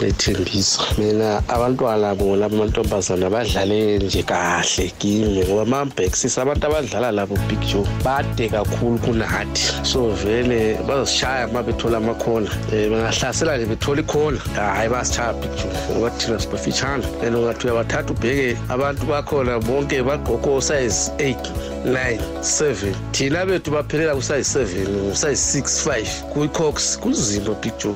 ethembisa. 0.00 0.82
Mina 0.98 1.42
abantwana 1.48 2.14
bona 2.14 2.46
amantombazana 2.46 3.30
badlale 3.30 3.98
nje 3.98 4.22
kahle 4.22 4.92
kimi 4.98 5.44
ngoba 5.44 5.64
mabhekisisa 5.64 6.42
abantu 6.42 6.66
abadlala 6.66 7.12
labo 7.12 7.36
big 7.48 7.60
joe 7.60 7.86
bade 8.04 8.48
kakhulu 8.48 8.98
kunathi 8.98 9.84
so 9.84 10.10
vele 10.10 10.78
bazishaya 10.86 11.48
uma 11.48 11.62
bethola 11.62 11.98
amakhona. 11.98 12.50
Um 12.72 12.90
bangahlasela 12.90 13.56
nje 13.56 13.66
bethola 13.66 14.00
ikhona. 14.00 14.38
Hhayi 14.54 14.88
basishaya 14.88 15.32
big 15.32 15.50
joe 15.56 15.72
ngoba 15.90 16.10
thina 16.10 16.38
sibafitshana 16.38 17.04
and 17.22 17.36
ungathi 17.36 17.66
uyabathatha 17.66 18.12
ubheke 18.12 18.56
abantu 18.68 19.06
bakhona 19.06 19.60
bonke 19.60 20.02
bagqoko 20.02 20.60
size 20.60 21.10
eight 21.18 21.50
nine 21.84 22.20
seven. 22.42 22.94
Thina 23.12 23.46
bethu 23.46 23.70
baphelela 23.70 24.14
kusayize 24.14 24.44
seven 24.44 25.14
sayi-65 25.36 26.22
kwi-cox 26.32 26.98
kunzima 26.98 27.54
big 27.54 27.72
joe. 27.78 27.94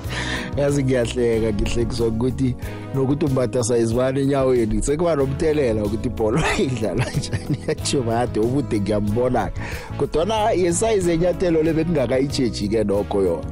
Yazi 0.57 0.85
ngiyahleka 0.85 1.53
ngihlekiswa 1.53 2.07
ukuthi 2.07 2.57
nokuthi 2.95 3.25
umbata 3.25 3.65
sayizibane 3.65 4.21
enyaweni 4.21 4.83
sekuba 4.83 5.17
nomthelela 5.17 5.85
ukuthi 5.85 6.09
ibholo 6.09 6.43
idlalwa 6.59 7.07
njani 7.17 7.59
yajumade 7.69 8.41
ubude 8.41 8.81
ngiyambona-ke. 8.81 9.61
Kodwana 9.99 10.51
yesayizi 10.51 11.11
enyathelo 11.13 11.63
le 11.63 11.73
bekungakayi-cheji-ke 11.73 12.85
nokho 12.85 13.23
yona. 13.23 13.47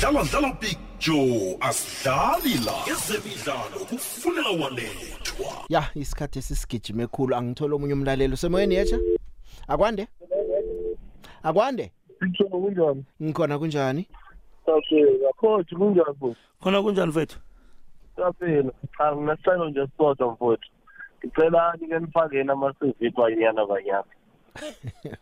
Dlala 0.00 0.24
dlala 0.24 0.52
big 0.60 0.78
joe. 1.00 1.56
Asidlali 1.60 2.54
la 2.64 2.72
ezemidlalo 2.92 3.84
kufuneka 3.88 4.50
walethwa. 4.50 5.64
Ya 5.68 5.88
isikhathi 5.94 6.38
esisigijima 6.38 7.02
ekhulu 7.02 7.36
angithole 7.36 7.74
omunye 7.74 7.92
umlaleli 7.92 8.34
usemoyeni 8.34 8.74
yetsha 8.74 8.98
akwande? 9.68 10.08
Akwande? 11.42 11.90
Pixo 12.20 12.44
kunjani? 12.44 13.04
Ngikhona 13.22 13.58
kunjani? 13.58 14.06
Saphela 14.66 15.32
coach 15.36 15.70
kunjani 15.74 16.14
bo? 16.20 16.36
Khona 16.62 16.82
kunjani 16.82 17.08
mfethu? 17.10 17.38
Saphela 18.16 18.70
cha 18.98 19.16
nginasicelo 19.16 19.68
nje 19.68 19.86
sisodwa 19.86 20.32
mfowethu. 20.32 20.68
Ngicela 21.24 21.74
nike 21.80 21.98
nifakeni 21.98 22.50
ama-CV 22.50 23.10
banyana 23.16 23.66
banyana 23.66 24.04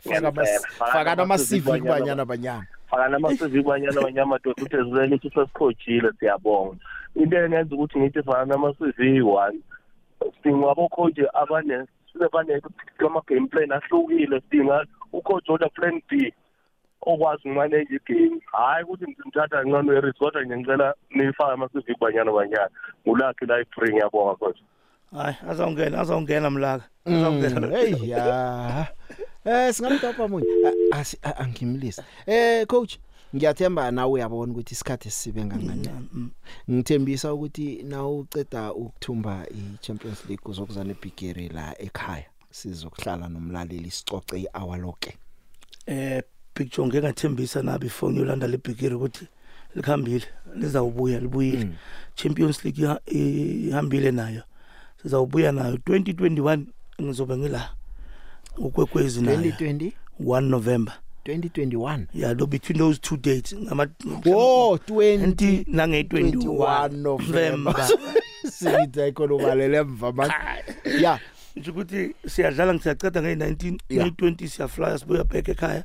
Faka 0.00 0.28
amas- 0.28 0.66
faka 0.78 1.14
nama-CV 1.14 1.62
kubanyana 1.80 2.24
banyana 2.24 2.66
faka 2.90 3.08
nama-CV 3.08 3.62
banyana 3.62 4.00
banyana 4.02 4.26
madoda 4.26 4.62
ukuthi 4.62 4.76
ezilele 4.76 5.14
ukuthi 5.16 5.30
sesikhojile 5.34 6.10
siyabonga. 6.20 6.76
Into 7.14 7.36
engenza 7.36 7.74
ukuthi 7.74 7.98
ngithi 7.98 8.22
faka 8.22 8.44
nama-CV 8.44 8.98
yi-one 9.00 9.58
sidinga 10.42 10.70
abocoach 10.70 11.18
abane 11.34 11.86
ama-game 12.98 13.48
plan 13.48 13.72
ahlukile 13.72 14.40
sidinga 14.40 14.84
ucoach 15.12 15.48
oda 15.50 15.68
plan 15.68 16.02
b. 16.10 16.32
okwazi 17.06 17.42
ukumanage 17.48 17.94
igame 17.96 18.40
hhayi 18.52 18.84
ukuthi 18.84 19.04
ngimthatha 19.10 19.56
kancane 19.62 19.90
weris 19.90 20.14
kodwa 20.18 20.44
nje 20.44 20.56
ngicela 20.56 20.94
niyifake 21.10 21.52
ama-CV 21.52 21.86
banyana 22.00 22.32
banyana 22.32 22.68
ngulakhi 23.06 23.46
la 23.46 23.60
i-free 23.60 23.92
ngiyabonga 23.92 24.34
coach 24.36 24.58
hayi 25.12 25.36
azawungena 25.48 26.00
azawungena 26.00 26.50
mlaka. 26.50 26.84
Mm, 27.06 27.14
azawungena 27.14 27.76
hey 27.78 28.08
ya. 28.08 28.86
Eh 29.44 29.74
singamtapa 29.74 30.28
munye? 30.28 30.46
A- 30.92 30.96
asi- 30.98 31.18
a- 31.22 31.36
angimlisa 31.36 32.04
eh 32.26 32.66
coach 32.66 32.96
ngiyathemba 33.36 33.90
nawe 33.90 34.12
uyabona 34.12 34.52
ukuthi 34.52 34.74
isikhathi 34.74 35.10
sisibe 35.10 35.44
ngangani 35.44 35.88
ngithembisa 36.70 37.34
ukuthi 37.34 37.82
na 37.82 38.08
uceda 38.08 38.72
ukuthumba 38.72 39.46
i-Champions 39.50 40.24
League 40.28 40.44
uzokuzana 40.50 40.90
ibigiri 40.90 41.48
la 41.48 41.74
ekhaya 41.82 42.24
sizokuhlala 42.50 43.28
nomlaleli 43.28 43.90
sicoce 43.90 44.36
i-hour 44.40 44.78
lonke 44.78 45.18
eh 45.86 46.22
picture 46.54 46.86
ngeke 46.86 47.00
ngathembisa 47.06 47.62
na 47.62 47.78
before 47.78 48.12
ngiyolanda 48.12 48.46
lebhikiri 48.46 48.94
ukuthi 48.94 49.26
likhambile 49.74 50.24
lizawubuya 50.56 51.20
libuyile. 51.20 51.68
Champions 52.14 52.64
League 52.64 52.82
iha- 52.84 53.00
ihambile 53.68 54.10
nayo. 54.10 54.42
Sizawubuya 55.02 55.52
nayo. 55.52 55.74
2021 55.76 56.58
ngizobe 57.02 57.36
ngila 57.36 57.70
ukwekwezi 58.56 59.20
nayo. 59.22 59.38
2020 59.40 59.92
1 60.20 60.40
November. 60.40 60.94
2021 61.24 62.06
yeah 62.14 62.34
no 62.36 62.46
between 62.46 62.78
those 62.78 62.98
two 63.00 63.16
dates 63.16 63.54
ngama 63.54 63.86
oh 64.34 64.76
20 64.88 65.64
nange 65.68 66.02
21 66.02 66.88
November. 66.96 67.88
Sithi 68.50 69.00
ayikho 69.00 69.24
ubalele 69.24 69.76
emva 69.76 70.12
manje 70.12 70.34
ya 71.00 71.20
nje 71.56 71.70
ukuthi 71.70 72.14
siyadlala 72.28 72.74
ngisiyaceda 72.74 73.22
nge 73.22 73.34
19 73.34 73.78
Yeah. 73.88 74.06
nge 74.06 74.14
20 74.30 74.46
siyaflya 74.48 74.98
sibuya 74.98 75.24
back 75.24 75.48
ekhaya. 75.48 75.84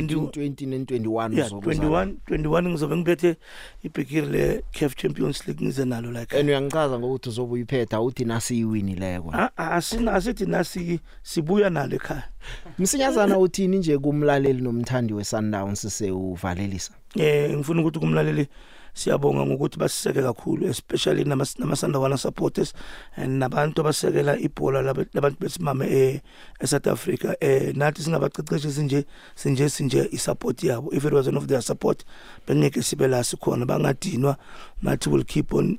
20 0.00 0.14
20 0.16 0.66
ne 0.66 0.78
21 0.78 1.36
yeah 1.38 1.50
21 1.50 2.14
21 2.28 2.68
ngizobe 2.68 2.96
ngibethe 2.96 3.36
ibhekiri 3.82 4.26
le 4.26 4.64
CAF 4.78 4.94
Champions 4.96 5.46
League 5.46 5.64
ngize 5.66 5.84
nalo 5.84 6.10
like 6.12 6.38
and 6.38 6.48
uyangichaza 6.48 6.98
ngokuthi 6.98 7.28
uzobe 7.28 7.52
uyiphetha 7.52 8.00
uthi 8.00 8.24
nasi 8.24 8.58
iwinile 8.58 9.20
kwa 9.20 9.34
A- 9.38 9.50
a- 9.56 9.70
asina 9.70 10.12
asithi 10.12 10.46
nasi 10.46 11.00
sibuya 11.22 11.70
nalo 11.70 11.94
ekhaya. 11.96 12.22
Msinyazana 12.78 13.38
uthini 13.38 13.78
nje 13.78 13.98
kumlaleli 13.98 14.60
nomthandi 14.62 15.12
we 15.14 15.24
Sundowns 15.24 15.98
sewuvalelisa? 15.98 16.92
Eh 17.16 17.56
ngifuna 17.56 17.80
ukuthi 17.80 17.98
kumlaleli 17.98 18.46
siyabonga 18.94 19.46
ngokuthi 19.46 19.78
basiseke 19.78 20.22
kakhulu 20.22 20.66
especially 20.66 21.24
nama 21.24 21.44
namasandawana 21.58 22.16
supporters 22.16 22.72
and 23.16 23.42
nabantu 23.42 23.80
abasekela 23.80 24.38
ibhola 24.38 24.82
laba- 24.82 25.06
labantu 25.14 25.36
besimame 25.40 25.86
eh 25.86 26.20
eSouth 26.60 26.86
Africa. 26.86 27.34
Eh 27.40 27.74
nathi 27.76 28.02
singabaqeqeshi 28.02 28.70
sinje 28.72 29.04
sinje 29.34 29.68
sinje 29.68 30.08
isupport 30.12 30.62
yabo. 30.62 30.90
If 30.94 31.04
it 31.04 31.12
wasn't 31.12 31.36
of 31.36 31.46
their 31.48 31.62
support 31.62 32.04
bengeke 32.46 32.82
sibe 32.82 33.08
la 33.08 33.22
sikhona. 33.24 33.66
Bangadinwa 33.66 34.36
nathi 34.82 35.08
will 35.10 35.24
keep 35.24 35.52
on 35.54 35.78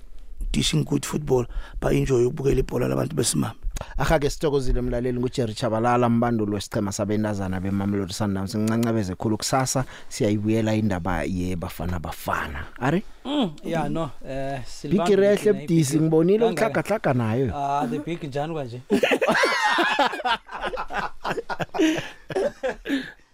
dishing 0.51 0.83
good 0.83 1.05
football 1.05 1.45
ba 1.81 1.91
enjoy 1.93 2.25
ukubukela 2.25 2.59
ibhola 2.59 2.87
labantu 2.87 3.15
besimame. 3.15 3.55
Akake 3.97 4.29
sithokozile 4.29 4.79
umlaleli 4.79 5.19
nguJerry 5.19 5.53
Chabalala 5.53 6.09
mbanduli 6.09 6.53
wesichema 6.55 6.91
sabendazana 6.91 7.59
beMamelodi 7.59 8.13
Sundowns. 8.13 8.55
Ngincancabeze 8.57 9.15
khulu 9.15 9.37
kusasa 9.37 9.83
siyayibuyela 10.09 10.75
indaba 10.75 11.23
yebafana 11.23 11.99
bafana. 11.99 12.63
Are 12.79 13.03
Mm, 13.25 13.51
yeah 13.63 13.89
no 13.89 14.11
eh 14.29 14.59
Big 14.83 15.07
rehle 15.07 15.53
budisi 15.53 15.99
ngibonile 15.99 16.45
uhlaga 16.45 16.81
hlaga 16.81 17.13
nayo. 17.13 17.51
Ah 17.55 17.87
the 17.89 17.99
big 17.99 18.23
njani 18.23 18.55
kanje 18.55 18.81